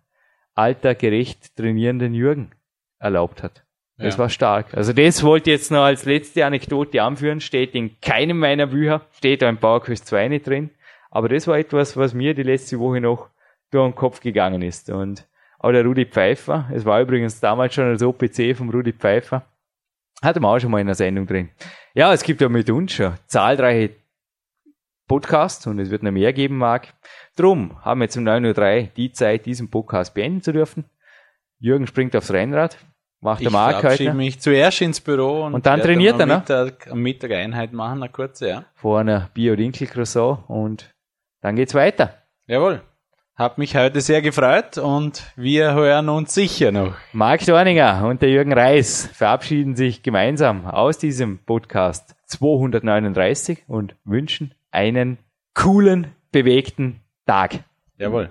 altergerecht 0.55 1.57
trainierenden 1.57 2.15
Jürgen 2.15 2.53
erlaubt 3.01 3.43
hat. 3.43 3.65
Das 3.99 4.15
Ja. 4.15 4.21
war 4.21 4.29
stark. 4.31 4.73
Also 4.73 4.93
das 4.93 5.25
wollte 5.25 5.51
ich 5.51 5.57
jetzt 5.57 5.73
noch 5.73 5.83
als 5.83 6.05
letzte 6.05 6.47
Anekdote 6.47 7.03
anführen, 7.03 7.41
steht 7.41 7.75
in 7.75 8.01
keinem 8.01 8.39
meiner 8.39 8.69
Bücher, 8.69 9.01
steht 9.13 9.43
da 9.43 9.49
im 9.49 9.57
Bauerquest 9.57 10.07
2 10.07 10.29
nicht 10.29 10.47
drin, 10.47 10.71
aber 11.17 11.31
das 11.31 11.47
war 11.47 11.57
etwas, 11.57 11.97
was 11.97 12.13
mir 12.13 12.35
die 12.35 12.43
letzte 12.43 12.79
Woche 12.79 13.01
noch 13.01 13.31
durch 13.71 13.91
den 13.91 13.95
Kopf 13.95 14.21
gegangen 14.21 14.61
ist. 14.61 14.91
Und 14.91 15.27
auch 15.59 15.73
der 15.73 15.83
Rudi 15.83 16.05
Pfeiffer, 16.05 16.69
es 16.75 16.85
war 16.85 17.01
übrigens 17.01 17.41
damals 17.41 17.73
schon 17.73 17.87
als 17.87 18.03
OPC 18.03 18.55
vom 18.55 18.69
Rudi 18.69 18.93
Pfeiffer, 18.93 19.47
hatte 20.23 20.41
man 20.41 20.55
auch 20.55 20.61
schon 20.61 20.71
mal 20.71 20.81
in 20.83 20.89
der 20.89 20.95
Sendung 20.95 21.27
drin. 21.27 21.49
Ja, 21.95 22.13
es 22.13 22.23
gibt 22.23 22.43
ja 22.43 22.51
mit 22.51 22.69
uns 22.69 22.93
schon 22.93 23.15
zahlreiche 23.29 23.95
Podcasts 25.09 25.67
und 25.67 25.79
es 25.79 25.89
wird 25.89 26.03
noch 26.03 26.11
mehr 26.11 26.35
geben 26.35 26.59
mag. 26.59 26.93
Drum 27.35 27.83
haben 27.83 28.01
wir 28.01 28.05
jetzt 28.05 28.19
um 28.19 28.25
9.03 28.25 28.83
Uhr 28.83 28.89
die 28.95 29.11
Zeit, 29.11 29.47
diesen 29.47 29.71
Podcast 29.71 30.13
beenden 30.13 30.43
zu 30.43 30.53
dürfen. 30.53 30.85
Jürgen 31.59 31.87
springt 31.87 32.15
aufs 32.15 32.31
Rennrad, 32.31 32.77
macht 33.23 33.41
der 33.41 33.47
Ich 33.47 33.53
Mark 33.55 33.83
heute 33.83 34.13
mich 34.13 34.39
zuerst 34.41 34.83
ins 34.83 35.01
Büro 35.01 35.47
und, 35.47 35.55
Und 35.55 35.65
dann 35.65 35.81
trainiert 35.81 36.17
am 36.17 36.21
er, 36.21 36.27
ne? 36.27 36.37
Mittag, 36.41 36.91
am 36.91 37.01
Mittag 37.01 37.31
Einheit 37.31 37.73
machen, 37.73 38.03
eine 38.03 38.13
kurze, 38.13 38.49
ja. 38.49 38.65
vor 38.75 39.01
einer 39.01 39.31
Bio-Dinkel-Croissant 39.33 40.41
und 40.49 40.95
dann 41.47 41.55
geht's 41.55 41.75
weiter. 41.75 42.13
Jawohl. 42.49 42.83
Hab 43.37 43.57
mich 43.57 43.77
heute 43.77 44.01
sehr 44.01 44.21
gefreut 44.21 44.79
und 44.79 45.23
wir 45.37 45.75
hören 45.75 46.09
uns 46.09 46.35
sicher 46.35 46.73
noch. 46.73 46.97
Marc 47.13 47.47
Dorninger 47.47 48.05
und 48.05 48.21
der 48.21 48.31
Jürgen 48.31 48.53
Reis 48.53 49.09
verabschieden 49.13 49.77
sich 49.77 50.03
gemeinsam 50.03 50.67
aus 50.67 50.99
diesem 50.99 51.39
Podcast 51.39 52.17
239 52.27 53.63
und 53.69 53.95
wünschen 54.05 54.55
einen 54.73 55.19
coolen, 55.55 56.09
bewegten 56.33 56.99
Tag. 57.27 57.61
Jawohl. 57.97 58.31